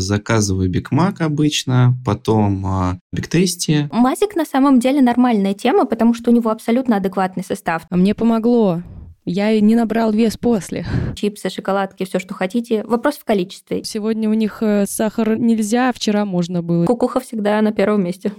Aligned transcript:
Заказываю 0.00 0.68
Big 0.70 0.90
Mac 0.90 1.20
обычно, 1.20 1.96
потом 2.04 2.64
а, 2.66 2.98
Big 3.12 3.28
Tasty. 3.28 3.88
Мазик 3.92 4.36
на 4.36 4.44
самом 4.44 4.80
деле 4.80 5.00
нормальная 5.02 5.54
тема, 5.54 5.86
потому 5.86 6.14
что 6.14 6.30
у 6.30 6.34
него 6.34 6.50
абсолютно 6.50 6.96
адекватный 6.96 7.44
состав. 7.44 7.82
А 7.90 7.96
мне 7.96 8.14
помогло. 8.14 8.82
Я 9.28 9.50
и 9.50 9.60
не 9.60 9.74
набрал 9.74 10.12
вес 10.12 10.36
после. 10.36 10.86
Чипсы, 11.16 11.50
шоколадки, 11.50 12.04
все, 12.04 12.20
что 12.20 12.32
хотите. 12.32 12.84
Вопрос 12.84 13.16
в 13.16 13.24
количестве. 13.24 13.82
Сегодня 13.82 14.30
у 14.30 14.34
них 14.34 14.58
э, 14.60 14.86
сахар 14.86 15.36
нельзя, 15.36 15.88
а 15.88 15.92
вчера 15.92 16.24
можно 16.24 16.62
было. 16.62 16.84
Кукуха 16.86 17.18
всегда 17.18 17.60
на 17.60 17.72
первом 17.72 18.04
месте. 18.04 18.32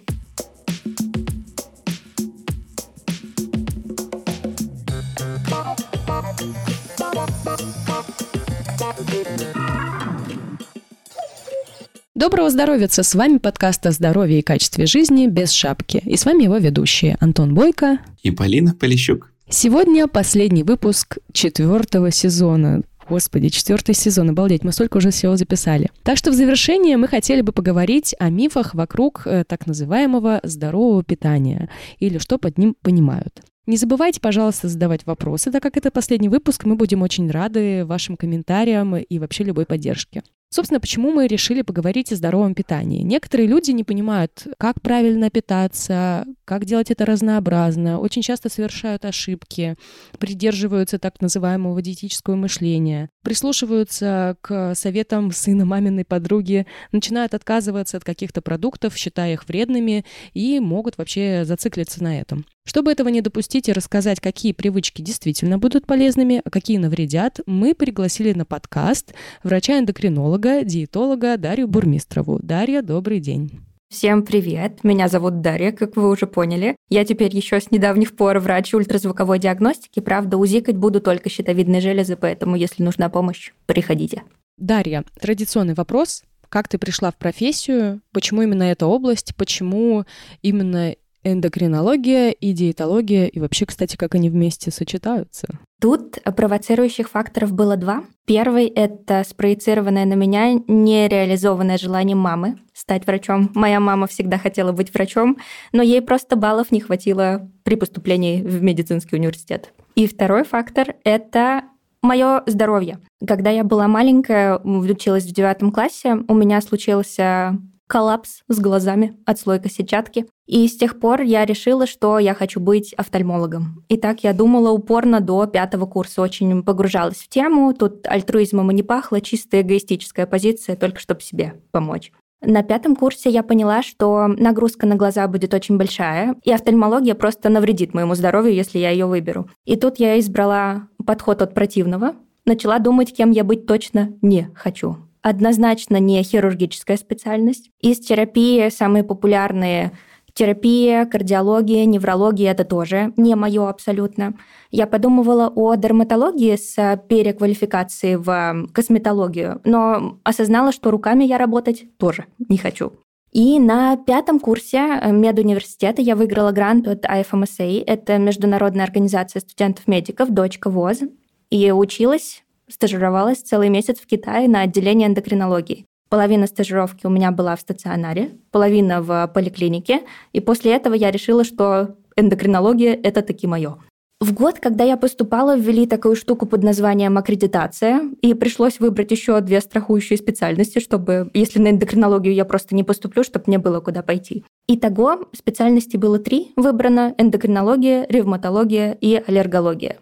Доброго 12.18 12.50
здоровья! 12.50 12.88
С 12.90 13.14
вами 13.14 13.38
подкаст 13.38 13.86
о 13.86 13.92
здоровье 13.92 14.39
и 14.39 14.42
качестве 14.42 14.88
жизни 14.88 15.28
без 15.28 15.52
шапки. 15.52 16.02
И 16.04 16.18
с 16.18 16.25
вами 16.25 16.46
его 16.46 16.58
ведущие 16.58 17.16
Антон 17.20 17.54
Бойко 17.54 18.00
и 18.24 18.32
Полина 18.32 18.74
Полищук. 18.74 19.32
Сегодня 19.48 20.08
последний 20.08 20.64
выпуск 20.64 21.20
четвертого 21.32 22.10
сезона. 22.10 22.82
Господи, 23.08 23.50
четвертый 23.50 23.94
сезон, 23.94 24.32
обалдеть, 24.32 24.64
мы 24.64 24.72
столько 24.72 24.98
уже 24.98 25.11
всего 25.11 25.38
записали. 25.38 25.92
Так 26.02 26.18
что 26.18 26.32
в 26.32 26.34
завершение 26.34 26.98
мы 26.98 27.08
хотели 27.08 27.42
бы 27.42 27.52
поговорить 27.52 28.16
о 28.18 28.32
мифах 28.32 28.74
вокруг 28.74 29.28
э, 29.28 29.44
так 29.47 29.68
называемого 29.68 30.39
здорового 30.42 31.04
питания, 31.04 31.70
или 32.00 32.17
что 32.17 32.39
под 32.39 32.58
ним 32.58 32.75
понимают. 32.81 33.44
Не 33.67 33.78
забывайте, 33.78 34.20
пожалуйста, 34.22 34.70
задавать 34.70 35.06
вопросы, 35.06 35.52
так 35.52 35.61
как 35.61 35.78
это 35.78 35.92
последний 35.92 36.30
выпуск, 36.30 36.66
мы 36.66 36.78
будем 36.78 37.03
очень 37.03 37.30
рады 37.30 37.86
вашим 37.86 38.17
комментариям 38.17 38.95
и 38.95 39.20
вообще 39.20 39.44
любой 39.44 39.67
поддержке. 39.67 40.23
Собственно, 40.50 40.80
почему 40.80 41.11
мы 41.11 41.28
решили 41.28 41.61
поговорить 41.61 42.14
о 42.14 42.16
здоровом 42.16 42.55
питании? 42.55 43.02
Некоторые 43.03 43.47
люди 43.47 43.72
не 43.72 43.83
понимают, 43.83 44.47
как 44.58 44.81
правильно 44.81 45.30
питаться, 45.30 46.25
как 46.45 46.63
делать 46.63 46.89
это 46.89 47.05
разнообразно, 47.05 47.99
очень 47.99 48.22
часто 48.22 48.49
совершают 48.49 49.03
ошибки, 49.03 49.75
придерживаются 50.19 50.99
так 50.99 51.19
называемого 51.19 51.81
диетического 51.81 52.35
мышления, 52.35 53.09
прислушиваются 53.23 54.38
к 54.39 54.73
советам 54.73 55.33
сына 55.33 55.66
маминой 55.66 56.05
подруги, 56.05 56.66
начинают 56.94 57.33
отказываться 57.33 57.97
от 57.97 58.05
каких-то 58.05 58.41
продуктов, 58.41 58.95
считая 58.95 59.33
их 59.33 59.50
вредными, 59.50 60.05
и 60.33 60.61
могут 60.61 60.97
вообще 60.97 61.44
зациклиться 61.44 62.02
на 62.02 62.22
этом. 62.22 62.45
Чтобы 62.63 62.91
этого 62.91 63.07
не 63.07 63.22
допустить 63.22 63.69
и 63.69 63.73
рассказать, 63.73 64.19
какие 64.19 64.52
привычки 64.52 65.02
действительно 65.02 65.57
будут 65.57 65.88
полезными, 65.88 66.41
а 66.44 66.50
какие 66.50 66.77
навредят, 66.77 67.39
мы 67.45 67.73
пригласили 67.73 68.33
на 68.33 68.44
подкаст 68.44 69.13
врача-эндокринолога, 69.44 70.36
диетолога 70.38 71.38
Дарью 71.38 71.67
Бурмистрову. 71.67 72.39
Дарья, 72.41 72.81
добрый 72.81 73.19
день. 73.19 73.59
Всем 73.89 74.23
привет! 74.23 74.83
Меня 74.83 75.07
зовут 75.07 75.41
Дарья, 75.41 75.71
как 75.71 75.95
вы 75.95 76.09
уже 76.09 76.27
поняли. 76.27 76.75
Я 76.89 77.05
теперь 77.05 77.35
еще 77.35 77.59
с 77.59 77.71
недавних 77.71 78.16
пор 78.16 78.39
врач 78.39 78.73
ультразвуковой 78.73 79.39
диагностики. 79.39 80.02
Правда, 80.02 80.38
узикать 80.38 80.75
буду 80.75 81.02
только 81.02 81.29
щитовидные 81.29 81.81
железы, 81.81 82.17
поэтому 82.17 82.55
если 82.55 82.83
нужна 82.83 83.09
помощь, 83.09 83.53
приходите. 83.66 84.23
Дарья, 84.57 85.03
традиционный 85.19 85.73
вопрос. 85.73 86.23
Как 86.49 86.67
ты 86.67 86.77
пришла 86.77 87.11
в 87.11 87.16
профессию? 87.16 88.01
Почему 88.11 88.41
именно 88.41 88.63
эта 88.63 88.85
область? 88.85 89.35
Почему 89.35 90.05
именно 90.41 90.95
эндокринология 91.31 92.31
и 92.31 92.53
диетология, 92.53 93.28
и 93.28 93.39
вообще, 93.39 93.66
кстати, 93.66 93.95
как 93.95 94.16
они 94.16 94.30
вместе 94.30 94.72
сочетаются? 94.72 95.47
Тут 95.80 96.17
провоцирующих 96.23 97.09
факторов 97.09 97.53
было 97.53 97.78
два. 97.78 98.03
Первый— 98.25 98.66
это 98.75 99.23
спроецированное 99.28 100.06
на 100.06 100.16
меня 100.16 100.53
нереализованное 100.67 101.78
желание 101.78 102.16
мамы 102.16 102.58
стать 102.73 103.06
врачом. 103.06 103.52
Моя 103.53 103.80
мама 103.80 104.08
всегда 104.08 104.38
хотела 104.38 104.72
быть 104.72 104.94
врачом, 104.94 105.38
но 105.72 105.84
ей 105.84 106.02
просто 106.02 106.36
баллов 106.36 106.72
не 106.72 106.81
хватило 106.81 107.50
при 107.64 107.75
поступлении 107.75 108.41
в 108.41 108.64
медицинский 108.64 109.16
университет. 109.16 109.72
И 109.96 110.07
второй 110.07 110.44
фактор— 110.44 110.96
это 111.03 111.63
мое 112.01 112.44
здоровье. 112.46 113.00
Когда 113.25 113.50
я 113.50 113.63
была 113.63 113.88
маленькая, 113.88 114.57
училась 114.57 115.25
в 115.25 115.34
девятом 115.34 115.72
классе, 115.72 116.18
у 116.28 116.34
меня 116.34 116.62
случился 116.62 117.57
коллапс 117.88 118.44
с 118.48 118.59
глазами, 118.59 119.18
отслойка 119.25 119.70
сетчатки. 119.70 120.28
И 120.46 120.68
с 120.68 120.78
тех 120.78 121.00
пор 121.00 121.22
я 121.22 121.46
решила, 121.46 121.88
что 121.88 122.20
я 122.20 122.34
хочу 122.34 122.59
быть 122.59 122.94
офтальмологом. 122.94 123.84
И 123.90 123.98
так 123.98 124.24
я 124.24 124.34
думала 124.34 124.72
упорно 124.72 125.20
до 125.20 125.46
пятого 125.46 125.86
курса, 125.86 126.22
очень 126.22 126.64
погружалась 126.64 127.18
в 127.18 127.28
тему. 127.28 127.74
Тут 127.74 128.08
альтруизмом 128.08 128.72
и 128.72 128.74
не 128.74 128.84
пахло, 128.84 129.20
чисто 129.20 129.59
эгоистическая 129.62 130.25
позиция, 130.28 130.75
только 130.75 131.00
чтобы 131.00 131.22
себе 131.22 131.62
помочь. 131.72 132.12
На 132.42 132.62
пятом 132.62 132.96
курсе 132.96 133.31
я 133.31 133.42
поняла, 133.42 133.81
что 133.81 134.28
нагрузка 134.28 134.86
на 134.86 134.96
глаза 134.96 135.28
будет 135.28 135.56
очень 135.56 135.78
большая, 135.78 136.36
и 136.44 136.52
офтальмология 136.52 137.16
просто 137.16 137.50
навредит 137.50 137.96
моему 137.96 138.14
здоровью, 138.14 138.54
если 138.54 138.78
я 138.78 138.92
ее 138.92 139.08
выберу. 139.08 139.50
И 139.66 139.75
тут 139.75 139.98
я 139.98 140.19
избрала 140.19 140.88
подход 141.04 141.42
от 141.42 141.56
противного, 141.56 142.14
начала 142.46 142.78
думать, 142.78 143.16
кем 143.16 143.31
я 143.31 143.44
быть 143.44 143.66
точно 143.66 144.14
не 144.22 144.52
хочу 144.54 145.06
однозначно 145.29 145.97
не 145.97 146.21
хирургическая 146.23 146.97
специальность. 146.97 147.69
Из 147.81 147.99
терапии 147.99 148.69
самые 148.69 149.03
популярные 149.03 149.91
терапия, 150.38 151.05
кардиология, 151.05 151.85
неврология— 151.85 152.51
это 152.53 152.63
тоже 152.63 153.11
не 153.17 153.35
мое 153.35 153.67
абсолютно. 153.67 154.35
Я 154.69 154.85
подумывала 154.85 155.51
о 155.53 155.75
дерматологии 155.75 156.55
с 156.55 157.01
переквалификацией 157.09 158.17
в 158.17 158.67
косметологию, 158.71 159.61
но 159.63 160.19
осознала, 160.23 160.71
что 160.71 160.91
руками 160.91 161.23
я 161.23 161.38
работать 161.39 161.85
тоже 161.97 162.25
не 162.49 162.57
хочу. 162.57 162.94
И 163.31 163.59
на 163.59 163.97
пятом 163.97 164.39
курсе 164.39 165.01
медуниверситета 165.05 166.01
я 166.01 166.15
выиграла 166.15 166.51
грант 166.51 166.88
от 166.88 167.05
IFMSA, 167.05 167.83
это 167.85 168.17
Международная 168.17 168.85
организация 168.85 169.41
студентов-медиков, 169.41 170.29
дочка 170.29 170.69
ВОЗ, 170.69 171.01
и 171.49 171.71
училась 171.71 172.44
стажировалась 172.69 173.41
целый 173.41 173.69
месяц 173.69 174.00
в 174.00 174.05
Китае 174.05 174.47
на 174.47 174.61
отделении 174.61 175.07
эндокринологии. 175.07 175.85
Половина 176.09 176.47
стажировки 176.47 177.05
у 177.05 177.09
меня 177.09 177.31
была 177.31 177.55
в 177.55 177.61
стационаре, 177.61 178.31
половина 178.51 179.01
в 179.01 179.28
поликлинике, 179.33 180.01
и 180.31 180.39
после 180.39 180.73
этого 180.73 180.94
я 180.94 181.11
решила, 181.11 181.44
что 181.44 181.95
эндокринология— 182.16 182.97
это 183.03 183.22
таки 183.22 183.45
мое. 183.45 183.77
В 184.19 184.33
год, 184.33 184.57
когда 184.59 184.83
я 184.83 184.97
поступала, 184.97 185.56
ввели 185.56 185.85
такую 185.85 186.16
штуку 186.16 186.47
под 186.47 186.63
названием 186.63 187.19
аккредитация, 187.19 188.01
и 188.22 188.33
пришлось 188.33 188.79
выбрать 188.79 189.11
еще 189.11 189.39
две 189.41 189.61
страхующие 189.61 190.17
специальности, 190.17 190.79
чтобы, 190.79 191.29
если 191.35 191.59
на 191.59 191.69
эндокринологию 191.69 192.33
я 192.33 192.44
просто 192.44 192.73
не 192.73 192.83
поступлю, 192.83 193.23
чтобы 193.23 193.44
мне 193.47 193.59
было 193.59 193.79
куда 193.79 194.01
пойти. 194.01 194.44
Итого 194.67 195.27
специальностей 195.33 196.00
было 196.00 196.17
три 196.17 196.51
выбрано– 196.56 197.13
эндокринология, 197.19 198.07
ревматология 198.09 198.97
и 199.00 199.22
аллергология. 199.27 199.97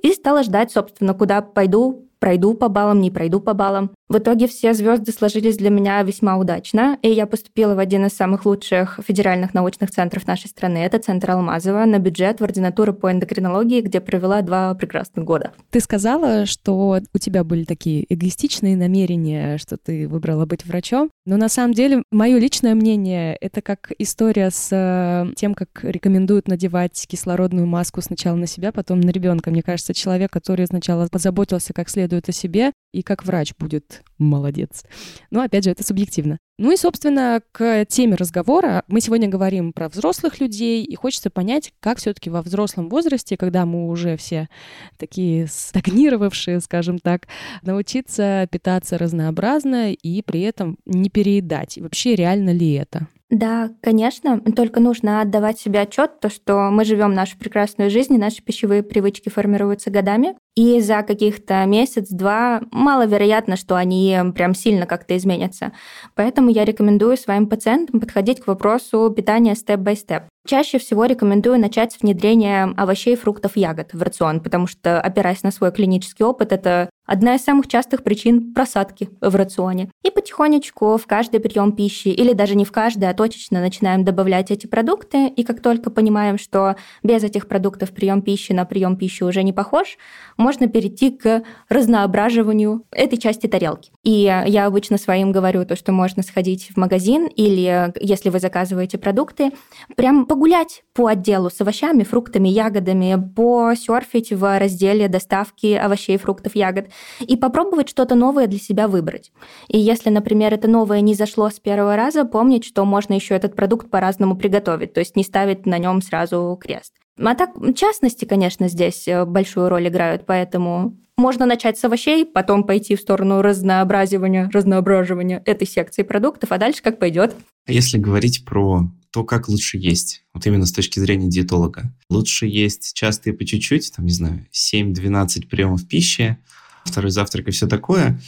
И 0.00 0.12
стала 0.12 0.44
ждать, 0.44 0.70
собственно, 0.70 1.14
куда 1.14 1.42
пойду 1.42 2.05
пройду 2.26 2.54
по 2.54 2.68
баллам, 2.68 3.00
не 3.00 3.12
пройду 3.12 3.38
по 3.38 3.54
баллам. 3.54 3.92
В 4.08 4.18
итоге 4.18 4.48
все 4.48 4.74
звезды 4.74 5.12
сложились 5.12 5.56
для 5.56 5.70
меня 5.70 6.02
весьма 6.02 6.38
удачно, 6.38 6.96
и 7.02 7.08
я 7.08 7.26
поступила 7.26 7.74
в 7.74 7.80
один 7.80 8.06
из 8.06 8.12
самых 8.12 8.46
лучших 8.46 9.00
федеральных 9.06 9.52
научных 9.54 9.90
центров 9.90 10.26
нашей 10.28 10.46
страны. 10.48 10.78
Это 10.78 11.00
Центр 11.00 11.32
Алмазова 11.32 11.84
на 11.84 11.98
бюджет 11.98 12.40
в 12.40 12.44
ординатуру 12.44 12.94
по 12.94 13.10
эндокринологии, 13.10 13.80
где 13.80 14.00
провела 14.00 14.42
два 14.42 14.74
прекрасных 14.74 15.24
года. 15.24 15.52
Ты 15.70 15.80
сказала, 15.80 16.46
что 16.46 17.00
у 17.12 17.18
тебя 17.18 17.42
были 17.42 17.64
такие 17.64 18.06
эгоистичные 18.12 18.76
намерения, 18.76 19.58
что 19.58 19.76
ты 19.76 20.08
выбрала 20.08 20.46
быть 20.46 20.64
врачом. 20.64 21.10
Но 21.26 21.36
на 21.36 21.48
самом 21.48 21.74
деле, 21.74 22.04
мое 22.12 22.38
личное 22.38 22.76
мнение, 22.76 23.36
это 23.40 23.60
как 23.60 23.90
история 23.98 24.50
с 24.50 24.68
э, 24.70 25.32
тем, 25.34 25.54
как 25.54 25.68
рекомендуют 25.82 26.46
надевать 26.46 27.06
кислородную 27.08 27.66
маску 27.66 28.00
сначала 28.02 28.36
на 28.36 28.46
себя, 28.46 28.70
потом 28.70 29.00
на 29.00 29.10
ребенка. 29.10 29.50
Мне 29.50 29.62
кажется, 29.62 29.94
человек, 29.94 30.30
который 30.30 30.66
сначала 30.66 31.08
позаботился 31.08 31.72
как 31.72 31.88
следует 31.88 32.15
о 32.28 32.32
себе, 32.32 32.72
и 32.92 33.02
как 33.02 33.24
врач 33.24 33.52
будет 33.58 34.02
молодец. 34.18 34.84
Но, 35.30 35.42
опять 35.42 35.64
же, 35.64 35.70
это 35.70 35.84
субъективно. 35.84 36.38
Ну 36.58 36.72
и, 36.72 36.76
собственно, 36.76 37.42
к 37.52 37.84
теме 37.84 38.14
разговора. 38.14 38.82
Мы 38.88 39.02
сегодня 39.02 39.28
говорим 39.28 39.74
про 39.74 39.90
взрослых 39.90 40.40
людей, 40.40 40.82
и 40.82 40.94
хочется 40.94 41.28
понять, 41.28 41.74
как 41.80 41.98
все 41.98 42.14
таки 42.14 42.30
во 42.30 42.40
взрослом 42.40 42.88
возрасте, 42.88 43.36
когда 43.36 43.66
мы 43.66 43.88
уже 43.88 44.16
все 44.16 44.48
такие 44.96 45.46
стагнировавшие, 45.46 46.60
скажем 46.60 46.98
так, 46.98 47.28
научиться 47.62 48.48
питаться 48.50 48.96
разнообразно 48.96 49.92
и 49.92 50.22
при 50.22 50.40
этом 50.40 50.78
не 50.86 51.10
переедать. 51.10 51.76
И 51.76 51.82
вообще, 51.82 52.14
реально 52.14 52.50
ли 52.50 52.72
это? 52.72 53.08
Да, 53.28 53.70
конечно, 53.82 54.40
только 54.40 54.78
нужно 54.78 55.20
отдавать 55.20 55.58
себе 55.58 55.80
отчет, 55.80 56.20
то, 56.20 56.30
что 56.30 56.70
мы 56.70 56.84
живем 56.84 57.12
нашу 57.12 57.36
прекрасную 57.36 57.90
жизнь, 57.90 58.14
и 58.14 58.18
наши 58.18 58.40
пищевые 58.40 58.84
привычки 58.84 59.28
формируются 59.28 59.90
годами. 59.90 60.36
И 60.56 60.80
за 60.80 61.02
каких-то 61.02 61.64
месяц-два 61.66 62.62
маловероятно, 62.72 63.56
что 63.56 63.76
они 63.76 64.18
прям 64.34 64.54
сильно 64.54 64.86
как-то 64.86 65.16
изменятся. 65.16 65.72
Поэтому 66.14 66.48
я 66.48 66.64
рекомендую 66.64 67.18
своим 67.18 67.46
пациентам 67.46 68.00
подходить 68.00 68.40
к 68.40 68.46
вопросу 68.46 69.12
питания 69.14 69.54
степ-бай-степ. 69.54 70.24
Чаще 70.46 70.78
всего 70.78 71.04
рекомендую 71.06 71.58
начать 71.58 71.92
с 71.92 72.00
внедрения 72.00 72.72
овощей, 72.76 73.16
фруктов, 73.16 73.56
ягод 73.56 73.92
в 73.92 74.00
рацион, 74.00 74.40
потому 74.40 74.68
что, 74.68 75.00
опираясь 75.00 75.42
на 75.42 75.50
свой 75.50 75.72
клинический 75.72 76.24
опыт, 76.24 76.52
это 76.52 76.88
одна 77.04 77.34
из 77.34 77.42
самых 77.42 77.66
частых 77.66 78.04
причин 78.04 78.54
просадки 78.54 79.10
в 79.20 79.34
рационе. 79.34 79.90
И 80.04 80.10
потихонечку 80.10 80.98
в 80.98 81.06
каждый 81.06 81.40
прием 81.40 81.72
пищи, 81.72 82.08
или 82.08 82.32
даже 82.32 82.54
не 82.54 82.64
в 82.64 82.70
каждый, 82.70 83.08
а 83.08 83.14
точечно 83.14 83.60
начинаем 83.60 84.04
добавлять 84.04 84.52
эти 84.52 84.68
продукты. 84.68 85.26
И 85.28 85.42
как 85.42 85.60
только 85.60 85.90
понимаем, 85.90 86.38
что 86.38 86.76
без 87.02 87.24
этих 87.24 87.48
продуктов 87.48 87.90
прием 87.90 88.22
пищи 88.22 88.52
на 88.52 88.64
прием 88.64 88.96
пищи 88.96 89.24
уже 89.24 89.42
не 89.42 89.52
похож, 89.52 89.98
можно 90.46 90.68
перейти 90.68 91.10
к 91.10 91.42
разноображиванию 91.68 92.84
этой 92.92 93.18
части 93.18 93.48
тарелки. 93.48 93.90
И 94.04 94.32
я 94.46 94.66
обычно 94.66 94.96
своим 94.96 95.32
говорю 95.32 95.64
то, 95.64 95.74
что 95.74 95.90
можно 95.90 96.22
сходить 96.22 96.70
в 96.72 96.76
магазин 96.76 97.26
или, 97.26 97.92
если 98.00 98.30
вы 98.30 98.38
заказываете 98.38 98.96
продукты, 98.96 99.50
прям 99.96 100.24
погулять 100.24 100.84
по 100.94 101.08
отделу 101.08 101.50
с 101.50 101.60
овощами, 101.60 102.04
фруктами, 102.04 102.48
ягодами, 102.48 103.16
посерфить 103.34 104.32
в 104.32 104.58
разделе 104.60 105.08
доставки 105.08 105.72
овощей, 105.74 106.16
фруктов, 106.16 106.54
ягод 106.54 106.90
и 107.18 107.36
попробовать 107.36 107.88
что-то 107.88 108.14
новое 108.14 108.46
для 108.46 108.60
себя 108.60 108.86
выбрать. 108.86 109.32
И 109.66 109.80
если, 109.80 110.10
например, 110.10 110.54
это 110.54 110.68
новое 110.68 111.00
не 111.00 111.14
зашло 111.14 111.50
с 111.50 111.58
первого 111.58 111.96
раза, 111.96 112.24
помнить, 112.24 112.64
что 112.64 112.84
можно 112.84 113.14
еще 113.14 113.34
этот 113.34 113.56
продукт 113.56 113.90
по-разному 113.90 114.36
приготовить, 114.36 114.92
то 114.92 115.00
есть 115.00 115.16
не 115.16 115.24
ставить 115.24 115.66
на 115.66 115.78
нем 115.78 116.00
сразу 116.02 116.56
крест. 116.62 116.92
А 117.18 117.34
так, 117.34 117.50
частности, 117.74 118.24
конечно, 118.24 118.68
здесь 118.68 119.08
э, 119.08 119.24
большую 119.24 119.68
роль 119.68 119.88
играют, 119.88 120.26
поэтому 120.26 120.96
можно 121.16 121.46
начать 121.46 121.78
с 121.78 121.84
овощей, 121.84 122.26
потом 122.26 122.64
пойти 122.64 122.94
в 122.94 123.00
сторону 123.00 123.40
разнообразивания, 123.40 124.50
разноображивания 124.52 125.42
этой 125.46 125.66
секции 125.66 126.02
продуктов, 126.02 126.52
а 126.52 126.58
дальше 126.58 126.82
как 126.82 126.98
пойдет. 126.98 127.34
А 127.66 127.72
если 127.72 127.96
говорить 127.96 128.44
про 128.44 128.90
то, 129.10 129.24
как 129.24 129.48
лучше 129.48 129.78
есть, 129.78 130.24
вот 130.34 130.46
именно 130.46 130.66
с 130.66 130.72
точки 130.72 130.98
зрения 130.98 131.28
диетолога. 131.28 131.90
Лучше 132.10 132.46
есть 132.46 132.92
часто 132.92 133.30
и 133.30 133.32
по 133.32 133.46
чуть-чуть, 133.46 133.94
там, 133.96 134.04
не 134.04 134.12
знаю, 134.12 134.46
7-12 134.52 135.48
приемов 135.48 135.88
пищи, 135.88 136.36
второй 136.84 137.10
завтрак 137.10 137.48
и 137.48 137.50
все 137.50 137.66
такое, 137.66 138.20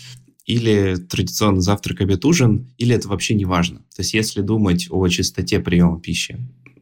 или 0.47 0.97
традиционно 0.97 1.61
завтрак, 1.61 2.01
обед, 2.01 2.25
ужин, 2.25 2.73
или 2.79 2.95
это 2.95 3.07
вообще 3.09 3.35
не 3.35 3.45
важно. 3.45 3.81
То 3.95 4.01
есть 4.01 4.15
если 4.15 4.41
думать 4.41 4.87
о 4.89 5.07
частоте 5.09 5.61
приема 5.61 6.01
пищи 6.01 6.39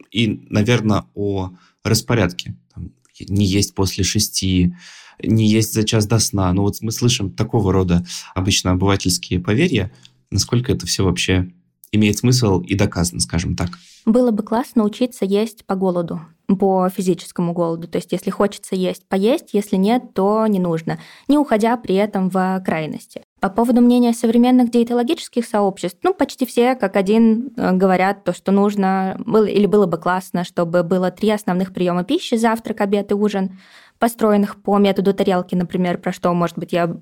и, 0.09 0.45
наверное, 0.49 1.03
о 1.13 1.51
распорядке, 1.89 2.55
там, 2.73 2.91
не 3.27 3.45
есть 3.45 3.75
после 3.75 4.03
шести, 4.03 4.75
не 5.21 5.47
есть 5.47 5.73
за 5.73 5.83
час 5.83 6.05
до 6.05 6.19
сна. 6.19 6.51
Ну 6.53 6.63
вот 6.63 6.77
мы 6.81 6.91
слышим 6.91 7.31
такого 7.31 7.73
рода 7.73 8.05
обычно 8.35 8.71
обывательские 8.71 9.39
поверья, 9.39 9.91
насколько 10.31 10.71
это 10.71 10.85
все 10.85 11.03
вообще 11.03 11.51
имеет 11.91 12.17
смысл 12.17 12.61
и 12.61 12.75
доказано, 12.75 13.19
скажем 13.19 13.55
так. 13.55 13.79
Было 14.05 14.31
бы 14.31 14.43
классно 14.43 14.83
учиться 14.83 15.25
есть 15.25 15.65
по 15.65 15.75
голоду, 15.75 16.21
по 16.55 16.87
физическому 16.89 17.53
голоду. 17.53 17.87
То 17.87 17.97
есть, 17.97 18.11
если 18.11 18.29
хочется 18.29 18.75
есть, 18.75 19.07
поесть, 19.07 19.49
если 19.53 19.75
нет, 19.75 20.13
то 20.13 20.47
не 20.47 20.59
нужно, 20.59 20.99
не 21.27 21.37
уходя 21.37 21.75
при 21.75 21.95
этом 21.95 22.29
в 22.29 22.61
крайности. 22.65 23.23
По 23.41 23.49
поводу 23.49 23.81
мнения 23.81 24.13
современных 24.13 24.71
диетологических 24.71 25.45
сообществ, 25.45 25.99
ну, 26.03 26.13
почти 26.13 26.45
все 26.45 26.75
как 26.75 26.95
один 26.95 27.51
э, 27.55 27.73
говорят 27.73 28.23
то, 28.23 28.33
что 28.33 28.51
нужно, 28.51 29.19
было, 29.25 29.45
или 29.45 29.65
было 29.65 29.85
бы 29.85 29.97
классно, 29.97 30.43
чтобы 30.43 30.83
было 30.83 31.11
три 31.11 31.29
основных 31.29 31.73
приема 31.73 32.03
пищи, 32.03 32.35
завтрак, 32.35 32.81
обед 32.81 33.11
и 33.11 33.13
ужин, 33.13 33.59
построенных 33.99 34.61
по 34.61 34.77
методу 34.77 35.13
тарелки, 35.13 35.53
например, 35.53 35.97
про 35.97 36.11
что, 36.11 36.33
может 36.33 36.57
быть, 36.57 36.71
я 36.71 36.95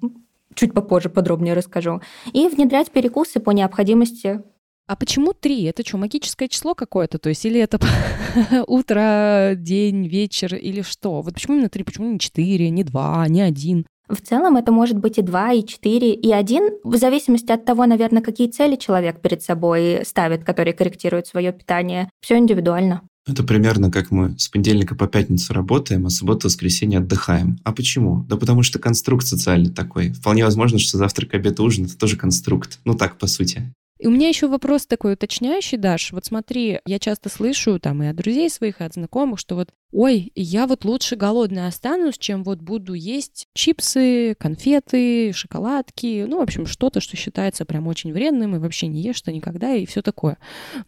чуть 0.56 0.74
попозже 0.74 1.10
подробнее 1.10 1.54
расскажу, 1.54 2.02
и 2.34 2.48
внедрять 2.48 2.92
перекусы 2.92 3.40
по 3.40 3.52
необходимости 3.52 4.42
а 4.88 4.96
почему 4.96 5.34
три? 5.34 5.64
Это 5.64 5.86
что, 5.86 5.98
магическое 5.98 6.48
число 6.48 6.76
какое-то? 6.76 7.18
То 7.18 7.30
есть 7.30 7.46
или 7.46 7.60
это 7.60 7.80
утро, 8.68 9.54
день, 9.56 10.08
вечер 10.08 10.56
или 10.56 10.82
что? 10.82 11.22
Вот 11.22 11.34
почему 11.34 11.56
именно 11.56 11.70
три? 11.70 11.84
Почему 11.84 12.12
не 12.12 12.20
четыре, 12.20 12.70
не 12.70 12.84
два, 12.84 13.28
не 13.28 13.42
один? 13.42 13.86
В 14.08 14.22
целом 14.22 14.56
это 14.56 14.72
может 14.72 15.00
быть 15.00 15.18
и 15.18 15.24
два, 15.24 15.52
и 15.52 15.66
четыре, 15.66 16.14
и 16.14 16.32
один, 16.32 16.70
в 16.84 16.96
зависимости 16.98 17.52
от 17.52 17.66
того, 17.66 17.88
наверное, 17.88 18.22
какие 18.22 18.48
цели 18.48 18.76
человек 18.76 19.20
перед 19.20 19.42
собой 19.42 20.02
ставит, 20.06 20.44
которые 20.44 20.76
корректируют 20.76 21.26
свое 21.26 21.52
питание. 21.52 22.10
Все 22.22 22.38
индивидуально. 22.38 23.02
Это 23.28 23.44
примерно 23.44 23.90
как 23.90 24.12
мы 24.12 24.38
с 24.38 24.48
понедельника 24.50 24.94
по 24.94 25.08
пятницу 25.08 25.52
работаем, 25.52 26.06
а 26.06 26.12
субботу 26.12 26.48
воскресенье 26.48 27.00
отдыхаем. 27.00 27.58
А 27.64 27.72
почему? 27.72 28.24
Да 28.30 28.38
потому 28.38 28.62
что 28.62 28.78
конструкт 28.78 29.26
социальный 29.26 29.72
такой. 29.72 30.12
Вполне 30.12 30.44
возможно, 30.44 30.78
что 30.78 31.00
завтрак, 31.00 31.34
обед, 31.34 31.60
ужин— 31.60 31.86
это 31.86 31.98
тоже 31.98 32.18
конструкт. 32.18 32.80
Ну 32.86 32.94
так, 32.94 33.18
по 33.18 33.26
сути. 33.26 33.74
И 33.98 34.08
у 34.08 34.12
меня 34.12 34.28
еще 34.28 34.48
вопрос 34.48 34.86
такой 34.86 35.14
уточняющий, 35.14 35.78
Даш. 35.78 36.12
Вот 36.12 36.26
смотри, 36.26 36.80
я 36.86 37.00
часто 37.00 37.30
слышу 37.30 37.80
там 37.80 38.04
и 38.04 38.08
от 38.08 38.16
друзей 38.16 38.50
своих, 38.50 38.82
и 38.82 38.84
от 38.84 38.94
знакомых, 38.94 39.40
что 39.40 39.56
вот 39.56 39.70
ой, 39.96 40.34
я 40.36 40.68
вот 40.68 40.84
лучше 40.84 41.16
голодная 41.16 41.68
останусь, 41.68 42.18
чем 42.18 42.44
вот 42.44 42.60
буду 42.60 42.94
есть 42.94 43.48
чипсы, 43.54 44.36
конфеты, 44.38 45.32
шоколадки, 45.32 46.26
ну, 46.28 46.40
в 46.40 46.42
общем, 46.42 46.66
что-то, 46.66 47.00
что 47.00 47.16
считается 47.16 47.64
прям 47.64 47.88
очень 47.88 48.12
вредным 48.12 48.56
и 48.56 48.60
вообще 48.60 48.88
не 48.88 49.02
ешь 49.02 49.16
что 49.16 49.32
никогда 49.32 49.74
и 49.74 49.86
все 49.86 50.02
такое. 50.02 50.38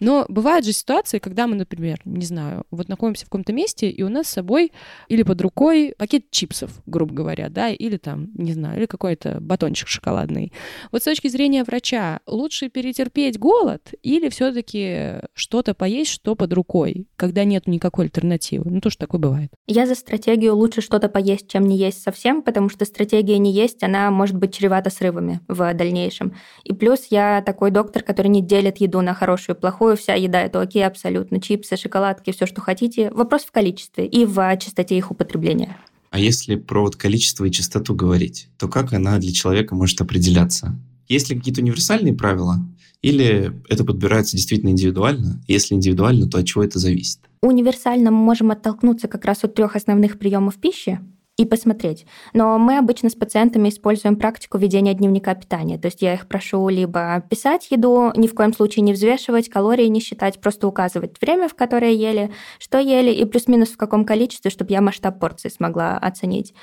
Но 0.01 0.25
бывают 0.27 0.65
же 0.65 0.74
ситуации, 0.74 1.19
когда 1.19 1.48
мы, 1.48 1.56
например, 1.56 2.01
не 2.04 2.25
знаю, 2.25 2.65
вот 2.69 2.89
находимся 2.89 3.25
в 3.25 3.30
каком-то 3.30 3.54
месте, 3.54 3.89
и 3.89 4.04
у 4.04 4.09
нас 4.09 4.27
с 4.27 4.31
собой 4.31 4.74
или 5.07 5.24
под 5.24 5.39
рукой 5.39 5.95
пакет 5.98 6.30
чипсов, 6.30 6.71
грубо 6.86 7.13
говоря, 7.13 7.48
да, 7.48 7.69
или 7.69 7.95
там, 7.95 8.31
не 8.33 8.51
знаю, 8.51 8.77
или 8.77 8.88
какой-то 8.88 9.39
батончик 9.39 9.88
шоколадный. 9.88 10.51
Вот 10.92 11.01
с 11.01 11.06
точки 11.06 11.30
зрения 11.30 11.63
врача, 11.63 12.19
лучше 12.27 12.68
перетерпеть 12.68 13.39
голод 13.39 13.94
или 14.04 14.27
все-таки 14.27 15.21
что-то 15.33 15.74
поесть, 15.74 16.12
что 16.12 16.36
под 16.36 16.51
рукой, 16.51 17.07
когда 17.15 17.45
нет 17.45 17.68
никакой 17.68 18.06
альтернативы? 18.06 18.69
Ну, 18.69 18.81
то, 18.81 18.89
что 18.97 19.05
такое 19.05 19.21
бывает. 19.21 19.51
Я 19.67 19.85
за 19.85 19.94
стратегию 19.94 20.55
лучше 20.55 20.81
что-то 20.81 21.07
поесть, 21.07 21.47
чем 21.47 21.67
не 21.67 21.77
есть 21.77 22.01
совсем, 22.01 22.41
потому 22.41 22.69
что 22.69 22.83
стратегия 22.83 23.38
не 23.38 23.53
есть, 23.53 23.83
она 23.83 24.09
может 24.09 24.35
быть 24.35 24.55
чревата 24.55 24.89
срывами 24.89 25.39
в 25.47 25.73
дальнейшем. 25.75 26.33
И 26.63 26.73
плюс 26.73 27.07
я 27.11 27.44
такой 27.45 27.69
доктор, 27.69 28.01
который 28.01 28.29
не 28.29 28.41
делит 28.41 28.77
еду 28.77 29.01
на 29.01 29.13
хорошую 29.13 29.55
и 29.55 29.59
плохую, 29.59 29.97
вся 29.97 30.15
еда 30.15 30.41
это 30.41 30.59
окей 30.59 30.85
абсолютно, 30.85 31.39
чипсы, 31.39 31.77
шоколадки, 31.77 32.31
все, 32.31 32.47
что 32.47 32.61
хотите. 32.61 33.11
Вопрос 33.11 33.44
в 33.44 33.51
количестве 33.51 34.07
и 34.07 34.25
в 34.25 34.57
частоте 34.57 34.97
их 34.97 35.11
употребления. 35.11 35.77
А 36.09 36.19
если 36.19 36.55
про 36.55 36.81
вот 36.81 36.95
количество 36.95 37.45
и 37.45 37.51
частоту 37.51 37.94
говорить, 37.94 38.47
то 38.57 38.67
как 38.67 38.94
она 38.94 39.19
для 39.19 39.31
человека 39.31 39.75
может 39.75 40.01
определяться? 40.01 40.75
Есть 41.07 41.29
ли 41.29 41.38
какие-то 41.38 41.61
универсальные 41.61 42.15
правила? 42.15 42.65
Или 43.03 43.53
это 43.69 43.83
подбирается 43.83 44.35
действительно 44.35 44.71
индивидуально? 44.71 45.44
Если 45.47 45.75
индивидуально, 45.75 46.27
то 46.27 46.39
от 46.39 46.47
чего 46.47 46.63
это 46.63 46.79
зависит? 46.79 47.19
Универсально 47.42 48.12
мы 48.12 48.18
можем 48.18 48.51
оттолкнуться 48.51 49.07
как 49.07 49.25
раз 49.25 49.44
от 49.44 49.54
трех 49.54 49.75
основных 49.75 50.18
приемов 50.19 50.56
пищи 50.56 51.00
и 51.38 51.45
посмотреть. 51.45 52.07
Но 52.34 52.57
мы 52.57 52.80
обычно 52.80 53.10
с 53.10 53.16
пациентами 53.16 53.69
используем 53.69 54.16
практику 54.16 54.57
ведения 54.57 54.95
дневника 54.95 55.36
питания. 55.36 55.78
То 55.78 55.86
есть 55.88 56.01
я 56.01 56.16
их 56.16 56.28
прошу 56.28 56.68
либо 56.69 57.24
писать 57.30 57.68
еду, 57.69 58.12
ни 58.16 58.28
в 58.28 58.34
коем 58.34 58.54
случае 58.54 58.81
не 58.81 58.94
взвешивать, 58.94 59.48
калории 59.48 59.86
не 59.86 60.00
считать, 60.00 60.42
просто 60.42 60.68
указывать 60.68 61.21
время, 61.21 61.47
в 61.47 61.54
которое 61.54 61.92
ели, 61.92 62.31
что 62.57 62.80
ели 62.80 63.11
и 63.11 63.23
плюс-минус 63.26 63.69
в 63.69 63.78
каком 63.78 64.04
количестве, 64.04 64.50
чтобы 64.50 64.71
я 64.71 64.81
масштаб 64.81 65.19
порции 65.19 65.50
смогла 65.50 65.97
оценить. 65.97 66.56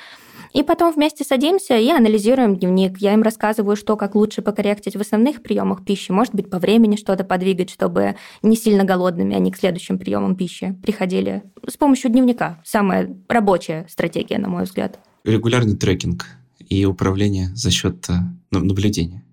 И 0.55 0.63
потом 0.63 0.95
вместе 0.95 1.25
садимся 1.25 1.77
и 1.77 1.89
анализируем 1.91 2.57
дневник. 2.57 2.99
Я 2.99 3.13
им 3.15 3.23
рассказываю, 3.23 3.75
что 3.75 3.97
как 3.97 4.15
лучше 4.15 4.41
покорректить 4.41 4.95
в 4.95 5.01
основных 5.01 5.43
приемах 5.43 5.85
пищи. 5.85 6.13
Может 6.13 6.33
быть, 6.33 6.49
по 6.49 6.61
времени 6.61 6.95
что-то 6.95 7.25
подвигать, 7.25 7.71
чтобы 7.71 8.15
не 8.43 8.57
сильно 8.57 8.85
голодными 8.85 9.35
они 9.35 9.51
к 9.51 9.57
следующим 9.57 9.99
приемам 9.99 10.37
пищи 10.37 10.79
приходили. 10.81 11.43
С 11.69 11.77
помощью 11.77 12.13
дневника. 12.13 12.63
Самая 12.65 13.17
рабочая 13.29 13.85
стратегия, 13.91 14.39
на 14.39 14.49
мой 14.49 14.63
взгляд. 14.63 15.01
Регулярный 15.25 15.77
трекинг 15.77 16.27
и 16.61 16.85
управление 16.85 17.51
за 17.57 17.73
счет 17.73 18.09
э, 18.09 18.13
наблюдения. 18.53 19.25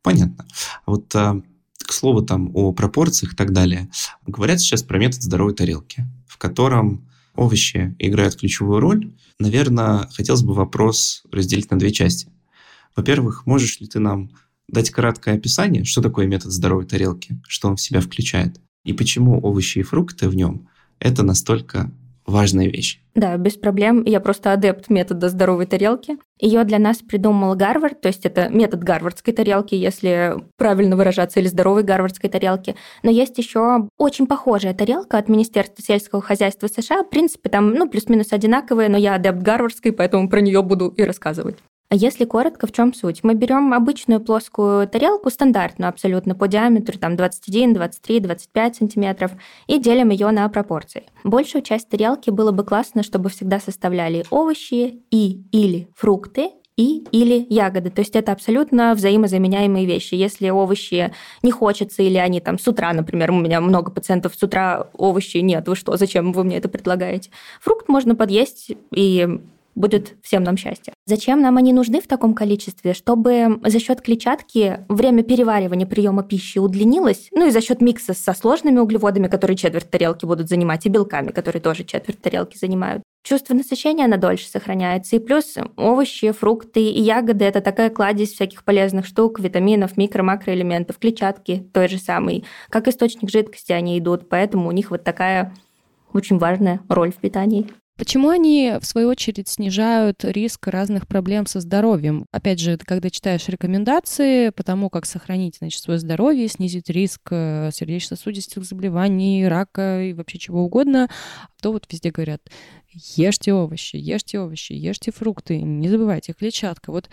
Понятно. 0.00 0.46
А 0.86 0.90
вот 0.92 1.14
э, 1.14 1.42
к 1.76 1.92
слову 1.92 2.22
там 2.22 2.52
о 2.54 2.72
пропорциях 2.72 3.34
и 3.34 3.36
так 3.36 3.52
далее. 3.52 3.90
Говорят 4.26 4.60
сейчас 4.60 4.82
про 4.82 4.98
метод 4.98 5.22
здоровой 5.22 5.54
тарелки, 5.54 6.06
в 6.26 6.38
котором 6.38 7.06
овощи 7.40 7.96
играют 7.98 8.36
ключевую 8.36 8.80
роль, 8.80 9.14
наверное, 9.38 10.08
хотелось 10.12 10.42
бы 10.42 10.52
вопрос 10.52 11.22
разделить 11.32 11.70
на 11.70 11.78
две 11.78 11.90
части. 11.90 12.28
Во-первых, 12.94 13.46
можешь 13.46 13.80
ли 13.80 13.86
ты 13.86 13.98
нам 13.98 14.30
дать 14.68 14.90
краткое 14.90 15.36
описание, 15.36 15.84
что 15.84 16.02
такое 16.02 16.26
метод 16.26 16.52
здоровой 16.52 16.84
тарелки, 16.84 17.40
что 17.48 17.68
он 17.68 17.76
в 17.76 17.80
себя 17.80 18.02
включает, 18.02 18.60
и 18.84 18.92
почему 18.92 19.40
овощи 19.40 19.78
и 19.78 19.82
фрукты 19.82 20.28
в 20.28 20.34
нем– 20.34 20.68
это 20.98 21.22
настолько 21.22 21.90
важная 22.26 22.66
вещь. 22.66 23.00
Да, 23.14 23.36
без 23.36 23.56
проблем. 23.56 24.04
Я 24.04 24.20
просто 24.20 24.52
адепт 24.52 24.88
метода 24.88 25.28
здоровой 25.28 25.66
тарелки. 25.66 26.16
Ее 26.38 26.64
для 26.64 26.78
нас 26.78 26.98
придумал 26.98 27.54
Гарвард, 27.54 28.00
то 28.00 28.08
есть 28.08 28.24
это 28.24 28.48
метод 28.48 28.82
гарвардской 28.82 29.34
тарелки, 29.34 29.74
если 29.74 30.36
правильно 30.56 30.96
выражаться, 30.96 31.40
или 31.40 31.48
здоровой 31.48 31.82
гарвардской 31.82 32.30
тарелки. 32.30 32.76
Но 33.02 33.10
есть 33.10 33.36
еще 33.36 33.88
очень 33.98 34.26
похожая 34.26 34.74
тарелка 34.74 35.18
от 35.18 35.28
Министерства 35.28 35.84
сельского 35.84 36.22
хозяйства 36.22 36.68
США. 36.68 37.02
В 37.02 37.10
принципе, 37.10 37.50
там 37.50 37.74
ну, 37.74 37.88
плюс-минус 37.88 38.32
одинаковые, 38.32 38.88
но 38.88 38.96
я 38.96 39.16
адепт 39.16 39.42
гарвардской, 39.42 39.92
поэтому 39.92 40.28
про 40.28 40.40
нее 40.40 40.62
буду 40.62 40.88
и 40.88 41.02
рассказывать. 41.02 41.58
А 41.92 41.96
если 41.96 42.24
коротко, 42.24 42.68
в 42.68 42.72
чем 42.72 42.94
суть? 42.94 43.24
Мы 43.24 43.34
берем 43.34 43.74
обычную 43.74 44.20
плоскую 44.20 44.86
тарелку, 44.86 45.28
стандартную 45.28 45.88
абсолютно, 45.88 46.36
по 46.36 46.46
диаметру 46.46 46.96
там 46.96 47.16
21, 47.16 47.74
23, 47.74 48.20
25 48.20 48.76
сантиметров, 48.76 49.32
и 49.66 49.76
делим 49.80 50.10
ее 50.10 50.30
на 50.30 50.48
пропорции. 50.48 51.06
Большую 51.24 51.62
часть 51.62 51.88
тарелки 51.88 52.30
было 52.30 52.52
бы 52.52 52.62
классно, 52.62 53.02
чтобы 53.02 53.28
всегда 53.28 53.58
составляли 53.58 54.24
овощи 54.30 55.02
и 55.10 55.42
или 55.50 55.88
фрукты, 55.96 56.50
и 56.76 57.04
или 57.10 57.44
ягоды. 57.50 57.90
То 57.90 58.02
есть 58.02 58.14
это 58.14 58.30
абсолютно 58.30 58.94
взаимозаменяемые 58.94 59.84
вещи. 59.84 60.14
Если 60.14 60.48
овощи 60.48 61.12
не 61.42 61.50
хочется, 61.50 62.04
или 62.04 62.18
они 62.18 62.38
там 62.40 62.60
с 62.60 62.68
утра, 62.68 62.92
например, 62.92 63.32
у 63.32 63.40
меня 63.40 63.60
много 63.60 63.90
пациентов 63.90 64.36
с 64.36 64.42
утра 64.44 64.86
овощи 64.92 65.38
нет, 65.38 65.66
вы 65.66 65.74
что, 65.74 65.96
зачем 65.96 66.32
вы 66.32 66.44
мне 66.44 66.58
это 66.58 66.68
предлагаете? 66.68 67.30
Фрукт 67.60 67.88
можно 67.88 68.14
подъесть 68.14 68.70
и 68.94 69.40
будет 69.74 70.16
всем 70.22 70.42
нам 70.42 70.56
счастье. 70.56 70.92
Зачем 71.06 71.40
нам 71.40 71.56
они 71.56 71.72
нужны 71.72 72.00
в 72.00 72.06
таком 72.06 72.34
количестве? 72.34 72.94
Чтобы 72.94 73.60
за 73.64 73.78
счет 73.78 74.00
клетчатки 74.00 74.84
время 74.88 75.22
переваривания 75.22 75.86
приема 75.86 76.22
пищи 76.22 76.58
удлинилось, 76.58 77.28
ну 77.32 77.46
и 77.46 77.50
за 77.50 77.60
счет 77.60 77.80
микса 77.80 78.14
со 78.14 78.32
сложными 78.34 78.78
углеводами, 78.78 79.28
которые 79.28 79.56
четверть 79.56 79.90
тарелки 79.90 80.26
будут 80.26 80.48
занимать, 80.48 80.86
и 80.86 80.88
белками, 80.88 81.30
которые 81.30 81.62
тоже 81.62 81.84
четверть 81.84 82.20
тарелки 82.20 82.56
занимают. 82.56 83.02
Чувство 83.22 83.52
насыщения 83.52 84.06
на 84.06 84.16
дольше 84.16 84.48
сохраняется. 84.48 85.16
И 85.16 85.18
плюс 85.18 85.54
овощи, 85.76 86.32
фрукты 86.32 86.80
и 86.80 87.00
ягоды– 87.00 87.44
это 87.46 87.60
такая 87.60 87.90
кладезь 87.90 88.32
всяких 88.32 88.64
полезных 88.64 89.04
штук, 89.04 89.40
витаминов, 89.40 89.98
микро-макроэлементов, 89.98 90.98
клетчатки 90.98 91.68
той 91.74 91.88
же 91.88 91.98
самой. 91.98 92.44
Как 92.70 92.88
источник 92.88 93.30
жидкости 93.30 93.72
они 93.72 93.98
идут, 93.98 94.28
поэтому 94.30 94.68
у 94.68 94.72
них 94.72 94.90
вот 94.90 95.04
такая 95.04 95.54
очень 96.14 96.38
важная 96.38 96.80
роль 96.88 97.12
в 97.12 97.16
питании. 97.16 97.68
Почему 98.00 98.30
они, 98.30 98.76
в 98.80 98.86
свою 98.86 99.10
очередь, 99.10 99.46
снижают 99.46 100.24
риск 100.24 100.68
разных 100.68 101.06
проблем 101.06 101.44
со 101.44 101.60
здоровьем? 101.60 102.24
Опять 102.32 102.58
же, 102.58 102.78
когда 102.78 103.10
читаешь 103.10 103.46
рекомендации 103.46 104.48
по 104.48 104.62
тому, 104.62 104.88
как 104.88 105.04
сохранить 105.04 105.58
значит, 105.58 105.82
свое 105.82 106.00
здоровье, 106.00 106.48
снизить 106.48 106.88
риск 106.88 107.20
э, 107.30 107.68
сердечно-сосудистых 107.70 108.64
заболеваний, 108.64 109.46
рака 109.46 110.02
и 110.02 110.14
вообще 110.14 110.38
чего 110.38 110.64
угодно, 110.64 111.10
то 111.60 111.72
вот 111.72 111.84
везде 111.92 112.10
говорят, 112.10 112.40
ешьте 112.88 113.52
овощи, 113.52 113.96
ешьте 113.96 114.40
овощи, 114.40 114.72
ешьте 114.72 115.12
фрукты, 115.12 115.60
не 115.60 115.90
забывайте 115.90 116.32
клетчатка. 116.32 116.92
Вот 116.92 117.10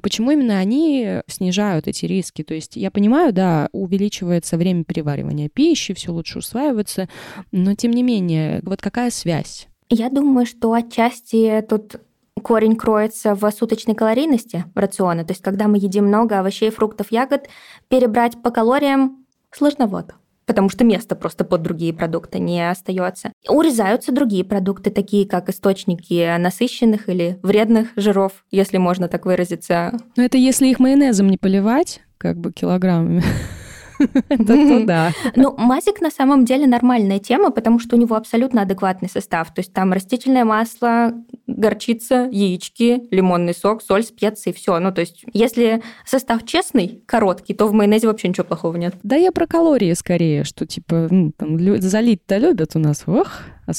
почему 0.00 0.30
именно 0.30 0.58
они 0.58 1.20
снижают 1.26 1.88
эти 1.88 2.06
риски? 2.06 2.42
То 2.42 2.54
есть 2.54 2.76
я 2.76 2.90
понимаю, 2.90 3.34
да, 3.34 3.68
увеличивается 3.72 4.56
время 4.56 4.84
переваривания 4.84 5.50
пищи, 5.50 5.92
все 5.92 6.10
лучше 6.10 6.38
усваивается, 6.38 7.10
но 7.50 7.74
тем 7.74 7.90
не 7.90 8.02
менее, 8.02 8.60
вот 8.62 8.80
какая 8.80 9.10
связь? 9.10 9.68
Я 9.94 10.08
думаю, 10.08 10.46
что 10.46 10.72
отчасти 10.72 11.62
тут 11.68 11.96
корень 12.42 12.76
кроется 12.76 13.34
в 13.34 13.50
суточной 13.50 13.94
калорийности 13.94 14.64
рациона. 14.74 15.22
То 15.22 15.32
есть, 15.32 15.42
когда 15.42 15.68
мы 15.68 15.76
едим 15.76 16.06
много 16.06 16.38
овощей, 16.38 16.70
фруктов, 16.70 17.12
ягод, 17.12 17.48
перебрать 17.88 18.40
по 18.42 18.50
калориям 18.50 19.26
сложновато 19.50 20.14
потому 20.44 20.68
что 20.68 20.84
места 20.84 21.14
просто 21.14 21.44
под 21.44 21.62
другие 21.62 21.94
продукты 21.94 22.38
не 22.38 22.68
остается. 22.68 23.32
Урезаются 23.48 24.12
другие 24.12 24.44
продукты, 24.44 24.90
такие 24.90 25.26
как 25.26 25.48
источники 25.48 26.36
насыщенных 26.36 27.08
или 27.08 27.38
вредных 27.42 27.88
жиров, 27.96 28.44
если 28.50 28.76
можно 28.76 29.08
так 29.08 29.24
выразиться. 29.24 29.96
Но 30.16 30.22
это 30.24 30.36
если 30.36 30.66
их 30.66 30.78
майонезом 30.78 31.28
не 31.28 31.38
поливать, 31.38 32.02
как 32.18 32.36
бы 32.38 32.52
килограммами. 32.52 33.22
то 34.28 34.84
да. 34.84 35.12
Ну, 35.36 35.54
мазик 35.56 36.00
на 36.00 36.10
самом 36.10 36.44
деле 36.44 36.66
нормальная 36.66 37.18
тема, 37.18 37.50
потому 37.50 37.78
что 37.78 37.96
у 37.96 37.98
него 37.98 38.16
абсолютно 38.16 38.62
адекватный 38.62 39.08
состав. 39.08 39.52
То 39.54 39.60
есть 39.60 39.72
там 39.72 39.92
растительное 39.92 40.44
масло, 40.44 41.12
горчица, 41.46 42.28
яички, 42.30 43.02
лимонный 43.10 43.54
сок, 43.54 43.82
соль, 43.82 44.02
специи, 44.02 44.52
все. 44.52 44.78
Ну, 44.78 44.92
то 44.92 45.00
есть 45.00 45.24
если 45.32 45.82
состав 46.04 46.44
честный, 46.44 47.02
короткий, 47.06 47.54
то 47.54 47.66
в 47.66 47.72
майонезе 47.72 48.06
вообще 48.06 48.28
ничего 48.28 48.44
плохого 48.44 48.76
нет. 48.76 48.94
Да 49.02 49.16
я 49.16 49.32
про 49.32 49.46
калории 49.46 49.92
скорее, 49.92 50.44
что 50.44 50.66
типа 50.66 51.08
ну, 51.10 51.32
там, 51.36 51.58
залить-то 51.80 52.38
любят 52.38 52.76
у 52.76 52.78
нас. 52.78 53.04
Ох, 53.06 53.28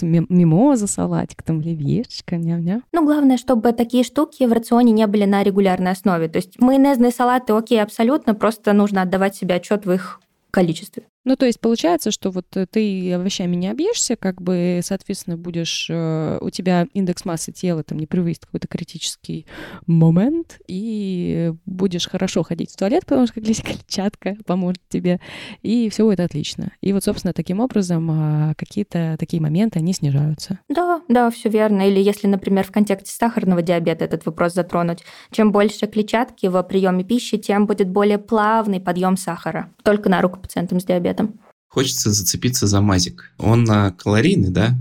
мимоза, 0.01 0.87
салатик, 0.87 1.43
там 1.43 1.59
оливьешечка, 1.59 2.37
ням-ням. 2.37 2.83
Ну, 2.91 3.05
главное, 3.05 3.37
чтобы 3.37 3.71
такие 3.71 4.03
штуки 4.03 4.43
в 4.43 4.51
рационе 4.51 4.91
не 4.91 5.07
были 5.07 5.25
на 5.25 5.43
регулярной 5.43 5.91
основе. 5.91 6.27
То 6.27 6.37
есть 6.37 6.59
майонезные 6.59 7.11
салаты 7.11 7.53
окей, 7.53 7.81
абсолютно, 7.81 8.33
просто 8.33 8.73
нужно 8.73 9.01
отдавать 9.03 9.35
себе 9.35 9.55
отчет 9.55 9.85
в 9.85 9.91
их 9.91 10.19
количестве. 10.51 11.03
Ну, 11.25 11.37
то 11.37 11.45
есть 11.45 11.61
получается, 11.61 12.11
что 12.11 12.31
вот 12.31 12.45
э, 12.55 12.65
ты 12.69 13.13
овощами 13.13 13.55
не 13.55 13.69
объешься, 13.69 14.17
как 14.17 14.41
бы, 14.41 14.81
соответственно, 14.83 15.37
будешь, 15.37 15.87
э, 15.89 16.37
у 16.41 16.49
тебя 16.49 16.87
индекс 16.93 17.23
массы 17.23 17.53
тела 17.53 17.83
там 17.83 17.97
не 17.97 18.07
превысит 18.07 18.45
какой-то 18.45 18.67
критический 18.67 19.45
момент, 19.87 20.59
и 20.67 21.53
будешь 21.65 22.09
хорошо 22.09 22.43
ходить 22.43 22.71
в 22.71 22.75
туалет, 22.75 23.05
потому 23.05 23.27
что 23.27 23.39
клетчатка 23.39 24.35
поможет 24.45 24.81
тебе, 24.89 25.21
и 25.61 25.89
все 25.89 26.03
будет 26.03 26.19
отлично. 26.19 26.73
И 26.81 26.91
вот, 26.91 27.05
собственно, 27.05 27.33
таким 27.33 27.61
образом 27.61 28.09
а, 28.11 28.53
какие-то 28.57 29.15
такие 29.17 29.41
моменты, 29.41 29.79
они 29.79 29.93
снижаются. 29.93 30.59
Да, 30.67 31.01
да, 31.07 31.29
все 31.29 31.47
верно. 31.47 31.87
Или 31.87 32.01
если, 32.01 32.27
например, 32.27 32.65
в 32.65 32.71
контексте 32.71 33.15
сахарного 33.15 33.61
диабета 33.61 34.03
этот 34.03 34.25
вопрос 34.25 34.53
затронуть, 34.53 35.03
чем 35.31 35.53
больше 35.53 35.87
клетчатки 35.87 36.47
в 36.47 36.61
приеме 36.63 37.05
пищи, 37.05 37.37
тем 37.37 37.65
будет 37.65 37.89
более 37.89 38.17
плавный 38.17 38.81
подъем 38.81 39.15
сахара. 39.15 39.69
Только 39.83 40.09
на 40.09 40.21
руку 40.21 40.39
пациентам 40.39 40.81
с 40.81 40.83
диабетом 40.83 41.12
этом. 41.13 41.39
Хочется 41.69 42.11
зацепиться 42.11 42.67
за 42.67 42.81
мазик. 42.81 43.31
Он 43.37 43.65
калорийный, 43.97 44.49
да? 44.49 44.77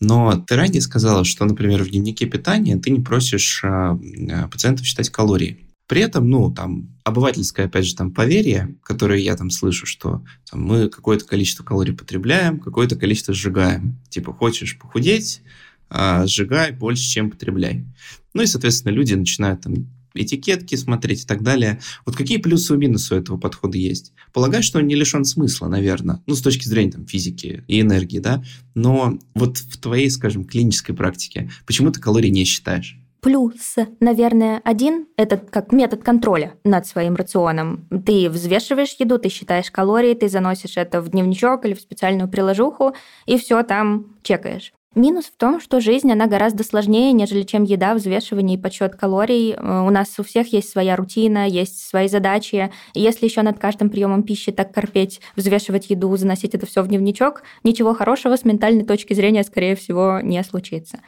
Но 0.00 0.36
ты 0.46 0.56
ранее 0.56 0.80
сказала, 0.80 1.24
что, 1.24 1.44
например, 1.44 1.82
в 1.82 1.90
дневнике 1.90 2.26
питания 2.26 2.76
ты 2.76 2.90
не 2.90 3.00
просишь 3.00 3.62
а, 3.64 3.98
а, 4.30 4.48
пациентов 4.48 4.86
считать 4.86 5.10
калории. 5.10 5.66
При 5.86 6.02
этом, 6.02 6.28
ну, 6.28 6.52
там, 6.52 6.96
обывательское, 7.04 7.66
опять 7.66 7.86
же, 7.86 7.94
там, 7.94 8.12
поверье, 8.12 8.76
которое 8.82 9.20
я 9.20 9.36
там 9.36 9.50
слышу, 9.50 9.86
что 9.86 10.24
там, 10.50 10.62
мы 10.64 10.88
какое-то 10.88 11.24
количество 11.24 11.62
калорий 11.62 11.94
потребляем, 11.94 12.60
какое-то 12.60 12.96
количество 12.96 13.32
сжигаем. 13.32 13.98
Типа, 14.10 14.32
хочешь 14.32 14.78
похудеть, 14.78 15.42
а, 15.88 16.26
сжигай 16.26 16.72
больше, 16.72 17.04
чем 17.04 17.30
потребляй. 17.30 17.86
Ну 18.34 18.42
и, 18.42 18.46
соответственно, 18.46 18.92
люди 18.92 19.14
начинают 19.14 19.62
там 19.62 19.86
этикетки 20.16 20.74
смотреть 20.74 21.24
и 21.24 21.26
так 21.26 21.42
далее. 21.42 21.80
Вот 22.04 22.16
какие 22.16 22.38
плюсы 22.38 22.74
и 22.74 22.76
минусы 22.76 23.14
у 23.14 23.18
этого 23.18 23.38
подхода 23.38 23.78
есть? 23.78 24.12
Полагаю, 24.32 24.62
что 24.62 24.78
он 24.78 24.86
не 24.86 24.94
лишен 24.94 25.24
смысла, 25.24 25.68
наверное, 25.68 26.22
ну, 26.26 26.34
с 26.34 26.42
точки 26.42 26.66
зрения 26.66 26.92
там, 26.92 27.06
физики 27.06 27.64
и 27.68 27.80
энергии, 27.80 28.18
да, 28.18 28.42
но 28.74 29.18
вот 29.34 29.58
в 29.58 29.78
твоей, 29.78 30.10
скажем, 30.10 30.44
клинической 30.44 30.94
практике 30.94 31.50
почему 31.66 31.90
ты 31.90 32.00
калорий 32.00 32.30
не 32.30 32.44
считаешь? 32.44 32.98
Плюс, 33.20 33.74
наверное, 33.98 34.60
один– 34.62 35.08
это 35.16 35.36
как 35.36 35.72
метод 35.72 36.04
контроля 36.04 36.54
над 36.62 36.86
своим 36.86 37.16
рационом. 37.16 37.88
Ты 38.04 38.30
взвешиваешь 38.30 38.94
еду, 39.00 39.18
ты 39.18 39.30
считаешь 39.30 39.70
калории, 39.70 40.14
ты 40.14 40.28
заносишь 40.28 40.76
это 40.76 41.00
в 41.00 41.08
дневничок 41.08 41.64
или 41.64 41.74
в 41.74 41.80
специальную 41.80 42.28
приложуху, 42.28 42.94
и 43.26 43.36
все 43.36 43.64
там 43.64 44.16
чекаешь. 44.22 44.72
Минус 44.96 45.26
в 45.26 45.36
том, 45.36 45.60
что 45.60 45.78
жизнь, 45.78 46.10
она 46.10 46.26
гораздо 46.26 46.64
сложнее, 46.64 47.12
нежели 47.12 47.42
чем 47.42 47.64
еда, 47.64 47.92
взвешивание 47.92 48.56
и 48.56 48.60
подсчет 48.60 48.96
калорий. 48.96 49.52
Э, 49.52 49.86
у 49.86 49.90
нас 49.90 50.18
у 50.18 50.22
всех 50.22 50.50
есть 50.54 50.70
своя 50.70 50.96
рутина, 50.96 51.46
есть 51.46 51.86
свои 51.86 52.08
задачи. 52.08 52.72
И 52.94 53.02
если 53.02 53.26
еще 53.26 53.42
над 53.42 53.58
каждым 53.58 53.90
приемом 53.90 54.22
пищи 54.22 54.52
так 54.52 54.72
корпеть, 54.72 55.20
взвешивать 55.36 55.90
еду, 55.90 56.16
заносить 56.16 56.54
это 56.54 56.64
все 56.64 56.80
в 56.80 56.88
дневничок, 56.88 57.42
ничего 57.62 57.92
хорошего 57.92 58.36
с 58.36 58.46
ментальной 58.46 58.86
точки 58.86 59.12
зрения, 59.12 59.44
скорее 59.44 59.76
всего, 59.76 60.20
не 60.22 60.42
случится. 60.42 61.00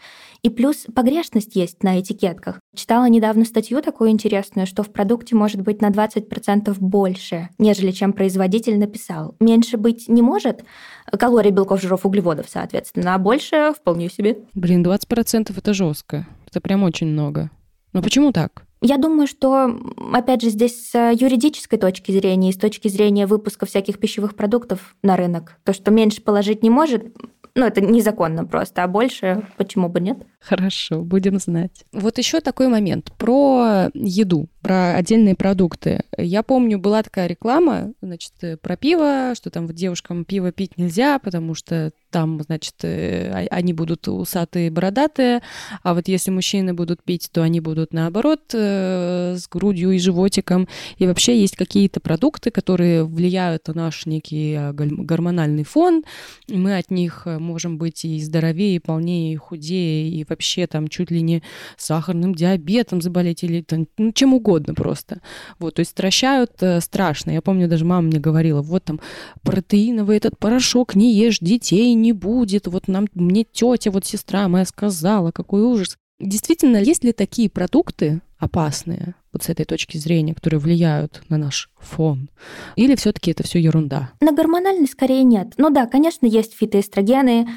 И 0.42 0.50
плюс 0.50 0.86
погрешность 0.94 1.56
есть 1.56 1.82
на 1.82 2.00
этикетках. 2.00 2.60
Читала 2.74 3.08
недавно 3.08 3.44
статью 3.44 3.82
такую 3.82 4.10
интересную, 4.10 4.66
что 4.66 4.82
в 4.82 4.92
продукте 4.92 5.34
может 5.34 5.60
быть 5.62 5.82
на 5.82 5.90
20% 5.90 6.76
больше, 6.78 7.48
нежели 7.58 7.90
чем 7.90 8.12
производитель 8.12 8.78
написал. 8.78 9.34
Меньше 9.40 9.76
быть 9.76 10.08
не 10.08 10.22
может, 10.22 10.64
калорий, 11.10 11.50
белков, 11.50 11.80
жиров, 11.80 12.06
углеводов, 12.06 12.46
соответственно, 12.48 13.14
а 13.14 13.18
больше 13.18 13.72
вполне 13.76 14.08
себе. 14.08 14.38
Блин, 14.54 14.84
20% 14.84 15.52
это 15.56 15.74
жестко. 15.74 16.26
Это 16.46 16.60
прям 16.60 16.82
очень 16.82 17.08
много. 17.08 17.50
Но 17.92 18.02
почему 18.02 18.32
так? 18.32 18.64
Я 18.80 18.96
думаю, 18.96 19.26
что, 19.26 19.76
опять 20.12 20.40
же, 20.40 20.50
здесь 20.50 20.90
с 20.90 21.12
юридической 21.12 21.78
точки 21.78 22.12
зрения 22.12 22.50
и 22.50 22.52
с 22.52 22.56
точки 22.56 22.86
зрения 22.86 23.26
выпуска 23.26 23.66
всяких 23.66 23.98
пищевых 23.98 24.36
продуктов 24.36 24.94
на 25.02 25.16
рынок, 25.16 25.56
то, 25.64 25.72
что 25.72 25.90
меньше 25.90 26.22
положить 26.22 26.62
не 26.62 26.70
может, 26.70 27.12
ну, 27.54 27.66
это 27.66 27.80
незаконно 27.80 28.44
просто, 28.44 28.84
а 28.84 28.88
больше 28.88 29.42
почему 29.56 29.88
бы 29.88 30.00
нет? 30.00 30.18
Хорошо, 30.40 31.02
будем 31.02 31.38
знать. 31.38 31.84
Вот 31.92 32.16
еще 32.18 32.40
такой 32.40 32.68
момент 32.68 33.12
про 33.18 33.90
еду, 33.92 34.48
про 34.62 34.94
отдельные 34.94 35.34
продукты. 35.34 36.04
Я 36.16 36.42
помню, 36.42 36.78
была 36.78 37.02
такая 37.02 37.26
реклама, 37.26 37.92
значит, 38.00 38.32
про 38.62 38.76
пиво, 38.76 39.32
что 39.34 39.50
там 39.50 39.66
девушкам 39.66 40.24
пиво 40.24 40.52
пить 40.52 40.78
нельзя, 40.78 41.18
потому 41.18 41.54
что 41.54 41.90
там, 42.10 42.40
значит, 42.42 42.74
э, 42.82 43.46
они 43.50 43.72
будут 43.72 44.08
усатые, 44.08 44.70
бородатые, 44.70 45.42
а 45.82 45.94
вот 45.94 46.08
если 46.08 46.30
мужчины 46.30 46.72
будут 46.72 47.02
пить, 47.02 47.28
то 47.32 47.42
они 47.42 47.60
будут 47.60 47.92
наоборот 47.92 48.40
э, 48.54 49.36
с 49.36 49.46
грудью 49.48 49.90
и 49.90 49.98
животиком. 49.98 50.68
И 50.96 51.06
вообще 51.06 51.38
есть 51.38 51.56
какие-то 51.56 52.00
продукты, 52.00 52.50
которые 52.50 53.04
влияют 53.04 53.68
на 53.68 53.74
наш 53.74 54.06
некий 54.06 54.54
э, 54.54 54.72
гормональный 54.72 55.64
фон, 55.64 56.04
мы 56.48 56.78
от 56.78 56.90
них 56.90 57.26
можем 57.26 57.76
быть 57.76 58.04
и 58.04 58.20
здоровее, 58.20 58.76
и 58.76 58.78
полнее, 58.78 59.34
и 59.34 59.36
худее, 59.36 60.08
и 60.08 60.24
вообще 60.28 60.66
там 60.66 60.88
чуть 60.88 61.10
ли 61.10 61.22
не 61.22 61.42
сахарным 61.76 62.34
диабетом 62.34 63.00
заболеть, 63.00 63.44
или 63.44 63.62
там, 63.62 63.86
ну, 63.98 64.12
чем 64.12 64.34
угодно 64.34 64.74
просто. 64.74 65.20
Вот, 65.58 65.74
то 65.74 65.80
есть 65.80 65.90
стращают 65.92 66.52
страшно. 66.80 67.30
Я 67.30 67.42
помню, 67.42 67.68
даже 67.68 67.84
мама 67.84 68.08
мне 68.08 68.18
говорила, 68.18 68.62
вот 68.62 68.84
там 68.84 69.00
протеиновый 69.42 70.16
этот 70.16 70.38
порошок, 70.38 70.94
не 70.94 71.14
ешь 71.14 71.38
детей, 71.40 71.94
не 71.94 72.12
будет, 72.12 72.66
вот 72.66 72.88
нам, 72.88 73.06
мне 73.14 73.44
тетя, 73.44 73.90
вот 73.90 74.04
сестра 74.04 74.48
моя 74.48 74.64
сказала, 74.64 75.30
какой 75.30 75.62
ужас. 75.62 75.96
Действительно, 76.20 76.78
есть 76.78 77.04
ли 77.04 77.12
такие 77.12 77.48
продукты 77.48 78.20
опасные, 78.38 79.14
вот 79.32 79.44
с 79.44 79.48
этой 79.48 79.64
точки 79.64 79.98
зрения, 79.98 80.34
которые 80.34 80.58
влияют 80.58 81.22
на 81.28 81.36
наш 81.38 81.70
фон? 81.78 82.28
Или 82.74 82.96
все-таки 82.96 83.30
это 83.30 83.44
все 83.44 83.60
ерунда? 83.60 84.10
На 84.20 84.32
гормональный 84.32 84.88
скорее 84.88 85.22
нет. 85.22 85.54
Ну 85.58 85.70
да, 85.70 85.86
конечно, 85.86 86.26
есть 86.26 86.56
фитоэстрогены 86.56 87.48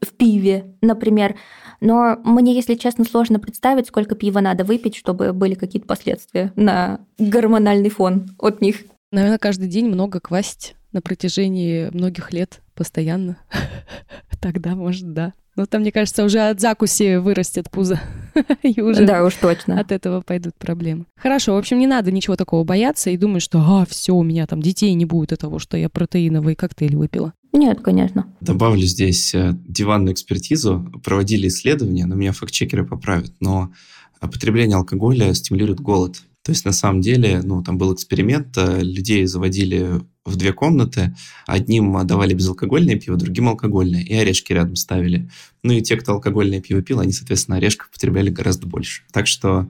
в 0.00 0.14
пиве, 0.14 0.74
например, 0.80 1.36
но 1.80 2.16
мне, 2.24 2.54
если 2.54 2.74
честно, 2.74 3.04
сложно 3.04 3.38
представить, 3.38 3.88
сколько 3.88 4.14
пива 4.14 4.40
надо 4.40 4.64
выпить, 4.64 4.96
чтобы 4.96 5.32
были 5.32 5.54
какие-то 5.54 5.86
последствия 5.86 6.52
на 6.56 7.00
гормональный 7.18 7.90
фон 7.90 8.30
от 8.38 8.60
них. 8.60 8.84
Наверное, 9.12 9.38
каждый 9.38 9.68
день 9.68 9.86
много 9.86 10.20
квасить 10.20 10.74
на 10.92 11.00
протяжении 11.00 11.88
многих 11.92 12.32
лет 12.32 12.60
постоянно. 12.74 13.38
Тогда, 14.40 14.74
может, 14.74 15.12
да. 15.12 15.32
Но 15.56 15.64
там, 15.64 15.80
мне 15.80 15.90
кажется, 15.90 16.22
уже 16.22 16.40
от 16.40 16.60
закуси 16.60 17.16
вырастет 17.16 17.70
пузо. 17.70 17.98
и 18.62 18.80
уже 18.82 19.06
да, 19.06 19.24
уж 19.24 19.34
точно. 19.34 19.80
От 19.80 19.90
этого 19.90 20.20
пойдут 20.20 20.54
проблемы. 20.56 21.06
Хорошо, 21.16 21.54
в 21.54 21.58
общем, 21.58 21.78
не 21.78 21.86
надо 21.86 22.12
ничего 22.12 22.36
такого 22.36 22.62
бояться 22.62 23.08
и 23.08 23.16
думать, 23.16 23.42
что, 23.42 23.58
а, 23.60 23.86
все, 23.86 24.14
у 24.14 24.22
меня 24.22 24.46
там 24.46 24.60
детей 24.60 24.92
не 24.92 25.06
будет 25.06 25.32
от 25.32 25.40
того, 25.40 25.58
что 25.58 25.78
я 25.78 25.88
протеиновый 25.88 26.54
коктейль 26.54 26.96
выпила. 26.96 27.32
Нет, 27.52 27.80
конечно. 27.80 28.26
Добавлю 28.40 28.82
здесь 28.82 29.34
э, 29.34 29.56
диванную 29.66 30.12
экспертизу. 30.14 30.92
Проводили 31.04 31.48
исследования, 31.48 32.06
но 32.06 32.14
меня 32.14 32.32
факт-чекеры 32.32 32.86
поправят, 32.86 33.32
но 33.40 33.72
потребление 34.20 34.76
алкоголя 34.76 35.32
стимулирует 35.34 35.80
голод. 35.80 36.22
То 36.42 36.52
есть, 36.52 36.64
на 36.64 36.72
самом 36.72 37.00
деле, 37.00 37.40
ну, 37.42 37.62
там 37.62 37.76
был 37.76 37.92
эксперимент, 37.92 38.56
э, 38.56 38.80
людей 38.80 39.26
заводили 39.26 40.00
в 40.24 40.36
две 40.36 40.52
комнаты, 40.52 41.14
одним 41.46 42.06
давали 42.06 42.34
безалкогольное 42.34 42.96
пиво, 42.96 43.16
другим 43.16 43.48
алкогольное, 43.48 44.02
и 44.02 44.14
орешки 44.14 44.52
рядом 44.52 44.76
ставили. 44.76 45.28
Ну 45.62 45.72
и 45.72 45.82
те, 45.82 45.96
кто 45.96 46.12
алкогольное 46.12 46.60
пиво 46.60 46.82
пил, 46.82 47.00
они, 47.00 47.12
соответственно, 47.12 47.56
орешков 47.56 47.90
потребляли 47.90 48.30
гораздо 48.30 48.66
больше. 48.66 49.02
Так 49.12 49.26
что 49.26 49.68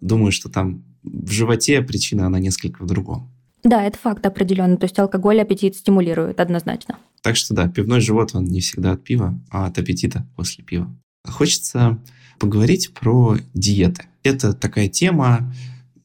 думаю, 0.00 0.32
что 0.32 0.48
там 0.48 0.84
в 1.02 1.30
животе 1.30 1.80
причина, 1.82 2.26
она 2.26 2.38
несколько 2.38 2.82
в 2.82 2.86
другом. 2.86 3.30
Да, 3.62 3.82
это 3.84 3.98
факт 3.98 4.24
определенно. 4.24 4.76
То 4.76 4.84
есть 4.84 4.98
алкоголь 4.98 5.40
аппетит 5.40 5.76
стимулирует 5.76 6.40
однозначно. 6.40 6.98
Так 7.22 7.36
что 7.36 7.54
да, 7.54 7.68
пивной 7.68 8.00
живот, 8.00 8.34
он 8.34 8.44
не 8.44 8.60
всегда 8.60 8.92
от 8.92 9.04
пива, 9.04 9.40
а 9.50 9.66
от 9.66 9.78
аппетита 9.78 10.26
после 10.36 10.64
пива. 10.64 10.94
Хочется 11.24 12.02
поговорить 12.38 12.92
про 12.94 13.36
диеты. 13.54 14.04
Это 14.22 14.52
такая 14.52 14.88
тема, 14.88 15.52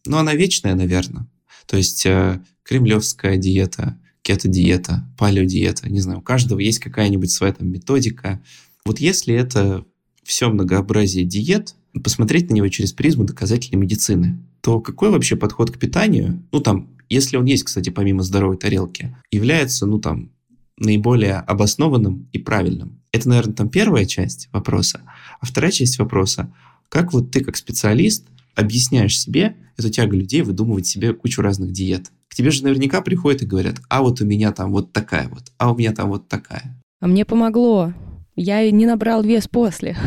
ну, 0.06 0.18
она 0.18 0.34
вечная, 0.34 0.76
наверное. 0.76 1.28
То 1.66 1.78
есть 1.78 2.06
э, 2.06 2.42
кремлевская 2.64 3.38
диета, 3.38 3.98
кето-диета, 4.22 5.08
палеодиета, 5.18 5.90
не 5.90 6.00
знаю, 6.00 6.20
у 6.20 6.22
каждого 6.22 6.60
есть 6.60 6.80
какая-нибудь 6.80 7.32
своя 7.32 7.54
там 7.54 7.70
методика. 7.70 8.42
Вот 8.86 9.00
если 9.00 9.36
это 9.36 9.86
все 10.24 10.50
многообразие 10.50 11.26
диет, 11.26 11.76
посмотреть 12.04 12.50
на 12.50 12.56
него 12.56 12.68
через 12.70 12.92
призму 12.94 13.24
доказательной 13.24 13.80
медицины, 13.80 14.40
то 14.62 14.80
какой 14.80 15.10
вообще 15.10 15.36
подход 15.36 15.72
к 15.72 15.78
питанию, 15.78 16.42
ну 16.52 16.60
там, 16.60 16.90
если 17.10 17.38
он 17.38 17.46
есть, 17.46 17.64
кстати, 17.64 17.90
помимо 17.90 18.24
здоровой 18.24 18.58
тарелки, 18.58 19.16
является, 19.30 19.86
ну 19.86 20.00
там, 20.00 20.32
наиболее 20.78 21.36
обоснованным 21.36 22.28
и 22.32 22.38
правильным? 22.38 23.02
Это, 23.12 23.30
наверное, 23.30 23.54
там 23.54 23.70
первая 23.70 24.06
часть 24.06 24.50
вопроса. 24.52 25.02
А 25.40 25.46
вторая 25.46 25.72
часть 25.72 26.00
вопроса, 26.00 26.54
как 26.90 27.14
вот 27.14 27.32
ты 27.32 27.44
как 27.44 27.56
специалист 27.56 28.28
объясняешь 28.56 29.20
себе 29.20 29.56
эту 29.78 29.90
тягу 29.90 30.16
людей 30.16 30.42
выдумывать 30.42 30.88
себе 30.88 31.14
кучу 31.14 31.42
разных 31.42 31.72
диет. 31.72 32.12
К 32.28 32.36
тебе 32.36 32.52
же 32.52 32.64
наверняка 32.64 33.02
приходят 33.02 33.42
и 33.42 33.46
говорят, 33.46 33.82
а 33.90 34.02
вот 34.02 34.22
у 34.22 34.26
меня 34.26 34.52
там 34.52 34.72
вот 34.72 34.92
такая 34.92 35.28
вот, 35.30 35.52
а 35.58 35.72
у 35.72 35.78
меня 35.78 35.92
там 35.94 36.10
вот 36.10 36.28
такая. 36.28 36.80
А 37.00 37.08
мне 37.08 37.26
помогло. 37.26 37.94
Я 38.36 38.70
не 38.72 38.86
набрал 38.86 39.24
вес 39.24 39.48
после. 39.48 39.98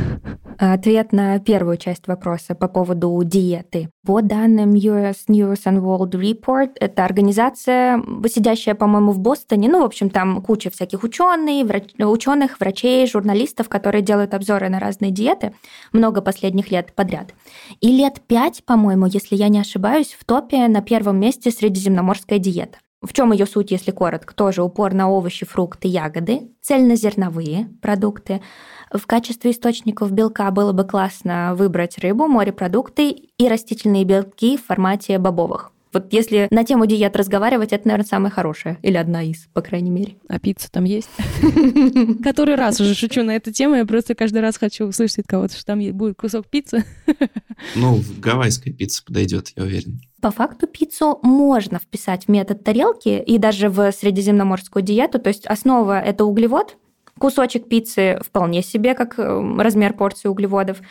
Ответ 0.58 1.12
на 1.12 1.38
первую 1.38 1.76
часть 1.76 2.06
вопроса 2.06 2.54
по 2.54 2.66
поводу 2.66 3.20
диеты. 3.22 3.90
По 4.06 4.22
данным 4.22 4.72
US 4.72 5.16
News 5.28 5.64
and 5.66 5.80
World 5.80 6.12
Report, 6.12 6.70
это 6.80 7.04
организация, 7.04 8.02
сидящая, 8.26 8.74
по-моему, 8.74 9.12
в 9.12 9.18
Бостоне. 9.18 9.68
Ну, 9.68 9.82
в 9.82 9.84
общем, 9.84 10.08
там 10.08 10.40
куча 10.40 10.70
всяких 10.70 11.02
ученых, 11.02 11.66
врач... 11.66 11.92
ученых, 11.98 12.58
врачей, 12.58 13.06
журналистов, 13.06 13.68
которые 13.68 14.02
делают 14.02 14.32
обзоры 14.32 14.68
на 14.70 14.80
разные 14.80 15.10
диеты 15.10 15.52
много 15.92 16.22
последних 16.22 16.70
лет 16.70 16.94
подряд. 16.94 17.34
И 17.80 17.88
лет 17.88 18.22
пять, 18.26 18.64
по-моему, 18.64 19.06
если 19.06 19.36
я 19.36 19.48
не 19.48 19.60
ошибаюсь, 19.60 20.16
в 20.18 20.24
топе 20.24 20.68
на 20.68 20.80
первом 20.80 21.20
месте 21.20 21.50
средиземноморская 21.50 22.38
диета. 22.38 22.78
В 23.02 23.12
чем 23.12 23.32
ее 23.32 23.46
суть, 23.46 23.70
если 23.70 23.90
коротко? 23.90 24.34
Тоже 24.34 24.62
упор 24.62 24.94
на 24.94 25.08
овощи, 25.10 25.44
фрукты, 25.44 25.86
ягоды, 25.88 26.50
цельнозерновые 26.62 27.68
продукты. 27.82 28.42
В 28.90 29.06
качестве 29.06 29.50
источников 29.50 30.12
белка 30.12 30.50
было 30.50 30.72
бы 30.72 30.84
классно 30.84 31.54
выбрать 31.54 31.98
рыбу, 31.98 32.26
морепродукты 32.26 33.10
и 33.10 33.48
растительные 33.48 34.04
белки 34.04 34.56
в 34.56 34.64
формате 34.64 35.18
бобовых. 35.18 35.72
Вот 35.96 36.12
если 36.12 36.46
на 36.50 36.62
тему 36.62 36.84
диет 36.84 37.16
разговаривать, 37.16 37.72
это, 37.72 37.88
наверное, 37.88 38.06
самое 38.06 38.30
хорошее. 38.30 38.78
Или 38.82 38.98
одна 38.98 39.22
из, 39.22 39.46
по 39.54 39.62
крайней 39.62 39.88
мере. 39.88 40.16
А 40.28 40.38
пицца 40.38 40.70
там 40.70 40.84
есть? 40.84 41.08
Который 42.22 42.54
раз 42.54 42.78
уже 42.82 42.94
шучу 42.94 43.22
на 43.22 43.34
эту 43.34 43.50
тему. 43.50 43.76
Я 43.76 43.86
просто 43.86 44.14
каждый 44.14 44.42
раз 44.42 44.58
хочу 44.58 44.84
услышать 44.84 45.20
от 45.20 45.26
кого-то, 45.26 45.54
что 45.56 45.64
там 45.64 45.80
будет 45.92 46.18
кусок 46.18 46.48
пиццы. 46.48 46.84
Ну, 47.74 48.02
гавайская 48.18 48.74
пицца 48.74 49.02
подойдет, 49.02 49.48
я 49.56 49.62
уверен. 49.62 50.02
По 50.20 50.30
факту 50.30 50.66
пиццу 50.66 51.18
можно 51.22 51.78
вписать 51.78 52.26
в 52.26 52.28
метод 52.28 52.62
тарелки 52.62 53.08
и 53.08 53.38
даже 53.38 53.70
в 53.70 53.90
средиземноморскую 53.92 54.82
диету. 54.82 55.18
То 55.18 55.28
есть 55.28 55.46
основа– 55.46 55.98
это 56.04 56.26
углевод, 56.26 56.76
кусочек 57.18 57.66
пиццы 57.70 58.18
вполне 58.22 58.62
себе 58.62 58.94
как 58.94 59.18
э, 59.18 59.56
размер 59.58 59.94
порции 59.94 60.28
углеводов 60.28 60.82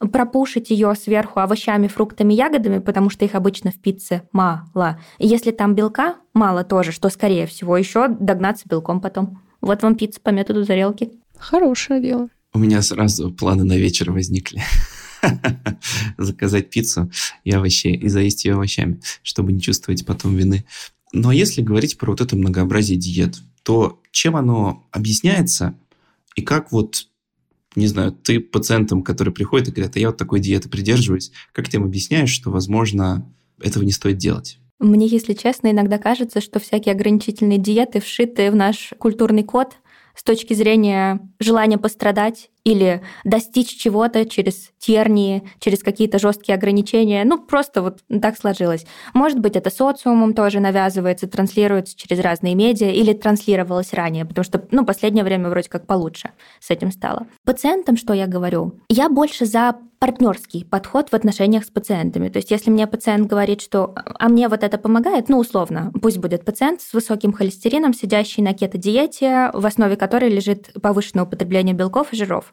пропушить 0.00 0.70
ее 0.70 0.94
сверху 0.94 1.40
овощами, 1.40 1.86
фруктами, 1.86 2.32
ягодами, 2.32 2.78
потому 2.78 3.10
что 3.10 3.24
их 3.24 3.34
обычно 3.34 3.70
в 3.70 3.78
пицце 3.78 4.22
мало. 4.32 4.98
И 5.18 5.26
если 5.26 5.50
там 5.50 5.74
белка 5.74 6.16
мало 6.32 6.64
тоже, 6.64 6.92
что, 6.92 7.08
скорее 7.10 7.46
всего, 7.46 7.76
еще 7.76 8.08
догнаться 8.08 8.64
белком 8.68 9.00
потом. 9.00 9.42
Вот 9.60 9.82
вам 9.82 9.94
пицца 9.94 10.20
по 10.20 10.30
методу 10.30 10.64
тарелки. 10.64 11.12
Хорошее 11.38 12.00
дело. 12.00 12.28
У 12.52 12.58
меня 12.58 12.82
сразу 12.82 13.30
планы 13.30 13.64
на 13.64 13.76
вечер 13.76 14.10
возникли. 14.10 14.62
Заказать 16.18 16.70
пиццу 16.70 17.10
и 17.44 17.54
овощи, 17.54 17.88
и 17.88 18.08
заесть 18.08 18.44
ее 18.44 18.54
овощами, 18.54 19.00
чтобы 19.22 19.52
не 19.52 19.60
чувствовать 19.60 20.06
потом 20.06 20.34
вины. 20.34 20.64
Но 21.12 21.30
если 21.30 21.60
говорить 21.60 21.98
про 21.98 22.12
вот 22.12 22.20
это 22.20 22.36
многообразие 22.36 22.98
диет, 22.98 23.36
то 23.62 24.00
чем 24.10 24.36
оно 24.36 24.86
объясняется 24.90 25.74
и 26.34 26.42
как 26.42 26.72
вот 26.72 27.08
не 27.76 27.86
знаю, 27.86 28.12
ты 28.12 28.40
пациентам, 28.40 29.02
которые 29.02 29.32
приходят 29.32 29.68
и 29.68 29.70
говорят, 29.72 29.96
а 29.96 30.00
я 30.00 30.08
вот 30.08 30.16
такой 30.16 30.40
диеты 30.40 30.68
придерживаюсь, 30.68 31.32
как 31.52 31.68
ты 31.68 31.76
им 31.76 31.84
объясняешь, 31.84 32.30
что, 32.30 32.50
возможно, 32.50 33.30
этого 33.60 33.84
не 33.84 33.92
стоит 33.92 34.18
делать? 34.18 34.58
Мне, 34.78 35.06
если 35.06 35.34
честно, 35.34 35.70
иногда 35.70 35.98
кажется, 35.98 36.40
что 36.40 36.58
всякие 36.58 36.94
ограничительные 36.94 37.58
диеты 37.58 38.00
вшиты 38.00 38.50
в 38.50 38.56
наш 38.56 38.94
культурный 38.98 39.44
код 39.44 39.74
с 40.14 40.22
точки 40.22 40.54
зрения 40.54 41.20
желания 41.38 41.78
пострадать 41.78 42.50
или 42.64 43.02
достичь 43.24 43.76
чего-то 43.76 44.24
через 44.24 44.70
тернии, 44.78 45.42
через 45.58 45.82
какие-то 45.82 46.18
жесткие 46.18 46.56
ограничения. 46.56 47.24
Ну, 47.24 47.38
просто 47.38 47.82
вот 47.82 48.00
так 48.20 48.36
сложилось. 48.36 48.86
Может 49.14 49.38
быть, 49.38 49.56
это 49.56 49.70
социумом 49.70 50.34
тоже 50.34 50.60
навязывается, 50.60 51.28
транслируется 51.28 51.96
через 51.96 52.20
разные 52.20 52.54
медиа 52.54 52.90
или 52.90 53.12
транслировалось 53.12 53.92
ранее, 53.92 54.24
потому 54.24 54.44
что, 54.44 54.66
ну, 54.70 54.84
последнее 54.84 55.24
время 55.24 55.48
вроде 55.48 55.68
как 55.68 55.86
получше 55.86 56.30
с 56.60 56.70
этим 56.70 56.90
стало. 56.90 57.26
Пациентам 57.44 57.96
что 57.96 58.14
я 58.14 58.26
говорю? 58.26 58.74
Я 58.88 59.08
больше 59.08 59.46
за 59.46 59.76
партнерский 60.00 60.64
подход 60.64 61.10
в 61.10 61.14
отношениях 61.14 61.64
с 61.64 61.70
пациентами. 61.70 62.30
То 62.30 62.38
есть 62.38 62.50
если 62.50 62.70
мне 62.70 62.86
пациент 62.86 63.28
говорит, 63.28 63.60
что 63.60 63.94
«а 63.94 64.28
мне 64.30 64.48
вот 64.48 64.64
это 64.64 64.78
помогает», 64.78 65.28
ну, 65.28 65.38
условно, 65.38 65.92
пусть 66.00 66.16
будет 66.16 66.44
пациент 66.44 66.80
с 66.80 66.94
высоким 66.94 67.34
холестерином, 67.34 67.92
сидящий 67.92 68.42
на 68.42 68.54
кето-диете, 68.54 69.50
в 69.52 69.64
основе 69.64 69.96
которой 69.96 70.30
лежит 70.30 70.72
повышенное 70.80 71.24
употребление 71.24 71.74
белков 71.74 72.14
и 72.14 72.16
жиров. 72.16 72.49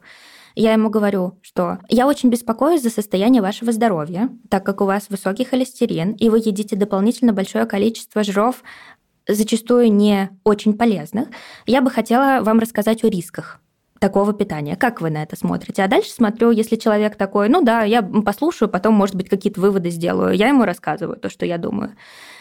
Я 0.56 0.74
ему 0.74 0.90
говорю, 0.90 1.38
что 1.42 1.78
я 1.88 2.08
очень 2.08 2.30
беспокоюсь 2.30 2.82
за 2.82 2.90
состояние 2.90 3.44
вашего 3.44 3.72
здоровья, 3.72 4.30
так 4.50 4.66
как 4.66 4.82
у 4.82 4.86
вас 4.86 5.08
высокий 5.10 5.46
холестерин, 5.46 6.14
и 6.14 6.30
вы 6.30 6.40
едите 6.40 6.76
дополнительно 6.76 7.32
большое 7.32 7.66
количество 7.66 8.24
жиров, 8.24 8.64
зачастую 9.28 9.94
не 9.94 10.32
очень 10.44 10.74
полезных. 10.76 11.28
Я 11.68 11.82
бы 11.82 11.92
хотела 11.92 12.42
вам 12.42 12.58
рассказать 12.60 13.04
о 13.04 13.10
рисках 13.10 13.60
такого 14.00 14.34
питания. 14.34 14.76
Как 14.76 15.00
вы 15.00 15.12
на 15.12 15.22
это 15.22 15.36
смотрите? 15.36 15.84
А 15.84 15.88
дальше 15.88 16.10
смотрю, 16.10 16.50
если 16.52 16.76
человек 16.76 17.18
такой, 17.18 17.50
ну 17.50 17.64
да, 17.64 17.84
я 17.84 18.02
послушаю, 18.02 18.70
потом, 18.70 18.96
может 18.96 19.16
быть, 19.16 19.30
какие-то 19.30 19.62
выводы 19.62 19.92
сделаю. 19.92 20.36
Я 20.36 20.48
ему 20.48 20.66
рассказываю 20.66 21.18
то, 21.18 21.30
что 21.30 21.46
я 21.46 21.60
думаю. 21.60 21.96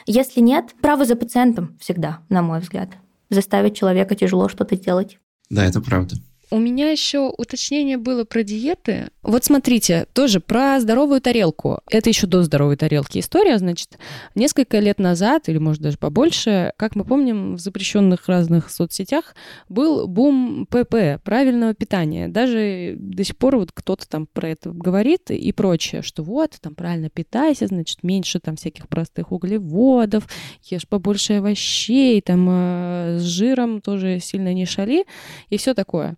Если 0.06 0.40
нет, 0.40 0.74
право 0.80 1.04
за 1.04 1.16
пациентом 1.16 1.76
всегда, 1.80 2.20
на 2.28 2.40
мой 2.40 2.60
взгляд. 2.60 2.90
Заставить 3.28 3.76
человека 3.76 4.14
тяжело 4.14 4.48
что-то 4.48 4.76
делать. 4.76 5.18
Да, 5.50 5.64
это 5.64 5.80
правда. 5.80 6.16
У 6.48 6.58
меня 6.60 6.90
еще 6.92 7.28
уточнение 7.36 7.96
было 7.96 8.24
про 8.24 8.44
диеты. 8.44 9.08
Вот 9.22 9.44
смотрите, 9.44 10.06
тоже 10.12 10.38
про 10.38 10.78
здоровую 10.78 11.20
тарелку. 11.20 11.80
Это 11.90 12.08
еще 12.08 12.28
до 12.28 12.44
здоровой 12.44 12.76
тарелки 12.76 13.18
история, 13.18 13.58
значит, 13.58 13.98
несколько 14.36 14.78
лет 14.78 15.00
назад, 15.00 15.48
или 15.48 15.58
может 15.58 15.82
даже 15.82 15.98
побольше, 15.98 16.72
как 16.76 16.94
мы 16.94 17.04
помним, 17.04 17.56
в 17.56 17.58
запрещенных 17.58 18.28
разных 18.28 18.70
соцсетях 18.70 19.34
был 19.68 20.06
бум 20.06 20.66
ПП, 20.70 21.20
правильного 21.24 21.74
питания. 21.74 22.28
Даже 22.28 22.94
до 22.96 23.24
сих 23.24 23.36
пор 23.36 23.56
вот 23.56 23.72
кто-то 23.74 24.08
там 24.08 24.28
про 24.32 24.50
это 24.50 24.70
говорит 24.70 25.32
и 25.32 25.50
прочее, 25.50 26.02
что 26.02 26.22
вот, 26.22 26.52
там 26.60 26.76
правильно 26.76 27.10
питайся, 27.10 27.66
значит, 27.66 28.04
меньше 28.04 28.38
там 28.38 28.54
всяких 28.54 28.86
простых 28.86 29.32
углеводов, 29.32 30.28
ешь 30.62 30.86
побольше 30.86 31.34
овощей, 31.34 32.20
там 32.20 32.46
э, 32.48 33.18
с 33.18 33.22
жиром 33.22 33.80
тоже 33.80 34.20
сильно 34.20 34.54
не 34.54 34.64
шали 34.64 35.06
и 35.50 35.56
все 35.56 35.74
такое. 35.74 36.16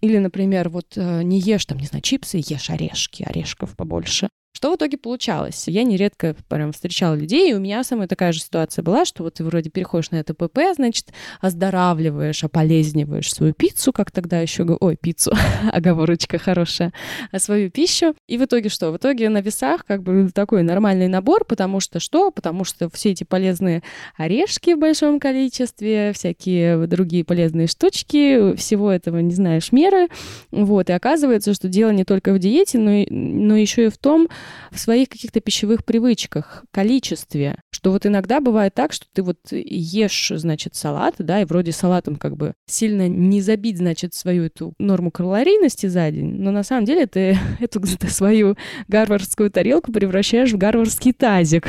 Или, 0.00 0.18
например, 0.18 0.68
вот 0.68 0.96
э, 0.96 1.22
не 1.22 1.40
ешь 1.40 1.66
там, 1.66 1.78
не 1.78 1.86
знаю, 1.86 2.02
чипсы, 2.02 2.38
ешь 2.38 2.70
орешки, 2.70 3.22
орешков 3.22 3.76
побольше. 3.76 4.28
Что 4.52 4.72
в 4.72 4.76
итоге 4.76 4.98
получалось? 4.98 5.68
Я 5.68 5.84
нередко 5.84 6.34
прям 6.48 6.72
встречала 6.72 7.14
людей, 7.14 7.50
и 7.50 7.54
у 7.54 7.60
меня 7.60 7.84
самая 7.84 8.08
такая 8.08 8.32
же 8.32 8.40
ситуация 8.40 8.82
была, 8.82 9.04
что 9.04 9.22
вот 9.22 9.34
ты 9.34 9.44
вроде 9.44 9.70
переходишь 9.70 10.10
на 10.10 10.16
это 10.16 10.34
ПП, 10.34 10.58
значит, 10.74 11.12
оздоравливаешь, 11.40 12.42
ополезниваешь 12.42 13.32
свою 13.32 13.54
пиццу, 13.54 13.92
как 13.92 14.10
тогда 14.10 14.40
еще... 14.40 14.64
Ой, 14.64 14.96
пиццу, 15.00 15.32
оговорочка 15.72 16.38
хорошая, 16.38 16.92
а 17.30 17.38
свою 17.38 17.70
пищу. 17.70 18.14
И 18.26 18.38
в 18.38 18.44
итоге 18.44 18.70
что? 18.70 18.90
В 18.90 18.96
итоге 18.96 19.28
на 19.28 19.40
весах 19.40 19.86
как 19.86 20.02
бы 20.02 20.28
такой 20.34 20.62
нормальный 20.64 21.06
набор, 21.08 21.44
потому 21.44 21.78
что 21.78 22.00
что? 22.00 22.32
Потому 22.32 22.64
что 22.64 22.90
все 22.90 23.12
эти 23.12 23.22
полезные 23.22 23.84
орешки 24.16 24.74
в 24.74 24.78
большом 24.78 25.20
количестве, 25.20 26.12
всякие 26.12 26.88
другие 26.88 27.24
полезные 27.24 27.68
штучки, 27.68 28.56
всего 28.56 28.90
этого 28.90 29.18
не 29.20 29.32
знаешь 29.32 29.70
меры. 29.70 30.08
Вот, 30.50 30.90
и 30.90 30.92
оказывается, 30.92 31.54
что 31.54 31.68
дело 31.68 31.90
не 31.90 32.04
только 32.04 32.32
в 32.32 32.40
диете, 32.40 32.78
но, 32.78 32.90
и, 32.90 33.10
но 33.10 33.56
еще 33.56 33.86
и 33.86 33.88
в 33.90 33.96
том, 33.96 34.28
в 34.70 34.78
своих 34.78 35.08
каких-то 35.08 35.40
пищевых 35.40 35.84
привычках, 35.84 36.64
количестве. 36.70 37.56
Что 37.70 37.92
вот 37.92 38.06
иногда 38.06 38.40
бывает 38.40 38.74
так, 38.74 38.92
что 38.92 39.06
ты 39.12 39.22
вот 39.22 39.38
ешь, 39.50 40.32
значит, 40.34 40.74
салат, 40.74 41.14
да, 41.18 41.40
и 41.40 41.44
вроде 41.44 41.72
салатом 41.72 42.16
как 42.16 42.36
бы 42.36 42.54
сильно 42.66 43.08
не 43.08 43.40
забить, 43.40 43.78
значит, 43.78 44.14
свою 44.14 44.44
эту 44.44 44.74
норму 44.78 45.10
калорийности 45.10 45.86
за 45.86 46.10
день, 46.10 46.34
но 46.36 46.50
на 46.50 46.62
самом 46.62 46.84
деле 46.84 47.06
ты 47.06 47.38
эту 47.60 47.84
свою 48.08 48.56
гарвардскую 48.88 49.50
тарелку 49.50 49.92
превращаешь 49.92 50.52
в 50.52 50.58
гарвардский 50.58 51.12
тазик. 51.12 51.68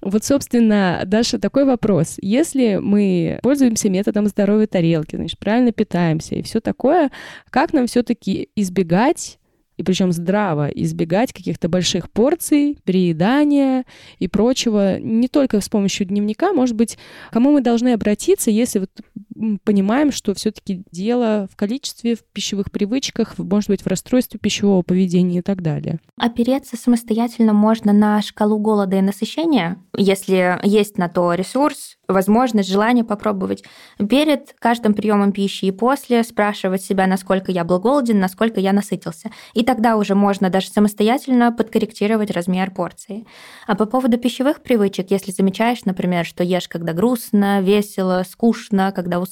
Вот, 0.00 0.24
собственно, 0.24 1.02
Даша, 1.04 1.38
такой 1.38 1.64
вопрос. 1.64 2.16
Если 2.22 2.76
мы 2.76 3.40
пользуемся 3.42 3.90
методом 3.90 4.26
здоровой 4.28 4.66
тарелки, 4.66 5.16
значит, 5.16 5.38
правильно 5.38 5.72
питаемся 5.72 6.36
и 6.36 6.42
все 6.42 6.60
такое, 6.60 7.10
как 7.50 7.72
нам 7.72 7.86
все-таки 7.86 8.48
избегать 8.54 9.38
и 9.78 9.82
причем 9.82 10.12
здраво 10.12 10.68
избегать 10.68 11.32
каких-то 11.32 11.68
больших 11.68 12.10
порций, 12.10 12.76
переедания 12.84 13.84
и 14.18 14.28
прочего, 14.28 14.98
не 15.00 15.28
только 15.28 15.60
с 15.60 15.68
помощью 15.68 16.06
дневника, 16.06 16.52
может 16.52 16.76
быть, 16.76 16.98
кому 17.30 17.52
мы 17.52 17.62
должны 17.62 17.94
обратиться, 17.94 18.50
если 18.50 18.80
вот 18.80 18.90
понимаем, 19.64 20.12
что 20.12 20.34
все-таки 20.34 20.82
дело 20.90 21.48
в 21.50 21.56
количестве, 21.56 22.16
в 22.16 22.24
пищевых 22.24 22.70
привычках, 22.70 23.38
может 23.38 23.70
быть, 23.70 23.82
в 23.82 23.86
расстройстве 23.86 24.38
пищевого 24.40 24.82
поведения 24.82 25.38
и 25.38 25.42
так 25.42 25.62
далее. 25.62 26.00
Опереться 26.16 26.76
самостоятельно 26.76 27.52
можно 27.52 27.92
на 27.92 28.20
шкалу 28.22 28.58
голода 28.58 28.96
и 28.96 29.00
насыщения, 29.00 29.78
если 29.96 30.58
есть 30.62 30.98
на 30.98 31.08
то 31.08 31.34
ресурс, 31.34 31.98
возможность, 32.08 32.70
желание 32.70 33.04
попробовать 33.04 33.64
перед 34.08 34.54
каждым 34.58 34.94
приемом 34.94 35.32
пищи 35.32 35.66
и 35.66 35.70
после 35.70 36.24
спрашивать 36.24 36.82
себя, 36.82 37.06
насколько 37.06 37.52
я 37.52 37.64
был 37.64 37.78
голоден, 37.78 38.18
насколько 38.18 38.60
я 38.60 38.72
насытился. 38.72 39.30
И 39.54 39.62
тогда 39.62 39.96
уже 39.96 40.14
можно 40.14 40.48
даже 40.48 40.68
самостоятельно 40.68 41.52
подкорректировать 41.52 42.30
размер 42.30 42.70
порции. 42.70 43.26
А 43.66 43.74
по 43.74 43.84
поводу 43.84 44.16
пищевых 44.18 44.62
привычек, 44.62 45.10
если 45.10 45.32
замечаешь, 45.32 45.84
например, 45.84 46.24
что 46.24 46.42
ешь, 46.42 46.68
когда 46.68 46.94
грустно, 46.94 47.60
весело, 47.60 48.24
скучно, 48.28 48.92
когда 48.92 49.20
устал, 49.20 49.27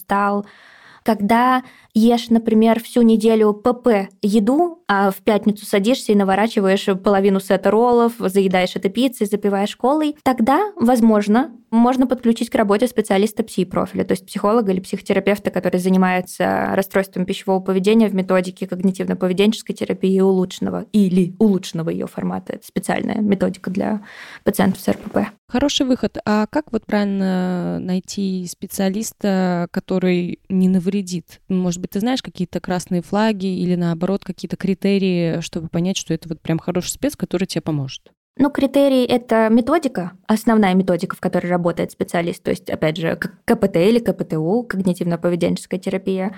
когда 1.06 1.62
ешь, 1.94 2.30
например, 2.30 2.82
всю 2.82 3.02
неделю 3.02 3.52
ПП 3.52 4.09
еду, 4.22 4.82
а 4.88 5.12
в 5.12 5.18
пятницу 5.18 5.64
садишься 5.64 6.11
и 6.11 6.16
наворачиваешь 6.16 6.87
половину 7.02 7.38
сета 7.38 7.70
роллов, 7.70 8.14
заедаешь 8.18 8.74
это 8.74 8.88
пиццей, 8.88 9.28
запиваешь 9.28 9.76
колой, 9.76 10.16
тогда, 10.24 10.72
возможно, 10.74 11.52
можно 11.70 12.07
подключить 12.07 12.50
к 12.50 12.55
работе 12.55 12.87
специалиста 12.87 13.42
пси-профиля, 13.42 14.05
то 14.05 14.12
есть 14.12 14.26
психолога 14.26 14.72
или 14.72 14.81
психотерапевта, 14.81 15.50
который 15.50 15.81
занимается 15.81 16.70
расстройством 16.74 17.26
пищевого 17.26 17.61
поведения 17.61 18.09
в 18.09 18.14
методике 18.14 18.66
когнитивно-поведенческой 18.66 19.74
терапии 19.74 20.20
улучшенного 20.20 20.87
или 20.92 21.35
улучшенного 21.38 21.90
ее 21.90 22.07
формата. 22.07 22.55
Это 22.55 22.66
специальная 22.66 23.20
методика 23.20 23.70
для 23.70 24.02
пациентов 24.44 24.81
с 24.81 24.88
РПП. 24.88 25.18
Хороший 25.48 25.87
выход. 25.87 26.18
А 26.24 26.46
как 26.46 26.72
вот 26.72 26.87
правильно 26.87 27.79
найти 27.81 28.46
специалиста, 28.48 29.68
который 29.70 30.40
не 30.48 30.68
навредит? 30.68 31.40
Может 31.48 31.81
быть, 31.81 31.90
ты 31.90 32.00
знаешь 32.00 32.22
какие-то 32.22 32.61
красные 32.61 33.02
флаги 33.02 33.46
или 33.46 33.76
наоборот 33.76 34.24
какие-то 34.24 34.57
критерии, 34.57 35.40
чтобы 35.40 35.68
понять, 35.68 35.96
что 35.96 36.12
это 36.12 36.29
вот 36.29 36.40
прям 36.40 36.59
хороший 36.59 36.90
спец, 36.90 37.14
который 37.16 37.46
тебе 37.46 37.62
поможет? 37.62 38.11
Ну, 38.38 38.51
критерий— 38.51 39.05
это 39.07 39.49
методика, 39.49 40.12
основная 40.27 40.75
методика, 40.75 41.16
в 41.16 41.20
которой 41.20 41.46
работает 41.46 41.90
специалист, 41.90 42.42
то 42.42 42.51
есть, 42.51 42.68
опять 42.68 42.99
же, 42.99 43.16
КПТ 43.16 43.77
или 43.77 43.99
КПТУ, 43.99 44.68
когнитивно-поведенческая 44.68 45.79
терапия. 45.79 46.35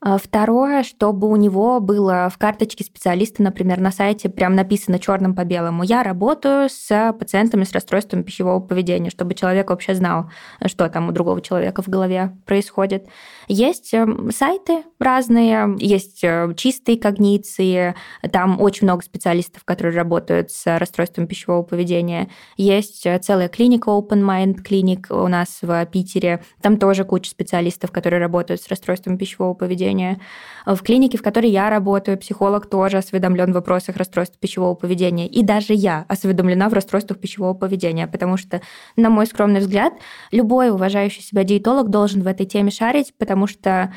А 0.00 0.16
второе, 0.16 0.84
чтобы 0.84 1.28
у 1.28 1.34
него 1.34 1.80
было 1.80 2.30
в 2.32 2.38
карточке 2.38 2.84
специалиста, 2.84 3.42
например, 3.42 3.80
на 3.80 3.90
сайте 3.90 4.28
прям 4.28 4.54
написано 4.54 5.00
черным 5.00 5.34
по 5.34 5.44
белому. 5.44 5.82
Я 5.82 6.04
работаю 6.04 6.68
с 6.68 7.12
пациентами 7.18 7.64
с 7.64 7.72
расстройством 7.72 8.22
пищевого 8.22 8.60
поведения, 8.60 9.10
чтобы 9.10 9.34
человек 9.34 9.70
вообще 9.70 9.94
знал, 9.94 10.30
что 10.66 10.88
там 10.88 11.08
у 11.08 11.12
другого 11.12 11.40
человека 11.40 11.82
в 11.82 11.88
голове 11.88 12.36
происходит. 12.46 13.08
Есть 13.48 13.92
эм, 13.92 14.30
сайты 14.30 14.84
разные, 15.00 15.76
есть 15.80 16.22
э, 16.22 16.54
чистые 16.56 16.96
когниции, 16.96 17.96
там 18.30 18.60
очень 18.60 18.84
много 18.84 19.02
специалистов, 19.02 19.64
которые 19.64 19.96
работают 19.96 20.52
с 20.52 20.78
расстройством 20.78 21.26
пищевого 21.26 21.64
поведения. 21.64 22.28
Есть 22.56 23.04
э, 23.04 23.18
целая 23.18 23.48
клиника 23.48 23.90
Open 23.90 24.22
Mind 24.22 24.62
Clinic 24.64 25.12
у 25.12 25.26
нас 25.26 25.58
в 25.60 25.86
Питере, 25.86 26.40
там 26.62 26.76
тоже 26.76 27.04
куча 27.04 27.30
специалистов, 27.30 27.90
которые 27.90 28.20
работают 28.20 28.62
с 28.62 28.68
расстройством 28.68 29.18
пищевого 29.18 29.54
поведения 29.54 29.87
поведения. 29.88 30.20
В 30.66 30.82
клинике, 30.82 31.16
в 31.16 31.22
которой 31.22 31.50
я 31.50 31.70
работаю, 31.70 32.18
психолог 32.18 32.68
тоже 32.68 32.98
осведомлен 32.98 33.52
в 33.52 33.54
вопросах 33.54 33.96
расстройств 33.96 34.38
пищевого 34.38 34.74
поведения. 34.74 35.26
И 35.26 35.42
даже 35.42 35.72
я 35.72 36.04
осведомлена 36.08 36.68
в 36.68 36.74
расстройствах 36.74 37.18
пищевого 37.18 37.54
поведения, 37.54 38.06
потому 38.06 38.36
что, 38.36 38.60
на 38.96 39.08
мой 39.08 39.26
скромный 39.26 39.60
взгляд, 39.60 39.94
любой 40.30 40.70
уважающий 40.70 41.22
себя 41.22 41.44
диетолог 41.44 41.88
должен 41.88 42.22
в 42.22 42.26
этой 42.26 42.44
теме 42.44 42.70
шарить, 42.70 43.14
потому 43.18 43.46
что 43.46 43.92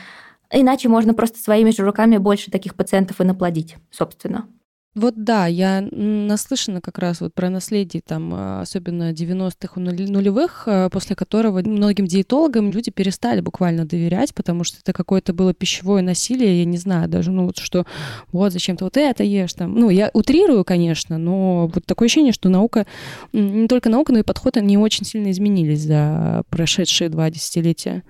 иначе 0.51 0.87
можно 0.87 1.13
просто 1.13 1.39
своими 1.39 1.71
же 1.71 1.83
руками 1.83 2.17
больше 2.17 2.51
таких 2.51 2.75
пациентов 2.75 3.19
и 3.19 3.25
наплодить, 3.25 3.75
собственно. 3.89 4.47
Вот 4.93 5.13
да, 5.15 5.47
я 5.47 5.87
наслышана 5.89 6.81
как 6.81 6.97
раз 6.97 7.21
вот 7.21 7.33
про 7.33 7.49
наследие, 7.49 8.03
там, 8.05 8.33
а, 8.33 8.61
особенно 8.61 9.13
90-х 9.13 9.79
нулевых, 9.79 10.63
а, 10.65 10.89
после 10.89 11.15
которого 11.15 11.61
многим 11.61 12.07
диетологам 12.07 12.71
люди 12.71 12.91
перестали 12.91 13.39
буквально 13.39 13.85
доверять, 13.85 14.33
потому 14.35 14.65
что 14.65 14.79
это 14.83 14.91
какое-то 14.91 15.31
было 15.31 15.53
пищевое 15.53 16.03
насилие, 16.03 16.59
я 16.59 16.65
не 16.65 16.77
знаю 16.77 17.07
даже, 17.07 17.31
ну 17.31 17.45
вот 17.45 17.57
что, 17.57 17.85
вот 18.33 18.51
зачем 18.51 18.75
ты 18.75 18.83
вот 18.83 18.97
это 18.97 19.23
ешь 19.23 19.53
там. 19.53 19.75
Ну, 19.75 19.89
я 19.89 20.11
утрирую, 20.13 20.65
конечно, 20.65 21.17
но 21.17 21.71
вот 21.73 21.85
такое 21.85 22.07
ощущение, 22.07 22.33
что 22.33 22.49
наука, 22.49 22.85
не 23.31 23.69
только 23.69 23.89
наука, 23.89 24.11
но 24.11 24.19
и 24.19 24.23
подход, 24.23 24.57
они 24.57 24.77
очень 24.77 25.05
сильно 25.05 25.31
изменились 25.31 25.83
за 25.83 26.43
прошедшие 26.49 27.09
два 27.09 27.29
десятилетия. 27.29 28.03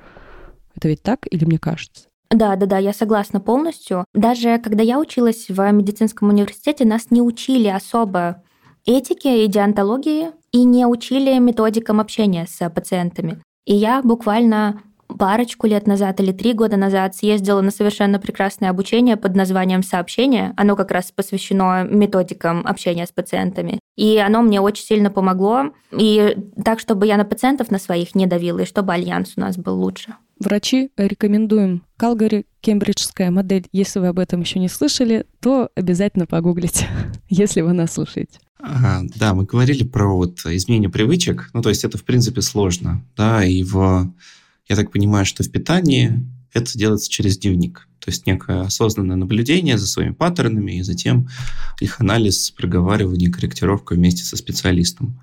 Это 0.75 0.87
ведь 0.87 1.03
так 1.03 1.27
или 1.29 1.45
мне 1.45 1.59
кажется? 1.59 2.10
Да, 2.31 2.55
да, 2.55 2.65
да, 2.65 2.77
я 2.77 2.93
согласна 2.93 3.41
полностью. 3.41 4.05
Даже 4.13 4.57
когда 4.57 4.83
я 4.83 4.99
училась 4.99 5.47
в 5.49 5.71
медицинском 5.71 6.29
университете, 6.29 6.85
нас 6.85 7.11
не 7.11 7.21
учили 7.21 7.67
особо 7.67 8.41
этике 8.85 9.43
и 9.43 9.47
диантологии 9.47 10.29
и 10.51 10.63
не 10.63 10.85
учили 10.85 11.37
методикам 11.39 11.99
общения 11.99 12.47
с 12.49 12.69
пациентами. 12.69 13.41
И 13.65 13.75
я 13.75 14.01
буквально 14.01 14.81
парочку 15.19 15.67
лет 15.67 15.87
назад 15.87 16.19
или 16.21 16.31
три 16.31 16.53
года 16.53 16.77
назад 16.77 17.15
съездила 17.15 17.61
на 17.61 17.71
совершенно 17.71 18.17
прекрасное 18.17 18.69
обучение 18.69 19.17
под 19.17 19.35
названием 19.35 19.83
«Сообщение». 19.83 20.53
Оно 20.55 20.77
как 20.77 20.91
раз 20.91 21.11
посвящено 21.11 21.83
методикам 21.83 22.65
общения 22.65 23.05
с 23.05 23.11
пациентами. 23.11 23.79
И 23.97 24.17
оно 24.17 24.41
мне 24.41 24.61
очень 24.61 24.85
сильно 24.85 25.11
помогло. 25.11 25.71
И 25.91 26.37
так, 26.63 26.79
чтобы 26.79 27.07
я 27.07 27.17
на 27.17 27.25
пациентов 27.25 27.71
на 27.71 27.77
своих 27.77 28.15
не 28.15 28.25
давила, 28.25 28.59
и 28.59 28.65
чтобы 28.65 28.93
альянс 28.93 29.33
у 29.35 29.41
нас 29.41 29.57
был 29.57 29.79
лучше. 29.79 30.15
Врачи 30.41 30.89
рекомендуем 30.97 31.83
Калгари, 31.97 32.47
кембриджская 32.61 33.29
модель. 33.29 33.67
Если 33.71 33.99
вы 33.99 34.07
об 34.07 34.17
этом 34.17 34.41
еще 34.41 34.57
не 34.57 34.69
слышали, 34.69 35.27
то 35.39 35.69
обязательно 35.75 36.25
погуглите, 36.25 36.87
если 37.29 37.61
вы 37.61 37.73
нас 37.73 37.93
слушаете. 37.93 38.39
Ага, 38.59 39.07
да, 39.17 39.35
мы 39.35 39.45
говорили 39.45 39.83
про 39.83 40.15
вот 40.15 40.39
изменение 40.47 40.89
привычек. 40.89 41.51
Ну, 41.53 41.61
то 41.61 41.69
есть 41.69 41.83
это, 41.83 41.99
в 41.99 42.03
принципе, 42.03 42.41
сложно. 42.41 43.05
Да, 43.15 43.45
и 43.45 43.61
в 43.61 44.11
я 44.67 44.75
так 44.75 44.91
понимаю, 44.91 45.27
что 45.27 45.43
в 45.43 45.51
питании 45.51 46.25
это 46.53 46.75
делается 46.75 47.11
через 47.11 47.37
дневник. 47.37 47.87
То 47.99 48.09
есть 48.09 48.25
некое 48.25 48.61
осознанное 48.61 49.17
наблюдение 49.17 49.77
за 49.77 49.85
своими 49.85 50.13
паттернами 50.13 50.79
и 50.79 50.81
затем 50.81 51.29
их 51.79 51.99
анализ, 51.99 52.49
проговаривание, 52.49 53.31
корректировка 53.31 53.93
вместе 53.93 54.23
со 54.23 54.37
специалистом. 54.37 55.21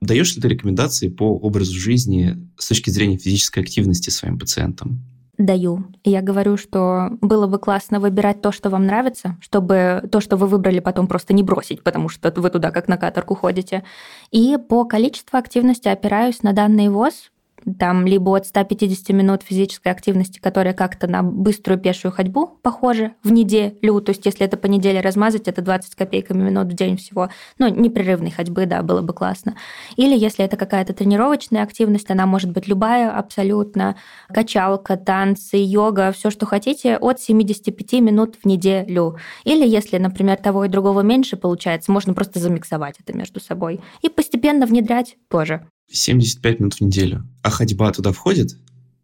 Даешь 0.00 0.34
ли 0.34 0.42
ты 0.42 0.48
рекомендации 0.48 1.08
по 1.08 1.24
образу 1.24 1.74
жизни 1.74 2.36
с 2.58 2.68
точки 2.68 2.90
зрения 2.90 3.18
физической 3.18 3.60
активности 3.60 4.10
своим 4.10 4.38
пациентам? 4.38 5.04
даю. 5.40 5.86
я 6.04 6.22
говорю, 6.22 6.56
что 6.56 7.10
было 7.20 7.46
бы 7.46 7.58
классно 7.58 7.98
выбирать 8.00 8.42
то, 8.42 8.52
что 8.52 8.70
вам 8.70 8.86
нравится, 8.86 9.36
чтобы 9.40 10.02
то, 10.10 10.20
что 10.20 10.36
вы 10.36 10.46
выбрали, 10.46 10.80
потом 10.80 11.06
просто 11.06 11.32
не 11.32 11.42
бросить, 11.42 11.82
потому 11.82 12.08
что 12.08 12.32
вы 12.36 12.50
туда 12.50 12.70
как 12.70 12.88
на 12.88 12.96
каторгу 12.96 13.34
ходите. 13.34 13.84
И 14.30 14.56
по 14.56 14.84
количеству 14.84 15.38
активности 15.38 15.88
опираюсь 15.88 16.42
на 16.42 16.52
данные 16.52 16.90
ВОЗ, 16.90 17.30
там 17.78 18.06
либо 18.06 18.36
от 18.36 18.46
150 18.46 19.10
минут 19.10 19.42
физической 19.42 19.88
активности, 19.88 20.38
которая 20.38 20.74
как-то 20.74 21.06
на 21.06 21.22
быструю 21.22 21.78
пешую 21.78 22.12
ходьбу 22.12 22.58
похожа 22.62 23.12
в 23.22 23.32
неделю, 23.32 24.00
то 24.00 24.10
есть 24.10 24.26
если 24.26 24.46
это 24.46 24.56
по 24.56 24.66
неделе 24.66 25.00
размазать, 25.00 25.48
это 25.48 25.62
20 25.62 25.94
копейками 25.94 26.42
минут 26.42 26.68
в 26.68 26.74
день 26.74 26.96
всего, 26.96 27.30
ну, 27.58 27.68
непрерывной 27.68 28.30
ходьбы, 28.30 28.66
да, 28.66 28.82
было 28.82 29.02
бы 29.02 29.12
классно. 29.12 29.56
Или 29.96 30.16
если 30.16 30.44
это 30.44 30.56
какая-то 30.56 30.92
тренировочная 30.92 31.62
активность, 31.62 32.10
она 32.10 32.26
может 32.26 32.50
быть 32.50 32.68
любая 32.68 33.10
абсолютно, 33.10 33.96
качалка, 34.28 34.96
танцы, 34.96 35.56
йога, 35.56 36.12
все, 36.12 36.30
что 36.30 36.46
хотите, 36.46 36.96
от 36.96 37.20
75 37.20 38.00
минут 38.00 38.36
в 38.36 38.46
неделю. 38.46 39.16
Или 39.44 39.66
если, 39.66 39.98
например, 39.98 40.36
того 40.36 40.64
и 40.64 40.68
другого 40.68 41.00
меньше 41.00 41.36
получается, 41.36 41.92
можно 41.92 42.14
просто 42.14 42.38
замиксовать 42.38 42.96
это 43.00 43.16
между 43.16 43.40
собой 43.40 43.80
и 44.02 44.08
постепенно 44.08 44.66
внедрять 44.66 45.16
тоже. 45.28 45.66
75 45.90 46.60
минут 46.60 46.74
в 46.74 46.80
неделю. 46.80 47.26
А 47.42 47.50
ходьба 47.50 47.92
туда 47.92 48.12
входит? 48.12 48.56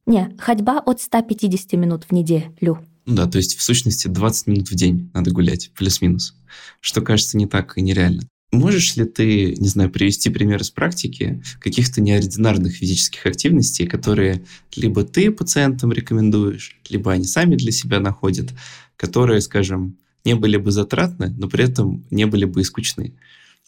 Не, 0.07 0.35
ходьба 0.39 0.79
от 0.79 1.01
150 1.01 1.73
минут 1.73 2.05
в 2.05 2.13
неделю. 2.13 2.85
Ну 3.07 3.15
да, 3.15 3.27
то 3.27 3.39
есть 3.39 3.57
в 3.57 3.63
сущности 3.63 4.09
20 4.09 4.47
минут 4.47 4.71
в 4.71 4.75
день 4.75 5.11
надо 5.15 5.31
гулять, 5.31 5.71
плюс-минус. 5.77 6.37
Что 6.81 7.01
кажется 7.01 7.37
не 7.37 7.47
так 7.47 7.77
и 7.77 7.83
нереально. 7.83 8.23
Можешь 8.53 8.97
ли 8.97 9.05
ты, 9.05 9.57
не 9.57 9.69
знаю, 9.69 9.91
привести 9.91 10.31
пример 10.31 10.61
из 10.61 10.71
практики 10.71 11.43
каких-то 11.61 12.01
неординарных 12.01 12.75
физических 12.75 13.27
активностей, 13.27 13.87
которые 13.87 14.45
либо 14.75 15.03
ты 15.03 15.33
пациентам 15.33 15.93
рекомендуешь, 15.93 16.79
либо 16.89 17.13
они 17.13 17.25
сами 17.25 17.57
для 17.57 17.73
себя 17.73 17.99
находят, 17.99 18.51
которые, 18.97 19.41
скажем, 19.41 19.99
не 20.25 20.35
были 20.35 20.57
бы 20.57 20.71
затратны, 20.71 21.35
но 21.37 21.49
при 21.49 21.65
этом 21.65 22.05
не 22.11 22.27
были 22.27 22.45
бы 22.45 22.61
и 22.61 22.65
скучны? 22.65 23.15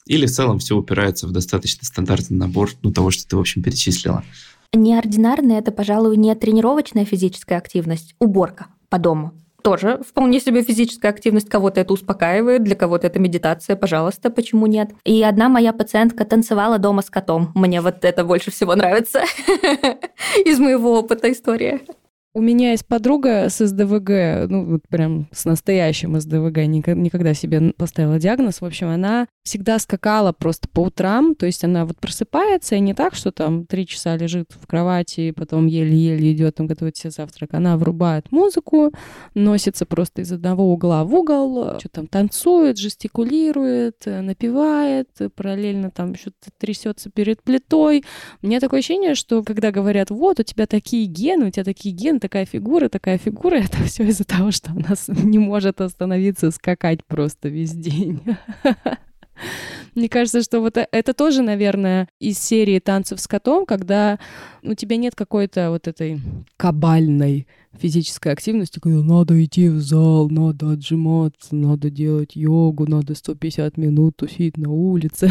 Или 0.08 0.26
в 0.26 0.30
целом 0.30 0.58
все 0.58 0.76
упирается 0.76 1.26
в 1.26 1.32
достаточно 1.32 1.84
стандартный 1.84 2.36
набор 2.36 2.70
ну, 2.82 2.90
того, 2.92 3.10
что 3.10 3.28
ты, 3.28 3.36
в 3.36 3.40
общем, 3.40 3.62
перечислила? 3.62 4.24
Неординарная– 4.72 5.58
это, 5.60 5.70
пожалуй, 5.70 6.16
не 6.16 6.34
тренировочная 6.34 7.04
физическая 7.04 7.58
активность, 7.58 8.14
уборка 8.18 8.66
по 8.88 8.98
дому. 8.98 9.32
Тоже 9.62 10.00
вполне 10.08 10.40
себе 10.40 10.62
физическая 10.62 11.10
активность. 11.10 11.48
Кого-то 11.48 11.80
это 11.80 11.92
успокаивает, 11.92 12.62
для 12.62 12.74
кого-то 12.74 13.06
это 13.06 13.18
медитация, 13.18 13.76
пожалуйста, 13.76 14.30
почему 14.30 14.66
нет? 14.66 14.90
И 15.04 15.22
одна 15.22 15.48
моя 15.48 15.72
пациентка 15.72 16.24
танцевала 16.24 16.78
дома 16.78 17.02
с 17.02 17.10
котом. 17.10 17.50
Мне 17.54 17.80
вот 17.80 18.04
это 18.04 18.24
больше 18.24 18.50
всего 18.50 18.74
нравится 18.74 19.24
из 20.44 20.58
моего 20.58 20.98
опыта 20.98 21.30
история. 21.30 21.80
У 22.38 22.40
меня 22.40 22.70
есть 22.70 22.86
подруга 22.86 23.48
с 23.48 23.66
СДВГ, 23.66 24.48
ну 24.48 24.64
вот 24.64 24.82
прям 24.88 25.26
с 25.32 25.44
настоящим 25.44 26.20
СДВГ, 26.20 26.68
никогда 26.68 27.34
себе 27.34 27.72
поставила 27.72 28.20
диагноз. 28.20 28.60
В 28.60 28.64
общем, 28.64 28.86
она 28.86 29.26
всегда 29.42 29.80
скакала 29.80 30.30
просто 30.30 30.68
по 30.68 30.82
утрам, 30.82 31.34
то 31.34 31.46
есть 31.46 31.64
она 31.64 31.84
вот 31.84 31.98
просыпается, 31.98 32.76
и 32.76 32.80
не 32.80 32.94
так, 32.94 33.16
что 33.16 33.32
там 33.32 33.66
три 33.66 33.88
часа 33.88 34.16
лежит 34.16 34.52
в 34.52 34.68
кровати, 34.68 35.20
и 35.22 35.32
потом 35.32 35.66
еле-еле 35.66 36.30
идет 36.30 36.54
там 36.54 36.68
готовить 36.68 36.96
себе 36.96 37.10
завтрак. 37.10 37.54
Она 37.54 37.76
врубает 37.76 38.30
музыку, 38.30 38.92
носится 39.34 39.84
просто 39.84 40.22
из 40.22 40.30
одного 40.30 40.72
угла 40.72 41.02
в 41.02 41.12
угол, 41.16 41.80
что 41.80 41.88
там 41.88 42.06
танцует, 42.06 42.78
жестикулирует, 42.78 44.04
напевает, 44.06 45.08
параллельно 45.34 45.90
там 45.90 46.14
что-то 46.14 46.50
трясется 46.56 47.10
перед 47.10 47.42
плитой. 47.42 48.04
У 48.42 48.46
меня 48.46 48.60
такое 48.60 48.78
ощущение, 48.78 49.16
что 49.16 49.42
когда 49.42 49.72
говорят, 49.72 50.10
вот, 50.10 50.38
у 50.38 50.44
тебя 50.44 50.68
такие 50.68 51.06
гены, 51.06 51.46
у 51.46 51.50
тебя 51.50 51.64
такие 51.64 51.92
гены, 51.92 52.20
такая 52.28 52.44
фигура, 52.44 52.90
такая 52.90 53.16
фигура, 53.16 53.54
это 53.64 53.82
все 53.84 54.04
из-за 54.04 54.24
того, 54.24 54.50
что 54.50 54.72
у 54.72 54.80
нас 54.80 55.08
не 55.08 55.38
может 55.38 55.80
остановиться 55.80 56.50
скакать 56.50 57.04
просто 57.06 57.48
весь 57.48 57.72
день. 57.72 58.20
Мне 59.94 60.08
кажется, 60.08 60.42
что 60.42 60.60
вот 60.60 60.76
э, 60.76 60.86
это 60.92 61.14
тоже, 61.14 61.42
наверное, 61.42 62.08
из 62.20 62.38
серии 62.38 62.80
танцев 62.80 63.20
с 63.20 63.26
котом, 63.26 63.64
когда 63.64 64.18
у 64.62 64.74
тебя 64.74 64.96
нет 64.96 65.14
какой-то 65.14 65.70
вот 65.70 65.88
этой 65.88 66.20
кабальной 66.56 67.46
физической 67.78 68.32
активности, 68.32 68.80
когда 68.80 69.02
надо 69.02 69.42
идти 69.44 69.68
в 69.68 69.80
зал, 69.80 70.28
надо 70.28 70.72
отжиматься, 70.72 71.54
надо 71.54 71.90
делать 71.90 72.36
йогу, 72.36 72.86
надо 72.86 73.14
150 73.14 73.76
минут 73.76 74.16
тусить 74.16 74.56
на 74.56 74.70
улице. 74.70 75.30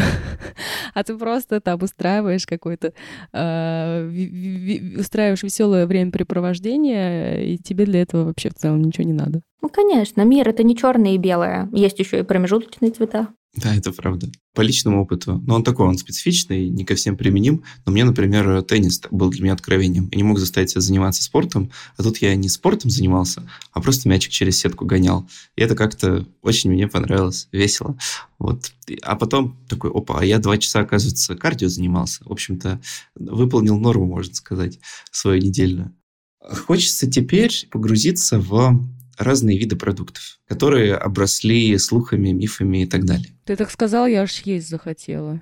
а 0.93 1.03
ты 1.03 1.17
просто 1.17 1.62
там 1.62 1.81
устраиваешь 1.81 2.45
какое-то, 2.45 2.93
э, 3.33 4.97
устраиваешь 4.97 5.43
веселое 5.43 5.86
времяпрепровождение, 5.86 7.53
и 7.53 7.57
тебе 7.57 7.86
для 7.86 8.01
этого 8.01 8.25
вообще 8.25 8.49
в 8.49 8.55
целом 8.55 8.81
ничего 8.81 9.05
не 9.05 9.13
надо. 9.13 9.41
Ну, 9.62 9.69
конечно, 9.69 10.21
мир 10.21 10.47
это 10.49 10.63
не 10.63 10.75
черное 10.77 11.15
и 11.15 11.17
белое. 11.17 11.69
Есть 11.73 11.99
еще 11.99 12.19
и 12.19 12.23
промежуточные 12.23 12.91
цвета. 12.91 13.29
Да, 13.55 13.75
это 13.75 13.91
правда. 13.91 14.29
По 14.53 14.62
личному 14.62 15.01
опыту. 15.01 15.41
Но 15.47 15.55
он 15.55 15.63
такой, 15.63 15.88
он 15.88 15.97
специфичный, 15.97 16.69
не 16.69 16.86
ко 16.86 16.93
всем 16.93 17.17
применим. 17.17 17.63
Но 17.86 17.91
мне, 17.91 18.05
например, 18.05 18.62
теннис 18.62 19.01
был 19.10 19.31
для 19.31 19.43
меня 19.43 19.53
откровением. 19.53 20.10
Я 20.12 20.17
не 20.17 20.23
мог 20.23 20.38
заставить 20.38 20.69
себя 20.69 20.81
заниматься 20.81 21.23
спортом. 21.23 21.71
А 21.97 22.03
тут 22.03 22.17
я 22.17 22.36
не 22.36 22.49
спортом 22.49 22.91
занимался, 22.91 23.49
а 23.71 23.81
просто 23.81 24.10
мячик 24.10 24.31
через 24.31 24.60
сетку 24.60 24.86
гонял. 24.86 25.27
И 25.55 25.62
это 25.62 25.75
как-то 25.75 26.27
очень 26.43 26.71
мне 26.71 26.88
понравилось, 26.88 27.47
весело. 27.51 27.97
Вот. 28.38 28.71
А 29.01 29.15
потом 29.15 29.57
такой, 29.67 29.89
опа, 29.89 30.19
а 30.19 30.25
я 30.25 30.38
два 30.38 30.60
часа, 30.60 30.81
оказывается, 30.81 31.36
кардио 31.36 31.67
занимался. 31.67 32.23
В 32.25 32.31
общем-то, 32.31 32.79
выполнил 33.15 33.79
норму, 33.79 34.05
можно 34.05 34.36
сказать, 34.36 34.79
свою 35.12 35.41
недельную. 35.41 35.95
Хочется 36.39 37.10
теперь 37.10 37.67
погрузиться 37.71 38.39
в 38.39 38.88
разные 39.17 39.58
виды 39.58 39.75
продуктов, 39.75 40.39
которые 40.47 40.95
обросли 40.95 41.77
слухами, 41.77 42.30
мифами 42.30 42.84
и 42.84 42.86
так 42.86 43.06
далее. 43.06 43.27
Ты 43.45 43.56
так 43.56 43.71
сказал, 43.71 44.08
я 44.08 44.21
аж 44.21 44.41
есть 44.41 44.69
захотела. 44.69 45.41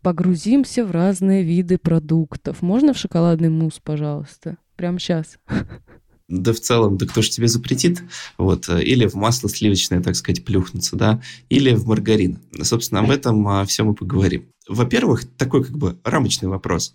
Погрузимся 0.00 0.84
в 0.84 0.90
разные 0.90 1.42
виды 1.42 1.78
продуктов. 1.78 2.62
Можно 2.62 2.94
в 2.94 2.98
шоколадный 2.98 3.48
мусс, 3.48 3.80
пожалуйста? 3.82 4.56
Прямо 4.76 4.98
сейчас. 4.98 5.38
Да 6.28 6.54
в 6.54 6.60
целом, 6.60 6.96
да 6.96 7.06
кто 7.06 7.20
же 7.20 7.28
тебе 7.28 7.46
запретит? 7.46 8.02
Вот. 8.38 8.68
Э, 8.68 8.82
или 8.82 9.06
в 9.06 9.14
масло 9.14 9.48
сливочное, 9.48 10.00
так 10.02 10.16
сказать, 10.16 10.44
плюхнуться, 10.44 10.96
да? 10.96 11.20
Или 11.50 11.74
в 11.74 11.86
маргарин. 11.86 12.38
Собственно, 12.62 13.00
об 13.02 13.10
этом 13.10 13.46
а, 13.46 13.66
все 13.66 13.84
мы 13.84 13.94
поговорим. 13.94 14.46
Во-первых, 14.66 15.28
такой 15.36 15.62
как 15.62 15.76
бы 15.76 15.98
рамочный 16.04 16.48
вопрос. 16.48 16.94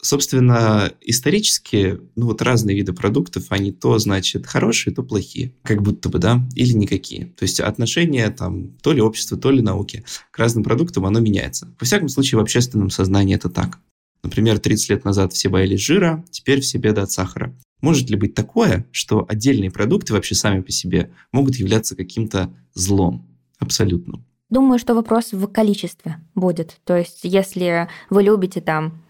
Собственно, 0.00 0.92
исторически, 1.00 2.00
ну 2.16 2.26
вот 2.26 2.42
разные 2.42 2.76
виды 2.76 2.92
продуктов, 2.92 3.46
они 3.50 3.72
то, 3.72 3.98
значит, 3.98 4.46
хорошие, 4.46 4.92
то 4.92 5.02
плохие, 5.02 5.54
как 5.62 5.82
будто 5.82 6.08
бы, 6.08 6.18
да, 6.18 6.40
или 6.54 6.72
никакие. 6.72 7.26
То 7.26 7.44
есть 7.44 7.60
отношение 7.60 8.28
там 8.30 8.72
то 8.82 8.92
ли 8.92 9.00
общества, 9.00 9.38
то 9.38 9.50
ли 9.50 9.62
науки 9.62 10.04
к 10.30 10.38
разным 10.38 10.64
продуктам, 10.64 11.06
оно 11.06 11.20
меняется. 11.20 11.72
Во 11.78 11.86
всяком 11.86 12.08
случае, 12.08 12.38
в 12.38 12.42
общественном 12.42 12.90
сознании 12.90 13.36
это 13.36 13.48
так. 13.48 13.78
Например, 14.22 14.58
30 14.58 14.90
лет 14.90 15.04
назад 15.04 15.32
все 15.32 15.48
боялись 15.48 15.80
жира, 15.80 16.24
теперь 16.30 16.60
все 16.60 16.78
беды 16.78 17.00
от 17.00 17.10
сахара. 17.10 17.54
Может 17.80 18.08
ли 18.10 18.16
быть 18.16 18.34
такое, 18.34 18.86
что 18.92 19.26
отдельные 19.28 19.70
продукты 19.70 20.12
вообще 20.12 20.36
сами 20.36 20.60
по 20.60 20.70
себе 20.70 21.10
могут 21.32 21.56
являться 21.56 21.96
каким-то 21.96 22.54
злом 22.74 23.26
абсолютным? 23.58 24.24
Думаю, 24.50 24.78
что 24.78 24.94
вопрос 24.94 25.32
в 25.32 25.46
количестве 25.46 26.18
будет. 26.34 26.76
То 26.84 26.96
есть, 26.96 27.20
если 27.22 27.88
вы 28.10 28.22
любите 28.22 28.60
там 28.60 29.01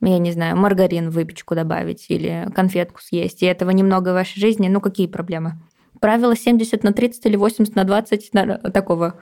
я 0.00 0.18
не 0.18 0.32
знаю, 0.32 0.56
маргарин 0.56 1.10
в 1.10 1.14
выпечку 1.14 1.54
добавить 1.54 2.06
или 2.08 2.48
конфетку 2.54 3.00
съесть, 3.00 3.42
и 3.42 3.46
этого 3.46 3.70
немного 3.70 4.10
в 4.10 4.14
вашей 4.14 4.40
жизни, 4.40 4.68
ну 4.68 4.80
какие 4.80 5.06
проблемы? 5.06 5.54
Правило 6.00 6.36
70 6.36 6.82
на 6.82 6.92
30 6.92 7.24
или 7.26 7.36
80 7.36 7.74
на 7.74 7.84
20 7.84 8.30
такого 8.72 9.14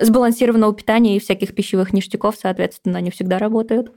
сбалансированного 0.00 0.74
питания 0.74 1.16
и 1.16 1.20
всяких 1.20 1.54
пищевых 1.54 1.92
ништяков, 1.92 2.36
соответственно, 2.36 2.98
они 2.98 3.10
всегда 3.10 3.38
работают. 3.38 3.92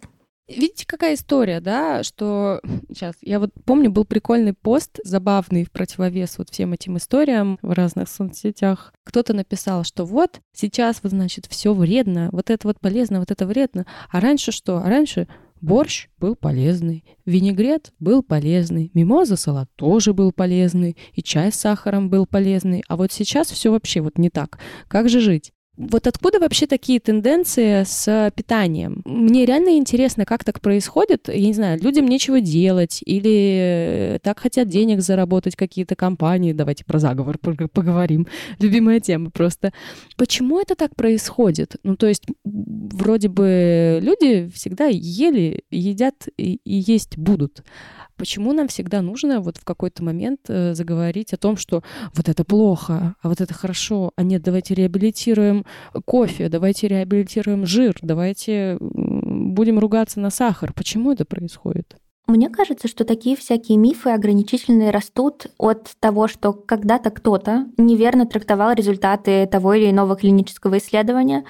Видите, 0.48 0.86
какая 0.88 1.16
история, 1.16 1.60
да, 1.60 2.04
что 2.04 2.62
сейчас, 2.88 3.16
я 3.22 3.42
вот 3.42 3.50
помню, 3.66 3.92
был 3.92 4.06
прикольный 4.06 4.54
пост, 4.54 4.98
забавный 5.04 5.66
в 5.66 5.72
противовес 5.72 6.38
вот 6.38 6.50
всем 6.50 6.72
этим 6.72 6.96
историям 6.96 7.60
в 7.62 7.74
разных 7.74 8.08
соцсетях. 8.08 8.94
Кто-то 9.04 9.34
написал, 9.34 9.84
что 9.84 10.06
вот 10.06 10.40
сейчас, 10.54 11.00
вот, 11.04 11.12
значит, 11.12 11.48
все 11.48 11.74
вредно, 11.74 12.30
вот 12.32 12.50
это 12.50 12.66
вот 12.66 12.80
полезно, 12.80 13.20
вот 13.20 13.30
это 13.30 13.46
вредно. 13.46 13.86
А 14.10 14.22
раньше 14.22 14.54
что? 14.54 14.78
А 14.78 14.84
раньше 14.84 15.28
Борщ 15.62 16.08
был 16.20 16.36
полезный, 16.36 17.04
винегрет 17.26 17.94
был 18.00 18.22
полезный, 18.22 18.92
мимоза 18.94 19.36
салат 19.36 19.70
тоже 19.76 20.14
был 20.14 20.32
полезный, 20.32 20.98
и 21.14 21.24
чай 21.24 21.52
с 21.52 21.56
сахаром 21.56 22.10
был 22.10 22.26
полезный. 22.26 22.84
А 22.88 22.96
вот 22.96 23.12
сейчас 23.12 23.50
все 23.50 23.72
вообще 23.72 24.02
вот 24.02 24.18
не 24.18 24.30
так. 24.30 24.60
Как 24.88 25.10
же 25.10 25.20
жить? 25.20 25.52
Вот 25.78 26.08
откуда 26.08 26.40
вообще 26.40 26.66
такие 26.66 27.00
тенденции 27.00 27.84
с 27.84 28.32
питанием? 28.36 29.04
Мне 29.06 29.46
реально 29.46 29.78
интересно, 29.78 30.26
как 30.26 30.44
так 30.44 30.60
происходит. 30.60 31.30
Я 31.30 31.48
не 31.48 31.54
знаю, 31.54 31.80
людям 31.80 32.08
нечего 32.08 32.42
делать 32.42 33.02
или 33.06 34.16
э, 34.16 34.20
так 34.24 34.40
хотят 34.40 34.70
денег 34.70 35.02
заработать 35.02 35.56
какие-то 35.56 35.96
компании. 35.96 36.52
Давайте 36.52 36.84
про 36.84 36.98
заговор 36.98 37.38
поговорим. 37.38 38.28
Любимая 38.60 39.00
тема 39.00 39.30
просто. 39.30 39.72
Почему 40.16 40.60
это 40.60 40.74
так 40.74 40.96
происходит? 40.96 41.76
Ну, 41.84 41.96
то 41.96 42.08
есть 42.08 42.26
вроде 42.44 43.30
бы 43.30 44.00
люди 44.02 44.50
всегда 44.56 44.88
ели, 44.88 45.64
едят 45.70 46.28
и, 46.38 46.60
и 46.64 46.84
есть 46.88 47.20
будут. 47.20 47.64
Почему 48.18 48.52
нам 48.54 48.68
всегда 48.68 49.02
нужно 49.02 49.40
вот 49.40 49.58
в 49.58 49.64
какой-то 49.64 50.04
момент 50.04 50.42
э, 50.48 50.74
заговорить 50.74 51.34
о 51.34 51.38
том, 51.38 51.56
что 51.56 51.84
вот 52.14 52.28
это 52.28 52.44
плохо, 52.44 53.16
а 53.22 53.30
вот 53.30 53.42
это 53.42 53.54
хорошо, 53.54 54.12
а 54.16 54.24
нет, 54.24 54.42
давайте 54.42 54.74
реабилитируем 54.74 55.66
кофе, 56.06 56.50
давайте 56.50 56.88
реабилитируем 56.88 57.66
жир, 57.66 57.96
давайте 58.02 58.78
будем 58.80 59.80
ругаться 59.80 60.20
на 60.20 60.30
сахар. 60.30 60.74
Почему 60.74 61.12
это 61.12 61.26
происходит? 61.26 61.96
Мне 62.28 62.50
кажется, 62.50 62.90
что 62.90 63.06
такие 63.06 63.38
всякие 63.38 63.78
мифы 63.78 64.10
ограничительные 64.10 64.92
растут 64.92 65.48
от 65.58 65.92
того, 66.02 66.28
что 66.28 66.52
когда-то 66.52 67.10
кто-то 67.10 67.68
неверно 67.78 68.26
трактовал 68.26 68.74
результаты 68.74 69.48
того 69.48 69.76
или 69.76 69.90
иного 69.90 70.18
клинического 70.18 70.78
исследования, 70.80 71.46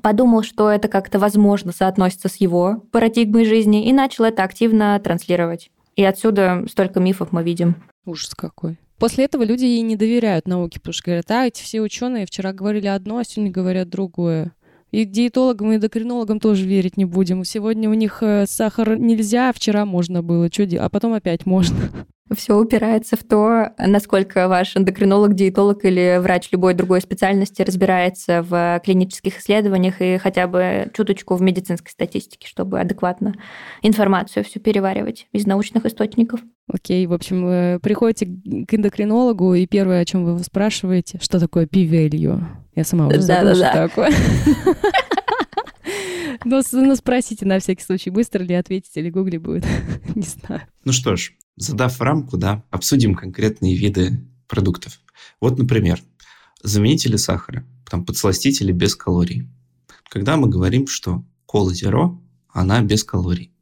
подумал, 0.00 0.44
что 0.44 0.70
это 0.70 0.86
как-то 0.86 1.18
возможно 1.18 1.72
соотносится 1.72 2.28
с 2.28 2.36
его 2.36 2.84
парадигмой 2.92 3.44
жизни 3.44 3.88
и 3.88 3.92
начал 3.92 4.22
это 4.22 4.44
активно 4.44 5.00
транслировать. 5.00 5.72
И 6.00 6.02
отсюда 6.02 6.64
столько 6.66 6.98
мифов 6.98 7.30
мы 7.30 7.42
видим. 7.42 7.74
Ужас 8.06 8.34
какой. 8.34 8.78
После 8.98 9.26
этого 9.26 9.42
люди 9.42 9.66
ей 9.66 9.82
не 9.82 9.96
доверяют 9.96 10.48
науке, 10.48 10.80
потому 10.80 10.94
что 10.94 11.04
говорят, 11.04 11.30
а, 11.30 11.46
эти 11.46 11.62
все 11.62 11.82
ученые 11.82 12.24
вчера 12.24 12.54
говорили 12.54 12.86
одно, 12.86 13.18
а 13.18 13.24
сегодня 13.24 13.52
говорят 13.52 13.90
другое. 13.90 14.52
И 14.92 15.04
диетологам 15.04 15.72
и 15.72 15.76
эндокринологам 15.76 16.40
тоже 16.40 16.64
верить 16.64 16.96
не 16.96 17.04
будем. 17.04 17.44
Сегодня 17.44 17.90
у 17.90 17.92
них 17.92 18.22
э, 18.22 18.46
сахар 18.46 18.96
нельзя, 18.96 19.50
а 19.50 19.52
вчера 19.52 19.84
можно 19.84 20.22
было, 20.22 20.48
что 20.50 20.64
делать, 20.64 20.86
а 20.86 20.88
потом 20.88 21.12
опять 21.12 21.44
можно. 21.44 21.76
Все 22.34 22.56
упирается 22.56 23.16
в 23.16 23.24
то, 23.24 23.70
насколько 23.78 24.46
ваш 24.48 24.76
эндокринолог, 24.76 25.34
диетолог 25.34 25.84
или 25.84 26.18
врач 26.20 26.48
любой 26.52 26.74
другой 26.74 27.00
специальности 27.00 27.62
разбирается 27.62 28.42
в 28.42 28.80
клинических 28.84 29.38
исследованиях 29.38 30.00
и 30.00 30.16
хотя 30.18 30.46
бы 30.46 30.90
чуточку 30.94 31.34
в 31.34 31.42
медицинской 31.42 31.90
статистике, 31.90 32.46
чтобы 32.46 32.78
адекватно 32.78 33.34
информацию 33.82 34.44
всю 34.44 34.60
переваривать 34.60 35.26
из 35.32 35.46
научных 35.46 35.86
источников. 35.86 36.40
Окей, 36.72 37.04
в 37.06 37.12
общем, 37.12 37.44
вы 37.44 37.80
приходите 37.82 38.26
к 38.26 38.74
эндокринологу, 38.74 39.54
и 39.54 39.66
первое, 39.66 40.00
о 40.00 40.04
чем 40.04 40.24
вы 40.24 40.30
его 40.30 40.38
спрашиваете, 40.40 41.18
что 41.20 41.40
такое 41.40 41.66
пивелью? 41.66 42.46
Я 42.76 42.84
сама 42.84 43.08
уже 43.08 43.20
забыла, 43.20 43.56
да, 43.56 43.88
что 43.88 43.88
такое. 43.88 44.10
Но, 46.44 46.62
но 46.72 46.94
спросите 46.94 47.44
на 47.44 47.58
всякий 47.58 47.82
случай, 47.82 48.10
быстро 48.10 48.42
ли 48.42 48.54
ответить 48.54 48.96
или 48.96 49.10
гугли 49.10 49.36
будет. 49.36 49.66
Не 50.14 50.22
знаю. 50.22 50.62
Ну 50.84 50.92
что 50.92 51.16
ж, 51.16 51.32
задав 51.60 52.00
рамку, 52.00 52.36
да, 52.36 52.64
обсудим 52.70 53.14
конкретные 53.14 53.76
виды 53.76 54.26
продуктов. 54.48 54.98
Вот, 55.40 55.58
например, 55.58 56.02
заменители 56.62 57.16
сахара, 57.16 57.66
там 57.88 58.04
подсластители 58.04 58.72
без 58.72 58.96
калорий. 58.96 59.48
Когда 60.08 60.36
мы 60.36 60.48
говорим, 60.48 60.86
что 60.86 61.24
кола 61.44 61.72
зеро, 61.74 62.20
она 62.48 62.80
без 62.80 63.04
калорий, 63.04 63.52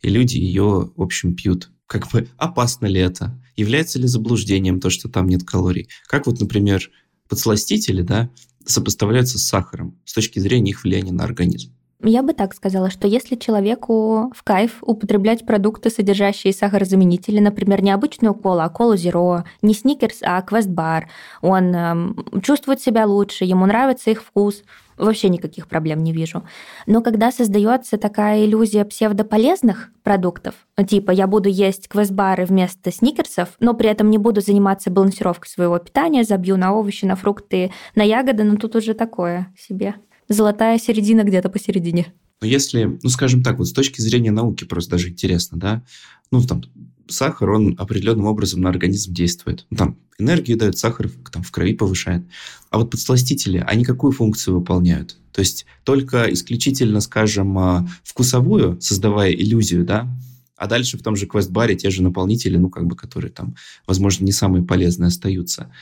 и 0.00 0.08
люди 0.08 0.36
ее, 0.36 0.92
в 0.96 1.02
общем, 1.02 1.34
пьют. 1.34 1.70
Как 1.86 2.10
бы 2.10 2.28
опасно 2.38 2.86
ли 2.86 3.00
это? 3.00 3.38
Является 3.56 3.98
ли 3.98 4.06
заблуждением 4.06 4.80
то, 4.80 4.88
что 4.88 5.08
там 5.08 5.26
нет 5.28 5.42
калорий? 5.42 5.88
Как 6.06 6.26
вот, 6.26 6.40
например, 6.40 6.90
подсластители, 7.28 8.02
да, 8.02 8.30
сопоставляются 8.64 9.38
с 9.38 9.46
сахаром 9.46 10.00
с 10.04 10.14
точки 10.14 10.38
зрения 10.38 10.70
их 10.70 10.84
влияния 10.84 11.12
на 11.12 11.24
организм? 11.24 11.74
Я 12.04 12.24
бы 12.24 12.32
так 12.32 12.52
сказала, 12.52 12.90
что 12.90 13.06
если 13.06 13.36
человеку 13.36 14.32
в 14.34 14.42
кайф 14.42 14.78
употреблять 14.80 15.46
продукты, 15.46 15.88
содержащие 15.88 16.52
сахарозаменители, 16.52 17.38
например, 17.38 17.80
не 17.80 17.92
обычную 17.92 18.34
колу, 18.34 18.58
а 18.58 18.68
колу 18.68 18.96
зеро, 18.96 19.44
не 19.62 19.72
сникерс, 19.72 20.18
а 20.22 20.42
квестбар, 20.42 21.08
он 21.42 21.72
эм, 21.72 22.26
чувствует 22.42 22.80
себя 22.80 23.06
лучше, 23.06 23.44
ему 23.44 23.66
нравится 23.66 24.10
их 24.10 24.20
вкус, 24.24 24.64
вообще 24.96 25.28
никаких 25.28 25.68
проблем 25.68 26.02
не 26.02 26.12
вижу. 26.12 26.42
Но 26.86 27.02
когда 27.02 27.30
создается 27.30 27.98
такая 27.98 28.44
иллюзия 28.44 28.84
псевдополезных 28.84 29.90
продуктов, 30.02 30.54
типа 30.84 31.12
я 31.12 31.28
буду 31.28 31.48
есть 31.48 31.88
квестбары 31.88 32.46
вместо 32.46 32.90
сникерсов, 32.90 33.50
но 33.60 33.74
при 33.74 33.88
этом 33.88 34.10
не 34.10 34.18
буду 34.18 34.40
заниматься 34.40 34.90
балансировкой 34.90 35.48
своего 35.48 35.78
питания, 35.78 36.24
забью 36.24 36.56
на 36.56 36.74
овощи, 36.74 37.04
на 37.04 37.14
фрукты, 37.14 37.70
на 37.94 38.02
ягоды, 38.02 38.42
но 38.42 38.54
ну, 38.54 38.58
тут 38.58 38.74
уже 38.74 38.94
такое 38.94 39.46
себе 39.56 39.94
золотая 40.32 40.78
середина 40.78 41.24
где-то 41.24 41.48
посередине. 41.48 42.12
Но 42.40 42.46
если, 42.46 42.98
ну, 43.02 43.08
скажем 43.08 43.42
так, 43.42 43.58
вот 43.58 43.68
с 43.68 43.72
точки 43.72 44.00
зрения 44.00 44.32
науки 44.32 44.64
просто 44.64 44.92
даже 44.92 45.10
интересно, 45.10 45.58
да, 45.58 45.84
ну, 46.30 46.42
там, 46.42 46.62
сахар, 47.08 47.50
он 47.50 47.76
определенным 47.78 48.26
образом 48.26 48.60
на 48.60 48.70
организм 48.70 49.12
действует. 49.12 49.66
Ну, 49.70 49.76
там, 49.76 49.98
энергию 50.18 50.56
дает, 50.56 50.76
сахар 50.76 51.10
там, 51.30 51.42
в 51.42 51.50
крови 51.50 51.74
повышает. 51.74 52.24
А 52.70 52.78
вот 52.78 52.90
подсластители, 52.90 53.62
они 53.66 53.84
какую 53.84 54.12
функцию 54.12 54.58
выполняют? 54.58 55.16
То 55.32 55.40
есть 55.40 55.66
только 55.84 56.32
исключительно, 56.32 57.00
скажем, 57.00 57.58
а, 57.58 57.88
вкусовую, 58.04 58.80
создавая 58.80 59.32
иллюзию, 59.32 59.84
да, 59.84 60.08
а 60.56 60.66
дальше 60.66 60.96
в 60.96 61.02
том 61.02 61.16
же 61.16 61.26
квест-баре 61.26 61.74
те 61.74 61.90
же 61.90 62.02
наполнители, 62.02 62.56
ну, 62.56 62.70
как 62.70 62.86
бы, 62.86 62.94
которые 62.94 63.32
там, 63.32 63.56
возможно, 63.86 64.24
не 64.24 64.32
самые 64.32 64.64
полезные 64.64 65.08
остаются. 65.08 65.72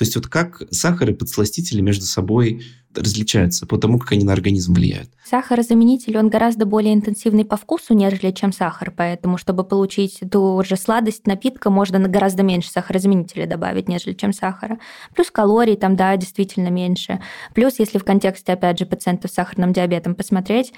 То 0.00 0.04
есть 0.04 0.16
вот 0.16 0.28
как 0.28 0.62
сахар 0.70 1.10
и 1.10 1.12
подсластители 1.12 1.82
между 1.82 2.06
собой 2.06 2.62
различаются 2.94 3.66
по 3.66 3.76
тому, 3.76 3.98
как 3.98 4.12
они 4.12 4.24
на 4.24 4.32
организм 4.32 4.72
влияют. 4.72 5.10
Сахарозаменитель, 5.28 6.16
он 6.16 6.30
гораздо 6.30 6.64
более 6.64 6.94
интенсивный 6.94 7.44
по 7.44 7.58
вкусу, 7.58 7.92
нежели 7.92 8.30
чем 8.30 8.50
сахар, 8.50 8.94
поэтому, 8.96 9.36
чтобы 9.36 9.62
получить 9.62 10.20
ту 10.32 10.62
же 10.64 10.76
сладость 10.76 11.26
напитка, 11.26 11.68
можно 11.68 11.98
гораздо 12.08 12.42
меньше 12.42 12.70
сахарозаменителя 12.70 13.46
добавить, 13.46 13.90
нежели 13.90 14.14
чем 14.14 14.32
сахара. 14.32 14.78
Плюс 15.14 15.30
калорий 15.30 15.76
там, 15.76 15.96
да, 15.96 16.16
действительно 16.16 16.68
меньше. 16.68 17.20
Плюс, 17.54 17.78
если 17.78 17.98
в 17.98 18.04
контексте, 18.04 18.54
опять 18.54 18.78
же, 18.78 18.86
пациентов 18.86 19.30
с 19.30 19.34
сахарным 19.34 19.74
диабетом 19.74 20.14
посмотреть, 20.14 20.72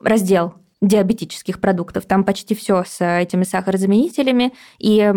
раздел 0.00 0.54
диабетических 0.82 1.60
продуктов. 1.60 2.04
Там 2.04 2.24
почти 2.24 2.54
все 2.54 2.84
с 2.84 3.02
этими 3.02 3.44
сахарозаменителями. 3.44 4.52
И 4.78 5.10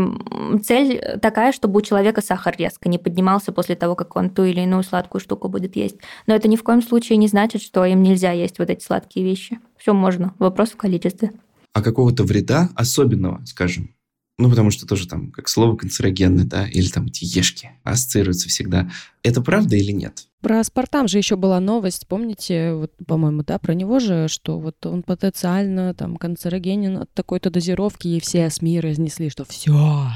цель 0.64 1.20
такая, 1.22 1.52
чтобы 1.52 1.80
у 1.80 1.82
человека 1.82 2.22
сахар 2.22 2.56
резко 2.58 2.88
не 2.88 2.98
поднимался 2.98 3.52
после 3.52 3.76
того, 3.76 3.96
как 3.96 4.16
он 4.16 4.30
ту 4.30 4.44
или 4.44 4.62
иную 4.62 4.84
сладкую 4.84 5.20
штуку 5.20 5.50
будет 5.50 5.76
есть. 5.76 5.98
Но 6.28 6.36
это 6.36 6.48
ни 6.48 6.56
в 6.56 6.64
коем 6.64 6.82
случае 6.82 7.18
не 7.18 7.28
значит, 7.28 7.62
что 7.62 7.84
им 7.84 8.04
нельзя 8.04 8.32
есть 8.32 8.60
вот 8.60 8.70
эти 8.70 8.84
сладкие 8.84 9.26
вещи. 9.26 9.60
Все 9.78 9.94
можно. 9.94 10.34
Вопрос 10.38 10.70
в 10.70 10.78
количестве. 10.78 11.32
А 11.74 11.82
какого-то 11.82 12.24
вреда 12.24 12.70
особенного, 12.76 13.44
скажем, 13.46 13.95
ну, 14.38 14.50
потому 14.50 14.70
что 14.70 14.86
тоже 14.86 15.08
там, 15.08 15.32
как 15.32 15.48
слово 15.48 15.78
канцерогенный, 15.78 16.44
да, 16.44 16.68
или 16.68 16.90
там 16.90 17.06
эти 17.06 17.24
ешки 17.24 17.72
ассоциируются 17.84 18.50
всегда. 18.50 18.90
Это 19.24 19.42
правда 19.42 19.78
или 19.78 19.92
нет? 19.92 20.28
Про 20.42 20.60
аспартам 20.60 21.08
же 21.08 21.18
еще 21.18 21.38
была 21.38 21.60
новость, 21.60 22.06
помните, 22.08 22.74
вот, 22.74 22.92
по-моему, 23.08 23.44
да, 23.44 23.58
про 23.58 23.74
него 23.74 24.00
же, 24.00 24.28
что 24.28 24.60
вот 24.60 24.86
он 24.86 25.04
потенциально 25.04 25.94
там 25.94 26.18
канцерогенен 26.18 26.98
от 26.98 27.14
такой-то 27.14 27.50
дозировки, 27.50 28.10
и 28.10 28.20
все 28.20 28.50
СМИ 28.50 28.82
разнесли, 28.82 29.30
что 29.30 29.46
все, 29.46 30.10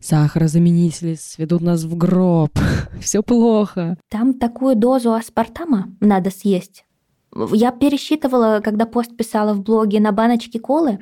сахарозаменители 0.00 1.14
сведут 1.14 1.62
нас 1.62 1.84
в 1.84 1.96
гроб, 1.96 2.58
все 3.00 3.22
плохо. 3.22 3.96
Там 4.10 4.34
такую 4.34 4.76
дозу 4.76 5.14
аспартама 5.14 5.94
надо 6.00 6.30
съесть. 6.30 6.84
Я 7.52 7.70
пересчитывала, 7.70 8.60
когда 8.62 8.84
пост 8.84 9.16
писала 9.16 9.54
в 9.54 9.62
блоге 9.62 10.00
на 10.00 10.12
баночке 10.12 10.58
колы, 10.58 10.98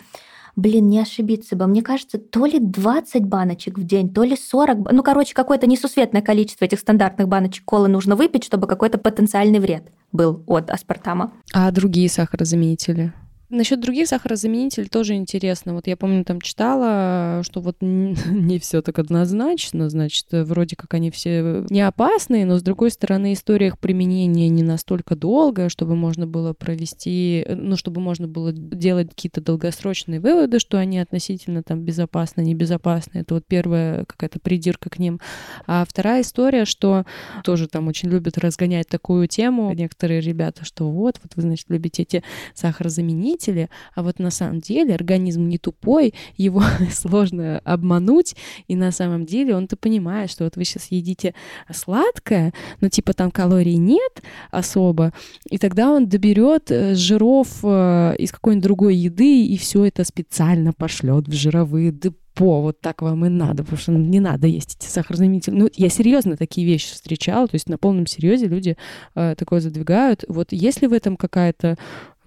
блин, 0.56 0.88
не 0.88 1.00
ошибиться 1.00 1.56
бы. 1.56 1.66
Мне 1.66 1.82
кажется, 1.82 2.18
то 2.18 2.46
ли 2.46 2.58
20 2.58 3.24
баночек 3.24 3.78
в 3.78 3.84
день, 3.84 4.12
то 4.12 4.22
ли 4.22 4.36
40. 4.36 4.92
Ну, 4.92 5.02
короче, 5.02 5.34
какое-то 5.34 5.66
несусветное 5.66 6.22
количество 6.22 6.64
этих 6.64 6.78
стандартных 6.78 7.28
баночек 7.28 7.64
колы 7.64 7.88
нужно 7.88 8.16
выпить, 8.16 8.44
чтобы 8.44 8.66
какой-то 8.66 8.98
потенциальный 8.98 9.58
вред 9.58 9.90
был 10.12 10.42
от 10.46 10.70
аспартама. 10.70 11.32
А 11.52 11.70
другие 11.70 12.08
сахарозаменители? 12.08 13.12
Насчет 13.50 13.80
других 13.80 14.06
сахарозаменителей 14.06 14.88
тоже 14.88 15.14
интересно. 15.14 15.74
Вот 15.74 15.88
я 15.88 15.96
помню, 15.96 16.24
там 16.24 16.40
читала, 16.40 17.42
что 17.42 17.60
вот 17.60 17.78
не 17.80 18.60
все 18.60 18.80
так 18.80 19.00
однозначно, 19.00 19.90
значит, 19.90 20.26
вроде 20.30 20.76
как 20.76 20.94
они 20.94 21.10
все 21.10 21.64
не 21.68 21.80
опасные, 21.80 22.46
но 22.46 22.58
с 22.58 22.62
другой 22.62 22.92
стороны, 22.92 23.32
история 23.32 23.68
их 23.68 23.78
применения 23.78 24.48
не 24.48 24.62
настолько 24.62 25.16
долгая, 25.16 25.68
чтобы 25.68 25.96
можно 25.96 26.28
было 26.28 26.52
провести, 26.52 27.44
ну, 27.48 27.76
чтобы 27.76 28.00
можно 28.00 28.28
было 28.28 28.52
делать 28.52 29.08
какие-то 29.08 29.40
долгосрочные 29.40 30.20
выводы, 30.20 30.60
что 30.60 30.78
они 30.78 31.00
относительно 31.00 31.64
там 31.64 31.80
безопасны, 31.80 32.42
небезопасны. 32.42 33.18
Это 33.18 33.34
вот 33.34 33.44
первая 33.48 34.04
какая-то 34.04 34.38
придирка 34.38 34.90
к 34.90 35.00
ним. 35.00 35.20
А 35.66 35.84
вторая 35.88 36.22
история, 36.22 36.64
что 36.64 37.04
тоже 37.42 37.66
там 37.66 37.88
очень 37.88 38.10
любят 38.10 38.38
разгонять 38.38 38.86
такую 38.86 39.26
тему 39.26 39.72
некоторые 39.72 40.20
ребята, 40.20 40.64
что 40.64 40.88
вот, 40.88 41.18
вот 41.22 41.32
вы, 41.34 41.42
значит, 41.42 41.66
любите 41.68 42.03
эти 42.03 42.22
сахарозаменители, 42.55 43.39
заметили, 43.41 43.68
а 43.95 44.03
вот 44.03 44.18
на 44.18 44.30
самом 44.30 44.61
деле 44.61 44.95
организм 44.95 45.49
не 45.49 45.59
тупой, 45.59 46.14
его 46.36 46.62
сложно 46.93 47.61
обмануть, 47.64 48.36
и 48.68 48.76
на 48.76 48.93
самом 48.93 49.26
деле 49.26 49.57
он-то 49.57 49.76
понимает, 49.76 50.30
что 50.30 50.45
вот 50.45 50.57
вы 50.57 50.64
сейчас 50.64 50.88
едите 50.91 51.34
сладкое, 51.72 52.53
но 52.80 52.88
типа 52.88 53.12
там 53.12 53.30
калорий 53.30 53.76
нет 53.76 54.22
особо, 54.51 55.12
и 55.49 55.59
тогда 55.59 55.91
он 55.91 56.09
доберет 56.09 56.70
э, 56.70 56.95
жиров 56.95 57.49
э, 57.62 58.16
из 58.18 58.32
какой-нибудь 58.32 58.64
другой 58.64 58.97
еды 58.97 59.47
и 59.47 59.57
все 59.57 59.84
это 59.84 60.05
специально 60.05 60.72
пошлет 60.72 61.28
в 61.28 61.32
жировые 61.32 61.93
депо, 61.93 62.62
вот 62.62 62.80
так 62.80 63.03
вам 63.03 63.26
и 63.26 63.28
надо, 63.28 63.62
потому 63.62 63.78
что 63.78 63.93
не 63.93 64.20
надо 64.20 64.47
есть 64.47 64.76
эти 64.78 64.88
сахарозаменители. 64.88 65.55
Ну, 65.55 65.68
я 65.74 65.88
серьезно 65.88 66.36
такие 66.36 66.66
вещи 66.66 66.93
встречала, 66.93 67.47
то 67.47 67.55
есть 67.55 67.68
на 67.68 67.78
полном 67.78 68.07
серьезе 68.07 68.47
люди 68.47 68.76
э, 69.14 69.34
такое 69.36 69.61
задвигают. 69.61 70.24
Вот 70.28 70.53
есть 70.53 70.82
ли 70.82 70.88
в 70.88 70.93
этом 70.93 71.16
какая-то 71.16 71.76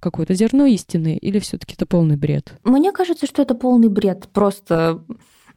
какое-то 0.04 0.34
зерно 0.34 0.66
истины, 0.66 1.18
или 1.18 1.40
все-таки 1.40 1.74
это 1.74 1.86
полный 1.86 2.18
бред? 2.18 2.54
Мне 2.64 2.92
кажется, 2.92 3.26
что 3.26 3.42
это 3.42 3.56
полный 3.56 3.88
бред. 3.88 4.30
Просто, 4.34 5.04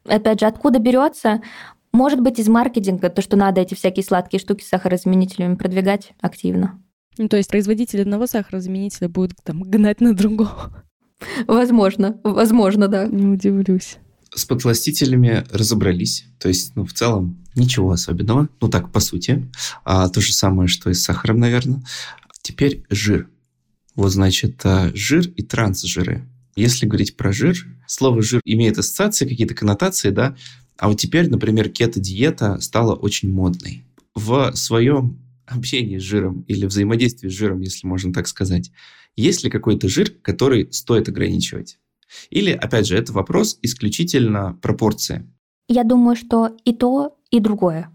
опять 0.05 0.39
же, 0.39 0.45
откуда 0.47 0.79
берется? 0.79 1.41
Может 1.93 2.21
быть, 2.21 2.39
из 2.39 2.47
маркетинга, 2.47 3.09
то, 3.09 3.21
что 3.21 3.37
надо 3.37 3.61
эти 3.61 3.73
всякие 3.73 4.03
сладкие 4.03 4.39
штуки 4.39 4.63
с 4.63 4.69
сахарозаменителями 4.69 5.55
продвигать 5.55 6.13
активно. 6.21 6.81
Ну, 7.17 7.27
то 7.27 7.37
есть 7.37 7.49
производитель 7.49 8.01
одного 8.01 8.27
сахарозаменителя 8.27 9.09
будет 9.09 9.37
там 9.43 9.61
гнать 9.63 10.01
на 10.01 10.15
другого. 10.15 10.83
Возможно, 11.47 12.19
возможно, 12.23 12.87
да. 12.87 13.07
Не 13.07 13.25
удивлюсь. 13.25 13.97
С 14.33 14.45
подсластителями 14.45 15.45
разобрались. 15.51 16.25
То 16.39 16.47
есть, 16.47 16.75
ну, 16.75 16.85
в 16.85 16.93
целом, 16.93 17.43
ничего 17.55 17.91
особенного. 17.91 18.49
Ну, 18.61 18.67
так, 18.67 18.91
по 18.91 18.99
сути. 18.99 19.49
А, 19.83 20.09
то 20.09 20.21
же 20.21 20.33
самое, 20.33 20.67
что 20.67 20.89
и 20.89 20.93
с 20.93 21.03
сахаром, 21.03 21.39
наверное. 21.39 21.81
Теперь 22.41 22.83
жир. 22.89 23.29
Вот, 23.97 24.11
значит, 24.11 24.61
а, 24.63 24.91
жир 24.93 25.27
и 25.27 25.41
трансжиры. 25.41 26.29
Если 26.55 26.85
говорить 26.85 27.17
про 27.17 27.33
жир, 27.33 27.57
слово 27.87 28.21
жир 28.21 28.41
имеет 28.45 28.77
ассоциации, 28.77 29.27
какие-то 29.27 29.55
коннотации, 29.55 30.11
да, 30.11 30.37
а 30.77 30.87
вот 30.87 30.99
теперь, 30.99 31.29
например, 31.29 31.69
кето-диета 31.69 32.61
стала 32.61 32.93
очень 32.93 33.31
модной. 33.31 33.83
В 34.13 34.53
своем 34.53 35.19
общении 35.47 35.97
с 35.97 36.03
жиром 36.03 36.41
или 36.47 36.67
взаимодействии 36.67 37.27
с 37.27 37.33
жиром, 37.33 37.61
если 37.61 37.87
можно 37.87 38.13
так 38.13 38.27
сказать, 38.27 38.71
есть 39.15 39.43
ли 39.43 39.49
какой-то 39.49 39.89
жир, 39.89 40.11
который 40.21 40.71
стоит 40.71 41.09
ограничивать? 41.09 41.79
Или, 42.29 42.51
опять 42.51 42.85
же, 42.85 42.95
это 42.95 43.13
вопрос 43.13 43.57
исключительно 43.63 44.53
пропорции? 44.61 45.27
Я 45.67 45.83
думаю, 45.83 46.15
что 46.15 46.55
и 46.65 46.73
то, 46.73 47.17
и 47.31 47.39
другое 47.39 47.91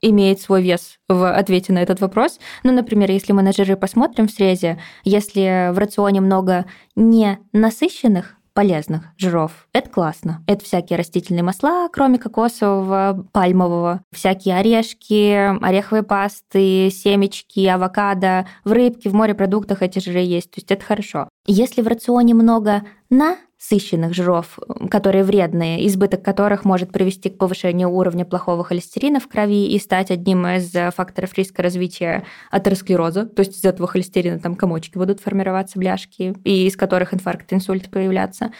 имеет 0.00 0.40
свой 0.40 0.62
вес 0.62 0.98
в 1.08 1.30
ответе 1.30 1.72
на 1.72 1.82
этот 1.82 2.00
вопрос. 2.00 2.38
Ну, 2.62 2.72
например, 2.72 3.10
если 3.10 3.32
мы 3.32 3.42
на 3.42 3.52
жиры 3.52 3.76
посмотрим 3.76 4.28
в 4.28 4.30
срезе, 4.30 4.78
если 5.04 5.70
в 5.72 5.78
рационе 5.78 6.20
много 6.20 6.66
не 6.94 7.38
насыщенных 7.52 8.36
полезных 8.56 9.02
жиров. 9.18 9.68
Это 9.74 9.90
классно. 9.90 10.42
Это 10.46 10.64
всякие 10.64 10.98
растительные 10.98 11.42
масла, 11.42 11.90
кроме 11.92 12.18
кокосового, 12.18 13.28
пальмового, 13.30 14.00
всякие 14.12 14.56
орешки, 14.56 15.34
ореховые 15.62 16.02
пасты, 16.02 16.90
семечки, 16.90 17.66
авокадо. 17.66 18.46
В 18.64 18.72
рыбке, 18.72 19.10
в 19.10 19.14
морепродуктах 19.14 19.82
эти 19.82 19.98
жиры 19.98 20.20
есть. 20.20 20.52
То 20.52 20.58
есть 20.58 20.72
это 20.72 20.82
хорошо. 20.82 21.28
Если 21.46 21.82
в 21.82 21.86
рационе 21.86 22.32
много 22.32 22.82
на 23.10 23.36
сыщенных 23.58 24.12
жиров, 24.12 24.58
которые 24.90 25.24
вредные, 25.24 25.86
избыток 25.86 26.22
которых 26.22 26.64
может 26.64 26.92
привести 26.92 27.30
к 27.30 27.38
повышению 27.38 27.90
уровня 27.90 28.24
плохого 28.24 28.62
холестерина 28.62 29.18
в 29.18 29.28
крови 29.28 29.68
и 29.68 29.78
стать 29.78 30.10
одним 30.10 30.46
из 30.46 30.70
факторов 30.94 31.32
риска 31.34 31.62
развития 31.62 32.24
атеросклероза. 32.50 33.24
То 33.24 33.40
есть 33.40 33.56
из 33.56 33.64
этого 33.64 33.88
холестерина 33.88 34.38
там 34.38 34.56
комочки 34.56 34.98
будут 34.98 35.20
формироваться, 35.20 35.78
бляшки, 35.78 36.34
и 36.44 36.66
из 36.66 36.76
которых 36.76 37.14
инфаркт, 37.14 37.52
инсульт 37.52 37.90
появляться. 37.90 38.52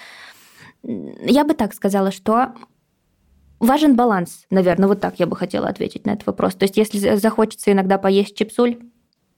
Я 0.83 1.45
бы 1.45 1.53
так 1.53 1.75
сказала, 1.75 2.11
что 2.11 2.55
важен 3.61 3.97
баланс, 3.97 4.47
наверное, 4.51 4.89
вот 4.89 5.01
так 5.01 5.19
я 5.19 5.27
бы 5.27 5.37
хотела 5.37 5.69
ответить 5.69 6.07
на 6.07 6.13
этот 6.13 6.27
вопрос. 6.27 6.55
То 6.55 6.65
есть 6.65 6.77
если 6.79 7.17
захочется 7.17 7.71
иногда 7.71 7.99
поесть 7.99 8.37
чипсуль, 8.37 8.79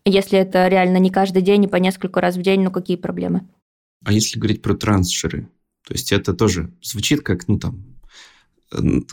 если 0.04 0.38
это 0.38 0.68
реально 0.68 0.98
не 0.98 1.11
каждый 1.11 1.42
день 1.42 1.64
и 1.64 1.68
по 1.68 1.76
несколько 1.76 2.20
раз 2.20 2.36
в 2.36 2.42
день, 2.42 2.62
ну 2.62 2.70
какие 2.70 2.96
проблемы? 2.96 3.48
А 4.05 4.12
если 4.12 4.38
говорить 4.38 4.62
про 4.62 4.74
трансжиры, 4.74 5.49
то 5.86 5.94
есть 5.94 6.12
это 6.12 6.34
тоже 6.34 6.72
звучит 6.82 7.22
как, 7.22 7.49
ну 7.49 7.59
там, 7.59 7.99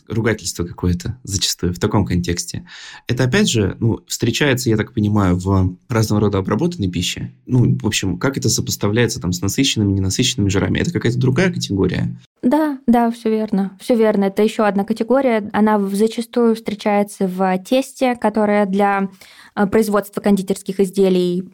ругательство 0.08 0.66
какое-то 0.66 1.18
зачастую 1.24 1.74
в 1.74 1.80
таком 1.80 2.06
контексте. 2.06 2.68
Это, 3.08 3.24
опять 3.24 3.50
же, 3.50 3.78
ну, 3.80 4.02
встречается, 4.08 4.70
я 4.70 4.78
так 4.78 4.94
понимаю, 4.94 5.38
в 5.38 5.78
разного 5.88 6.22
рода 6.22 6.40
обработанной 6.40 6.90
пище. 6.90 7.34
Ну, 7.46 7.78
в 7.78 7.88
общем, 7.88 8.18
как 8.18 8.38
это 8.38 8.50
сопоставляется 8.50 9.22
там 9.22 9.32
с 9.32 9.42
насыщенными, 9.42 9.94
ненасыщенными 9.94 10.50
жирами? 10.50 10.80
Это 10.80 10.92
какая-то 10.92 11.18
другая 11.18 11.52
категория? 11.54 12.20
Да, 12.42 12.80
да, 12.86 13.10
все 13.12 13.30
верно. 13.30 13.78
Все 13.80 13.96
верно. 13.96 14.26
Это 14.26 14.44
еще 14.44 14.66
одна 14.66 14.84
категория. 14.84 15.50
Она 15.54 15.80
зачастую 15.80 16.56
встречается 16.56 17.28
в 17.28 17.58
тесте, 17.60 18.16
которое 18.16 18.66
для 18.66 19.10
э, 19.56 19.66
производства 19.68 20.22
кондитерских 20.22 20.80
изделий 20.80 21.50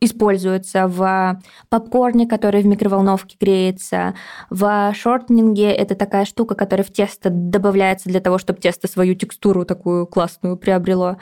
используется 0.00 0.86
в 0.86 1.40
попкорне, 1.68 2.26
который 2.26 2.62
в 2.62 2.66
микроволновке 2.66 3.36
греется, 3.40 4.14
в 4.50 4.92
шортнинге. 4.94 5.72
Это 5.72 5.94
такая 5.94 6.24
штука, 6.24 6.54
которая 6.54 6.84
в 6.84 6.92
тесто 6.92 7.30
добавляется 7.30 8.08
для 8.08 8.20
того, 8.20 8.38
чтобы 8.38 8.60
тесто 8.60 8.88
свою 8.88 9.14
текстуру 9.14 9.64
такую 9.64 10.06
классную 10.06 10.56
приобрело. 10.56 11.18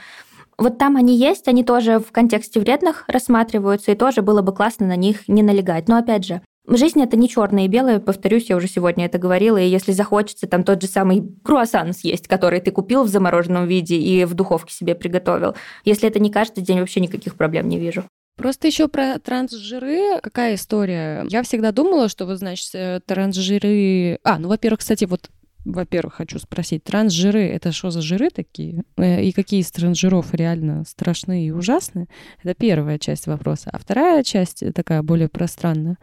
Вот 0.59 0.79
там 0.79 0.97
они 0.97 1.17
есть, 1.17 1.49
они 1.49 1.65
тоже 1.65 1.99
в 1.99 2.13
контексте 2.13 2.61
вредных 2.61 3.05
рассматриваются, 3.09 3.93
и 3.93 3.95
тоже 3.95 4.23
было 4.23 4.41
бы 4.41 4.55
классно 4.55 4.87
на 4.87 4.97
них 4.97 5.29
не 5.29 5.43
налегать. 5.43 5.89
Но 5.89 5.99
опять 5.99 6.25
же, 6.25 6.41
Жизнь 6.69 7.01
это 7.01 7.17
не 7.17 7.29
черное 7.29 7.67
и 7.67 7.69
белое, 7.69 8.01
повторюсь, 8.01 8.51
я 8.51 8.57
уже 8.57 8.67
сегодня 8.67 9.07
это 9.07 9.19
говорила, 9.19 9.57
и 9.57 9.69
если 9.69 9.93
захочется 9.93 10.49
там 10.49 10.65
тот 10.65 10.83
же 10.83 10.89
самый 10.89 11.23
круассан 11.45 11.93
съесть, 11.93 12.27
который 12.27 12.61
ты 12.61 12.73
купил 12.73 13.05
в 13.05 13.09
замороженном 13.09 13.69
виде 13.69 13.97
и 13.97 14.25
в 14.25 14.35
духовке 14.35 14.75
себе 14.75 14.97
приготовил, 14.97 15.55
если 15.85 16.09
это 16.09 16.19
не 16.19 16.29
каждый 16.29 16.65
день, 16.65 16.81
вообще 16.81 16.99
никаких 16.99 17.37
проблем 17.37 17.69
не 17.69 17.79
вижу. 17.79 18.03
Просто 18.37 18.67
еще 18.67 18.87
про 18.89 19.19
трансжиры. 19.19 20.21
Какая 20.23 20.55
история? 20.57 21.25
Я 21.29 21.43
всегда 21.43 21.73
думала, 21.73 22.09
что 22.09 22.27
вот, 22.27 22.39
значит, 22.39 22.71
э, 22.75 23.01
трансжиры... 23.05 24.19
А, 24.25 24.39
ну, 24.39 24.49
во-первых, 24.49 24.81
кстати, 24.81 25.07
вот 25.07 25.31
во-первых, 25.67 26.15
хочу 26.15 26.39
спросить, 26.39 26.85
трансжиры— 26.85 27.43
это 27.43 27.73
что 27.73 27.91
за 27.91 28.01
жиры 28.01 28.31
такие? 28.31 28.85
Э, 28.97 29.21
и 29.21 29.33
какие 29.33 29.61
из 29.61 29.71
трансжиров 29.73 30.33
реально 30.33 30.85
страшны 30.85 31.47
и 31.47 31.51
ужасны? 31.51 32.07
Это 32.43 32.55
первая 32.55 32.99
часть 32.99 33.27
вопроса. 33.27 33.71
А 33.73 33.79
вторая 33.79 34.23
часть 34.23 34.63
такая 34.75 35.03
более 35.03 35.29
пространная. 35.29 35.99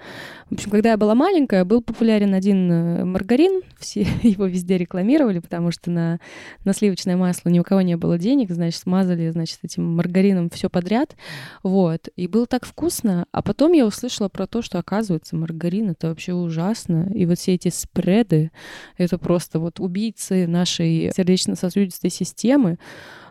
В 0.50 0.56
общем, 0.56 0.70
когда 0.70 0.92
я 0.92 0.98
была 0.98 1.16
маленькая, 1.16 1.64
был 1.64 1.82
популярен 1.82 2.34
один 2.34 2.72
э, 2.72 3.06
маргарин. 3.06 3.62
Все 3.80 4.02
его 4.24 4.48
везде 4.48 4.78
рекламировали, 4.78 5.40
потому 5.40 5.72
что 5.72 5.90
на, 5.92 6.20
на 6.66 6.74
сливочное 6.74 7.16
масло 7.16 7.48
ни 7.48 7.60
у 7.60 7.64
кого 7.64 7.82
не 7.82 7.96
было 7.96 8.18
денег, 8.18 8.52
значит, 8.52 8.82
смазали, 8.82 9.30
значит, 9.30 9.60
этим 9.64 9.96
маргарином 9.96 10.50
все 10.50 10.70
подряд. 10.70 11.16
Вот. 11.64 12.10
И 12.18 12.28
было 12.28 12.48
так 12.48 12.66
вкусно. 12.66 13.28
А 13.32 13.42
потом 13.42 13.72
я 13.72 13.86
услышала 13.86 14.28
про 14.28 14.46
то, 14.46 14.62
что, 14.62 14.78
оказывается, 14.78 15.38
маргарин— 15.38 15.90
это 15.92 16.10
вообще 16.10 16.34
ужасно. 16.34 17.10
И 17.14 17.26
вот 17.26 17.40
все 17.40 17.54
эти 17.54 17.70
спреды— 17.70 18.52
это 18.98 19.18
просто 19.18 19.53
просто 19.54 19.60
вот 19.60 19.80
убийцы 19.80 20.48
нашей 20.48 21.12
сердечно-сосудистой 21.16 22.10
системы. 22.10 22.78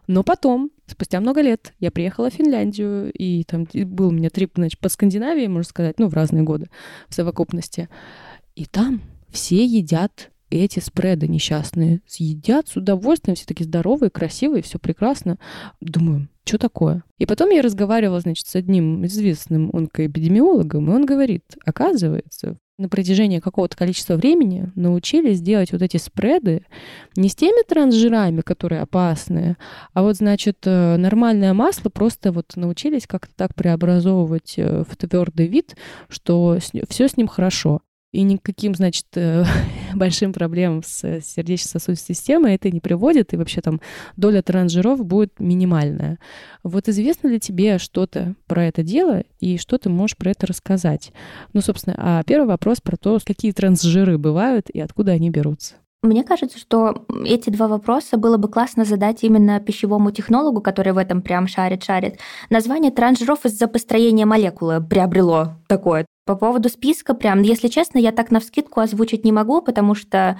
Но 0.07 0.23
потом, 0.23 0.71
спустя 0.87 1.21
много 1.21 1.41
лет, 1.43 1.75
я 1.79 1.91
приехала 1.91 2.31
в 2.31 2.35
Финляндию, 2.35 3.13
и 3.13 3.45
там 3.45 3.67
был 3.73 4.09
у 4.09 4.13
меня 4.13 4.31
трип, 4.31 4.53
значит, 4.57 4.81
по 4.81 4.89
Скандинавии, 4.89 5.47
можно 5.47 5.69
сказать, 5.69 5.99
ну, 5.99 6.09
в 6.09 6.15
разные 6.15 6.43
годы 6.43 6.69
в 7.09 7.15
совокупности. 7.15 7.89
И 8.57 8.67
там 8.67 9.01
все 9.31 9.65
едят 9.65 10.31
эти 10.51 10.81
спреды 10.81 11.29
несчастные. 11.29 12.01
Съедят 12.07 12.69
с 12.69 12.77
удовольствием, 12.77 13.37
все 13.37 13.47
такие 13.47 13.65
здоровые, 13.65 14.11
красивые, 14.11 14.63
все 14.63 14.79
прекрасно. 14.79 15.39
Думаю, 15.81 16.29
что 16.45 16.59
такое? 16.59 17.05
И 17.19 17.27
потом 17.27 17.51
я 17.51 17.63
разговаривала, 17.63 18.21
значит, 18.21 18.47
с 18.47 18.57
одним 18.57 19.07
известным 19.07 19.71
онкоэпидемиологом, 19.73 20.91
и 20.91 20.95
он 20.95 21.07
говорит, 21.07 21.45
оказывается, 21.65 22.59
на 22.79 22.89
протяжении 22.89 23.39
какого-то 23.39 23.77
количества 23.77 24.17
времени 24.17 24.71
научились 24.75 25.41
делать 25.41 25.73
вот 25.73 25.83
эти 25.83 25.99
спреды 25.99 26.65
не 27.17 27.29
с 27.29 27.35
теми 27.35 27.63
трансжирами, 27.67 28.41
которые 28.41 28.81
опасные, 28.81 29.57
а 29.93 30.03
вот, 30.03 30.17
значит, 30.17 30.59
э, 30.65 30.97
нормальное 30.97 31.53
масло 31.53 31.91
просто 31.91 32.33
вот 32.33 32.57
научились 32.57 33.07
как-то 33.07 33.33
так 33.37 33.55
преобразовывать 33.55 34.55
э, 34.57 34.85
в 34.89 34.97
твердый 34.97 35.47
вид, 35.47 35.77
что 36.09 36.59
все 36.89 37.09
с 37.09 37.17
ним 37.17 37.29
хорошо. 37.29 37.81
И 38.13 38.23
никаким, 38.23 38.75
значит, 38.75 39.07
э, 39.15 39.45
большим 39.97 40.33
проблемам 40.33 40.83
с 40.83 41.21
сердечно-сосудистой 41.21 42.15
системой 42.15 42.55
это 42.55 42.71
не 42.71 42.81
приводит, 42.81 43.33
и 43.33 43.37
вообще 43.37 43.61
там 43.61 43.81
доля 44.17 44.43
транжиров 44.43 45.05
будет 45.05 45.39
минимальная. 45.39 46.19
Вот 46.63 46.89
известно 46.89 47.29
ли 47.29 47.41
тебе 47.41 47.79
что-то 47.79 48.35
про 48.47 48.65
это 48.65 48.83
дело, 48.83 49.23
и 49.41 49.59
что 49.59 49.79
ты 49.79 49.89
можешь 49.91 50.17
про 50.17 50.31
это 50.31 50.47
рассказать? 50.47 51.13
Ну, 51.53 51.61
собственно, 51.61 51.97
а 51.99 52.23
первый 52.25 52.47
вопрос 52.47 52.81
про 52.81 52.97
то, 52.97 53.19
какие 53.25 53.53
трансжиры 53.53 54.19
бывают 54.19 54.71
и 54.71 54.81
откуда 54.81 55.13
они 55.13 55.31
берутся. 55.31 55.75
Мне 56.03 56.25
кажется, 56.25 56.59
что 56.59 57.05
эти 57.25 57.51
два 57.51 57.69
вопроса 57.69 58.17
было 58.17 58.37
бы 58.37 58.49
классно 58.49 58.85
задать 58.85 59.23
именно 59.23 59.61
пищевому 59.61 60.11
технологу, 60.11 60.61
который 60.61 60.93
в 60.93 60.99
этом 60.99 61.23
прям 61.23 61.47
шарит-шарит. 61.47 62.19
Название 62.51 62.91
трансжиров 62.91 63.45
из-за 63.45 63.69
построения 63.69 64.27
молекулы 64.27 64.81
приобрело 64.83 65.53
такое. 65.69 66.05
По 66.25 66.37
поводу 66.37 66.69
списка, 66.69 67.15
прям, 67.15 67.43
если 67.43 67.69
честно, 67.69 67.99
я 67.99 68.13
так 68.13 68.31
на 68.31 68.41
вскидку 68.41 68.81
озвучить 68.81 69.25
не 69.25 69.33
могу, 69.33 69.61
потому 69.61 69.95
что 69.95 70.39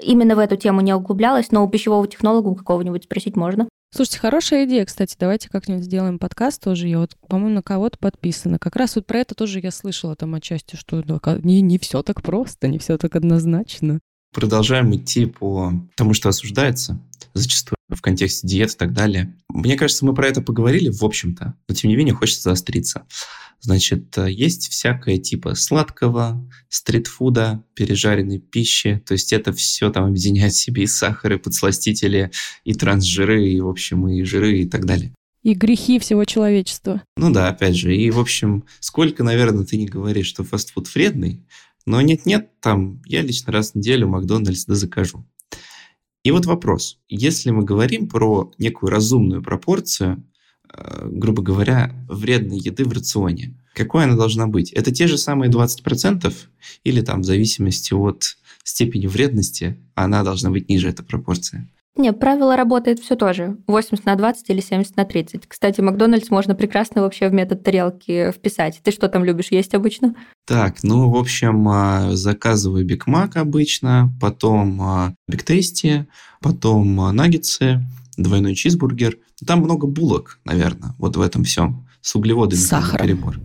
именно 0.00 0.36
в 0.36 0.38
эту 0.38 0.56
тему 0.56 0.80
не 0.80 0.94
углублялась, 0.94 1.50
но 1.50 1.64
у 1.64 1.68
пищевого 1.68 2.06
технолога 2.08 2.54
какого-нибудь 2.54 3.04
спросить 3.04 3.36
можно. 3.36 3.68
Слушайте, 3.94 4.20
хорошая 4.20 4.66
идея, 4.66 4.84
кстати. 4.84 5.16
Давайте 5.18 5.48
как-нибудь 5.48 5.84
сделаем 5.84 6.18
подкаст 6.18 6.62
тоже. 6.62 6.88
Я 6.88 6.98
вот, 6.98 7.16
по-моему, 7.26 7.56
на 7.56 7.62
кого-то 7.62 7.98
подписана. 7.98 8.58
Как 8.58 8.76
раз 8.76 8.96
вот 8.96 9.06
про 9.06 9.20
это 9.20 9.34
тоже 9.34 9.60
я 9.60 9.70
слышала 9.70 10.14
там 10.14 10.34
отчасти, 10.34 10.76
что 10.76 11.02
не, 11.42 11.60
не 11.62 11.78
все 11.78 12.02
так 12.02 12.22
просто, 12.22 12.68
не 12.68 12.78
все 12.78 12.98
так 12.98 13.16
однозначно 13.16 14.00
продолжаем 14.32 14.94
идти 14.94 15.26
по 15.26 15.72
тому, 15.96 16.14
что 16.14 16.28
осуждается, 16.28 17.00
зачастую 17.34 17.76
в 17.88 18.00
контексте 18.00 18.46
диет 18.46 18.72
и 18.72 18.76
так 18.76 18.92
далее. 18.92 19.34
Мне 19.48 19.76
кажется, 19.76 20.04
мы 20.04 20.14
про 20.14 20.28
это 20.28 20.42
поговорили, 20.42 20.90
в 20.90 21.02
общем-то, 21.02 21.54
но 21.66 21.74
тем 21.74 21.90
не 21.90 21.96
менее 21.96 22.14
хочется 22.14 22.42
заостриться. 22.42 23.04
Значит, 23.60 24.16
есть 24.16 24.68
всякое 24.68 25.18
типа 25.18 25.54
сладкого, 25.54 26.48
стритфуда, 26.68 27.64
пережаренной 27.74 28.38
пищи. 28.38 29.02
То 29.04 29.12
есть 29.12 29.32
это 29.32 29.52
все 29.52 29.90
там 29.90 30.04
объединяет 30.04 30.52
в 30.52 30.58
себе 30.58 30.84
и 30.84 30.86
сахар, 30.86 31.34
и 31.34 31.38
подсластители, 31.38 32.30
и 32.64 32.74
трансжиры, 32.74 33.48
и, 33.48 33.60
в 33.60 33.68
общем, 33.68 34.08
и 34.08 34.22
жиры, 34.22 34.60
и 34.60 34.68
так 34.68 34.86
далее. 34.86 35.12
И 35.42 35.54
грехи 35.54 35.98
всего 35.98 36.24
человечества. 36.24 37.02
Ну 37.16 37.32
да, 37.32 37.48
опять 37.48 37.76
же. 37.76 37.96
И, 37.96 38.10
в 38.10 38.18
общем, 38.18 38.64
сколько, 38.80 39.24
наверное, 39.24 39.64
ты 39.64 39.76
не 39.76 39.86
говоришь, 39.86 40.26
что 40.26 40.44
фастфуд 40.44 40.92
вредный, 40.94 41.46
но 41.86 42.00
нет-нет, 42.00 42.60
там 42.60 43.00
я 43.06 43.22
лично 43.22 43.52
раз 43.52 43.72
в 43.72 43.74
неделю 43.76 44.08
Макдональдс 44.08 44.66
да 44.66 44.74
закажу. 44.74 45.26
И 46.22 46.30
вот 46.30 46.44
вопрос. 46.46 46.98
Если 47.08 47.50
мы 47.50 47.64
говорим 47.64 48.08
про 48.08 48.52
некую 48.58 48.90
разумную 48.90 49.42
пропорцию, 49.42 50.16
э, 50.18 50.22
грубо 51.04 51.42
говоря, 51.42 51.92
вредной 52.08 52.58
еды 52.58 52.84
в 52.84 52.92
рационе, 52.92 53.54
какой 53.74 54.04
она 54.04 54.16
должна 54.16 54.46
быть? 54.46 54.72
Это 54.72 54.92
те 54.92 55.06
же 55.06 55.18
самые 55.18 55.50
20% 55.50 56.32
или 56.84 57.00
там 57.00 57.22
в 57.22 57.24
зависимости 57.24 57.94
от 57.94 58.36
степени 58.64 59.06
вредности 59.06 59.78
она 59.94 60.22
должна 60.22 60.50
быть 60.50 60.68
ниже, 60.68 60.88
эта 60.88 61.02
пропорция? 61.02 61.68
Не, 61.98 62.12
правило 62.12 62.56
работает 62.56 63.00
все 63.00 63.16
тоже. 63.16 63.56
80 63.66 64.06
на 64.06 64.14
20 64.14 64.50
или 64.50 64.60
70 64.60 64.96
на 64.96 65.04
30. 65.04 65.48
Кстати, 65.48 65.80
Макдональдс 65.80 66.30
можно 66.30 66.54
прекрасно 66.54 67.02
вообще 67.02 67.28
в 67.28 67.32
метод 67.32 67.64
тарелки 67.64 68.30
вписать. 68.30 68.80
Ты 68.84 68.92
что 68.92 69.08
там 69.08 69.24
любишь 69.24 69.48
есть 69.50 69.74
обычно? 69.74 70.14
Так, 70.46 70.84
ну, 70.84 71.10
в 71.10 71.16
общем, 71.16 71.66
а, 71.68 72.14
заказываю 72.14 72.84
Big 72.84 73.08
Mac 73.08 73.36
обычно, 73.36 74.12
потом 74.20 74.80
а, 74.80 75.14
Big 75.26 75.42
Tasty, 75.42 76.06
потом 76.40 76.94
наггетсы, 77.16 77.84
двойной 78.22 78.54
чизбургер. 78.54 79.18
Там 79.46 79.60
много 79.60 79.86
булок, 79.86 80.40
наверное, 80.44 80.94
вот 80.98 81.16
в 81.16 81.20
этом 81.20 81.44
всем. 81.44 81.86
С 82.00 82.14
углеводами. 82.14 82.60
С 82.60 82.96
перебор. 82.98 83.40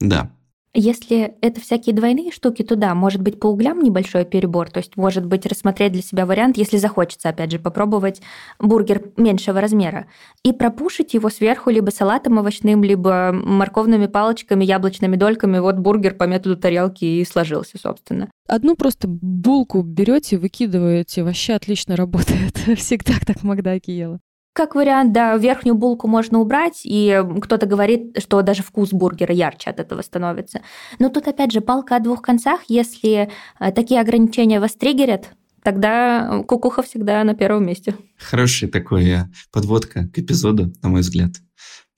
Да. 0.00 0.32
Если 0.80 1.34
это 1.40 1.60
всякие 1.60 1.92
двойные 1.92 2.30
штуки, 2.30 2.62
то 2.62 2.76
да, 2.76 2.94
может 2.94 3.20
быть, 3.20 3.40
по 3.40 3.48
углям 3.48 3.82
небольшой 3.82 4.24
перебор, 4.24 4.70
то 4.70 4.78
есть, 4.78 4.96
может 4.96 5.26
быть, 5.26 5.44
рассмотреть 5.44 5.90
для 5.90 6.02
себя 6.02 6.24
вариант, 6.24 6.56
если 6.56 6.76
захочется, 6.76 7.30
опять 7.30 7.50
же, 7.50 7.58
попробовать 7.58 8.22
бургер 8.60 9.10
меньшего 9.16 9.60
размера, 9.60 10.06
и 10.44 10.52
пропушить 10.52 11.14
его 11.14 11.30
сверху 11.30 11.70
либо 11.70 11.90
салатом 11.90 12.38
овощным, 12.38 12.84
либо 12.84 13.32
морковными 13.32 14.06
палочками, 14.06 14.64
яблочными 14.64 15.16
дольками, 15.16 15.58
вот 15.58 15.78
бургер 15.78 16.14
по 16.14 16.28
методу 16.28 16.56
тарелки 16.56 17.04
и 17.04 17.24
сложился, 17.24 17.76
собственно. 17.76 18.30
Одну 18.46 18.76
просто 18.76 19.08
булку 19.08 19.82
берете, 19.82 20.38
выкидываете, 20.38 21.24
вообще 21.24 21.54
отлично 21.54 21.96
работает. 21.96 22.56
Всегда 22.76 23.14
так 23.26 23.40
в 23.40 23.42
Макдаке 23.42 23.98
ела. 23.98 24.20
Как 24.58 24.74
вариант, 24.74 25.12
да, 25.12 25.36
верхнюю 25.36 25.76
булку 25.76 26.08
можно 26.08 26.40
убрать, 26.40 26.80
и 26.82 27.22
кто-то 27.42 27.66
говорит, 27.66 28.20
что 28.20 28.42
даже 28.42 28.64
вкус 28.64 28.90
бургера 28.92 29.32
ярче 29.32 29.70
от 29.70 29.78
этого 29.78 30.02
становится. 30.02 30.62
Но 30.98 31.10
тут, 31.10 31.28
опять 31.28 31.52
же, 31.52 31.60
палка 31.60 31.94
о 31.94 32.00
двух 32.00 32.22
концах. 32.22 32.62
Если 32.66 33.30
э, 33.60 33.70
такие 33.70 34.00
ограничения 34.00 34.58
вас 34.58 34.72
триггерят, 34.72 35.28
тогда 35.62 36.42
кукуха 36.48 36.82
всегда 36.82 37.22
на 37.22 37.34
первом 37.34 37.66
месте. 37.66 37.94
Хорошая 38.18 38.68
такая 38.68 39.30
подводка 39.52 40.08
к 40.08 40.18
эпизоду, 40.18 40.72
на 40.82 40.88
мой 40.88 41.02
взгляд. 41.02 41.34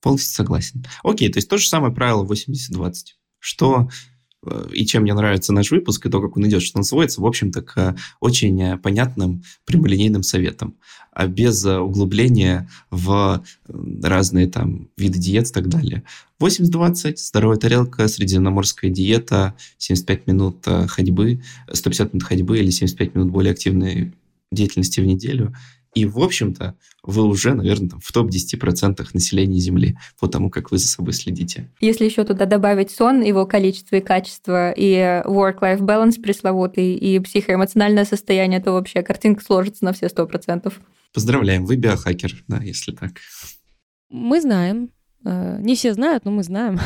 Полностью 0.03 0.35
согласен. 0.35 0.85
Окей, 1.03 1.33
то 1.33 1.39
есть 1.39 1.49
то 1.49 1.57
же 1.57 1.67
самое 1.67 1.95
правило 1.95 2.27
80-20. 2.27 2.93
Что 3.39 3.89
Э, 3.89 4.20
и 4.73 4.87
чем 4.87 5.03
мне 5.03 5.13
нравится 5.13 5.53
наш 5.53 5.71
выпуск, 5.71 6.07
и 6.07 6.11
то, 6.11 6.21
как 6.21 6.37
он 6.37 6.47
идет, 6.49 6.63
что 6.63 6.79
он 6.79 6.85
сводится, 6.85 7.21
в 7.21 7.27
общем-то, 7.27 7.63
к 7.63 7.97
очень 8.21 8.61
э, 8.63 8.79
понятным 8.79 9.43
прямолинейным 9.67 10.23
советам, 10.23 10.77
а 11.13 11.27
без 11.27 11.65
э, 11.67 11.79
углубления 11.79 12.71
в 12.91 13.45
разные 13.69 14.49
там 14.49 14.89
виды 14.97 15.19
диет 15.19 15.49
и 15.49 15.53
так 15.53 15.69
далее. 15.69 16.05
80-20, 16.41 17.17
здоровая 17.17 17.59
тарелка, 17.59 18.09
средиземноморская 18.09 18.91
диета, 18.91 19.55
75 19.77 20.27
минут 20.27 20.67
ходьбы, 20.89 21.43
150 21.71 22.15
минут 22.15 22.27
ходьбы 22.27 22.59
или 22.59 22.71
75 22.71 23.15
минут 23.15 23.31
более 23.31 23.53
активной 23.53 24.15
деятельности 24.51 25.01
в 25.01 25.07
неделю– 25.07 25.55
и, 25.95 26.05
в 26.05 26.19
общем-то, 26.19 26.77
вы 27.03 27.25
уже, 27.25 27.55
наверное, 27.55 27.91
там, 27.91 28.01
в 28.01 28.13
топ-10% 28.13 29.05
населения 29.13 29.59
Земли 29.59 29.97
по 30.19 30.29
тому, 30.29 30.51
как 30.51 30.71
вы 30.71 30.79
за 30.79 30.87
собой 30.87 31.13
следите. 31.13 31.71
Если 31.81 32.05
еще 32.05 32.25
туда 32.25 32.47
добавить 32.47 32.91
сон, 32.91 33.23
его 33.23 33.47
количество 33.47 33.97
и 33.97 34.01
качество, 34.01 34.71
и 34.73 35.23
work-life 35.25 35.81
balance 35.81 36.21
пресловутый, 36.21 36.95
и 36.95 37.19
психоэмоциональное 37.19 38.05
состояние, 38.05 38.61
то 38.61 38.73
вообще 38.73 39.03
картинка 39.03 39.43
сложится 39.43 39.85
на 39.85 39.93
все 39.93 40.07
100%. 40.07 40.73
Поздравляем, 41.13 41.65
вы 41.65 41.77
биохакер, 41.77 42.45
да, 42.47 42.59
если 42.59 42.93
так. 42.93 43.13
Мы 44.11 44.41
знаем, 44.41 44.91
Э, 45.25 45.59
не 45.61 45.75
все 45.75 45.93
знают, 45.93 46.25
но 46.25 46.31
мы 46.31 46.43
знаем, 46.43 46.79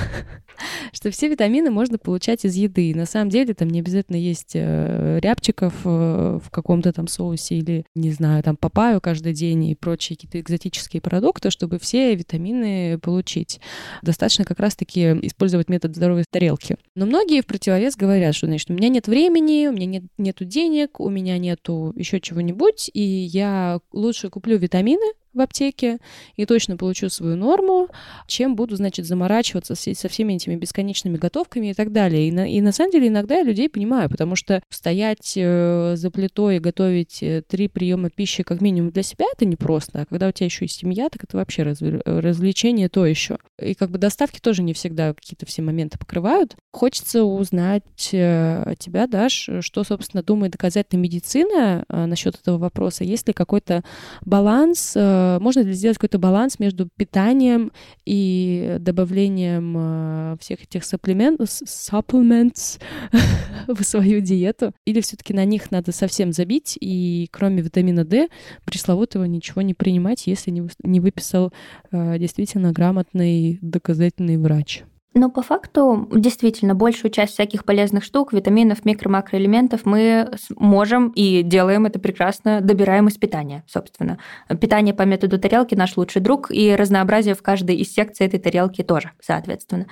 что 0.92 1.10
все 1.10 1.28
витамины 1.28 1.70
можно 1.70 1.98
получать 1.98 2.44
из 2.44 2.54
еды. 2.54 2.92
На 2.94 3.06
самом 3.06 3.30
деле 3.30 3.54
там 3.54 3.68
не 3.68 3.80
обязательно 3.80 4.16
есть 4.16 4.52
э, 4.54 5.18
рябчиков 5.20 5.74
э, 5.84 6.40
в 6.42 6.50
каком-то 6.50 6.92
там 6.92 7.08
соусе 7.08 7.56
или, 7.56 7.86
не 7.94 8.10
знаю, 8.10 8.42
там 8.42 8.56
папаю 8.56 9.00
каждый 9.00 9.32
день 9.32 9.64
и 9.64 9.74
прочие 9.74 10.16
какие-то 10.16 10.40
экзотические 10.40 11.00
продукты, 11.00 11.50
чтобы 11.50 11.78
все 11.78 12.14
витамины 12.14 12.98
получить. 12.98 13.60
Достаточно 14.02 14.44
как 14.44 14.60
раз-таки 14.60 15.12
использовать 15.22 15.68
метод 15.68 15.96
здоровой 15.96 16.24
тарелки. 16.30 16.76
Но 16.94 17.06
многие 17.06 17.42
в 17.42 17.46
противовес 17.46 17.96
говорят, 17.96 18.34
что, 18.34 18.46
значит, 18.46 18.70
у 18.70 18.74
меня 18.74 18.88
нет 18.88 19.06
времени, 19.06 19.66
у 19.68 19.72
меня 19.72 19.86
нет 19.86 20.04
нету 20.18 20.44
денег, 20.44 21.00
у 21.00 21.08
меня 21.08 21.38
нету 21.38 21.92
еще 21.96 22.20
чего-нибудь, 22.20 22.90
и 22.92 23.00
я 23.02 23.80
лучше 23.92 24.30
куплю 24.30 24.58
витамины, 24.58 25.04
в 25.34 25.40
аптеке 25.40 25.98
и 26.36 26.46
точно 26.46 26.76
получу 26.76 27.08
свою 27.08 27.36
норму, 27.36 27.88
чем 28.26 28.56
буду, 28.56 28.76
значит, 28.76 29.06
заморачиваться 29.06 29.74
со 29.74 30.08
всеми 30.08 30.34
этими 30.34 30.56
бесконечными 30.56 31.16
готовками 31.16 31.70
и 31.70 31.74
так 31.74 31.92
далее. 31.92 32.28
И 32.28 32.32
на, 32.32 32.50
и 32.50 32.60
на 32.60 32.72
самом 32.72 32.92
деле 32.92 33.08
иногда 33.08 33.36
я 33.36 33.42
людей 33.42 33.68
понимаю, 33.68 34.08
потому 34.08 34.36
что 34.36 34.62
стоять 34.70 35.34
э, 35.36 35.94
за 35.96 36.10
плитой 36.10 36.56
и 36.56 36.60
готовить 36.60 37.22
э, 37.22 37.42
три 37.46 37.68
приема 37.68 38.10
пищи 38.10 38.42
как 38.42 38.60
минимум 38.60 38.90
для 38.90 39.02
себя 39.02 39.26
это 39.34 39.44
непросто, 39.44 40.02
а 40.02 40.06
когда 40.06 40.28
у 40.28 40.32
тебя 40.32 40.46
еще 40.46 40.64
есть 40.64 40.78
семья, 40.78 41.08
так 41.08 41.24
это 41.24 41.36
вообще 41.36 41.62
раз, 41.62 41.78
развлечение 41.80 42.88
то 42.88 43.06
еще. 43.06 43.38
И 43.60 43.74
как 43.74 43.90
бы 43.90 43.98
доставки 43.98 44.40
тоже 44.40 44.62
не 44.62 44.72
всегда 44.72 45.14
какие-то 45.14 45.46
все 45.46 45.62
моменты 45.62 45.98
покрывают. 45.98 46.56
Хочется 46.72 47.24
узнать 47.24 48.10
э, 48.12 48.62
от 48.62 48.78
тебя, 48.78 49.06
Даш, 49.06 49.48
что, 49.60 49.84
собственно, 49.84 50.22
думает 50.22 50.52
доказательная 50.52 51.02
медицина 51.02 51.84
насчет 51.88 52.36
этого 52.36 52.58
вопроса. 52.58 53.04
Есть 53.04 53.26
ли 53.28 53.34
какой-то 53.34 53.82
баланс 54.24 54.94
можно 55.40 55.60
ли 55.60 55.72
сделать 55.72 55.98
какой-то 55.98 56.18
баланс 56.18 56.58
между 56.58 56.88
питанием 56.96 57.72
и 58.04 58.76
добавлением 58.80 59.74
э, 59.76 60.36
всех 60.40 60.62
этих 60.62 60.82
supplements, 60.82 62.80
в 63.68 63.82
свою 63.82 64.20
диету? 64.20 64.72
Или 64.84 65.00
все-таки 65.00 65.34
на 65.34 65.44
них 65.44 65.70
надо 65.70 65.92
совсем 65.92 66.32
забить 66.32 66.76
и 66.80 67.28
кроме 67.30 67.62
витамина 67.62 68.04
D 68.04 68.28
пресловутого 68.64 69.24
ничего 69.24 69.62
не 69.62 69.74
принимать, 69.74 70.26
если 70.26 70.50
не, 70.50 70.68
не 70.82 71.00
выписал 71.00 71.52
э, 71.90 72.18
действительно 72.18 72.72
грамотный 72.72 73.58
доказательный 73.60 74.36
врач? 74.36 74.84
Но 75.16 75.30
по 75.30 75.42
факту, 75.42 76.08
действительно, 76.12 76.74
большую 76.74 77.12
часть 77.12 77.34
всяких 77.34 77.64
полезных 77.64 78.02
штук, 78.02 78.32
витаминов, 78.32 78.84
микро-макроэлементов 78.84 79.82
мы 79.84 80.28
можем 80.56 81.10
и 81.10 81.42
делаем 81.44 81.86
это 81.86 82.00
прекрасно, 82.00 82.60
добираем 82.60 83.06
из 83.06 83.16
питания, 83.16 83.62
собственно. 83.68 84.18
Питание 84.60 84.92
по 84.92 85.02
методу 85.02 85.38
тарелки 85.38 85.76
наш 85.76 85.96
лучший 85.96 86.20
друг, 86.20 86.50
и 86.50 86.74
разнообразие 86.74 87.36
в 87.36 87.42
каждой 87.42 87.76
из 87.76 87.94
секций 87.94 88.26
этой 88.26 88.40
тарелки 88.40 88.82
тоже, 88.82 89.12
соответственно. 89.20 89.86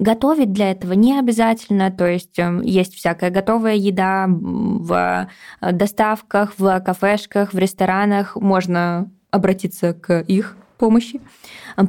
Готовить 0.00 0.52
для 0.52 0.72
этого 0.72 0.94
не 0.94 1.16
обязательно, 1.16 1.92
то 1.92 2.08
есть 2.08 2.36
эм, 2.40 2.60
есть 2.60 2.94
всякая 2.94 3.30
готовая 3.30 3.76
еда 3.76 4.26
в 4.28 5.28
э, 5.60 5.72
доставках, 5.72 6.52
в 6.58 6.80
кафешках, 6.80 7.52
в 7.52 7.58
ресторанах, 7.58 8.34
можно 8.34 9.08
обратиться 9.30 9.92
к 9.92 10.20
их 10.22 10.56
помощи. 10.74 11.20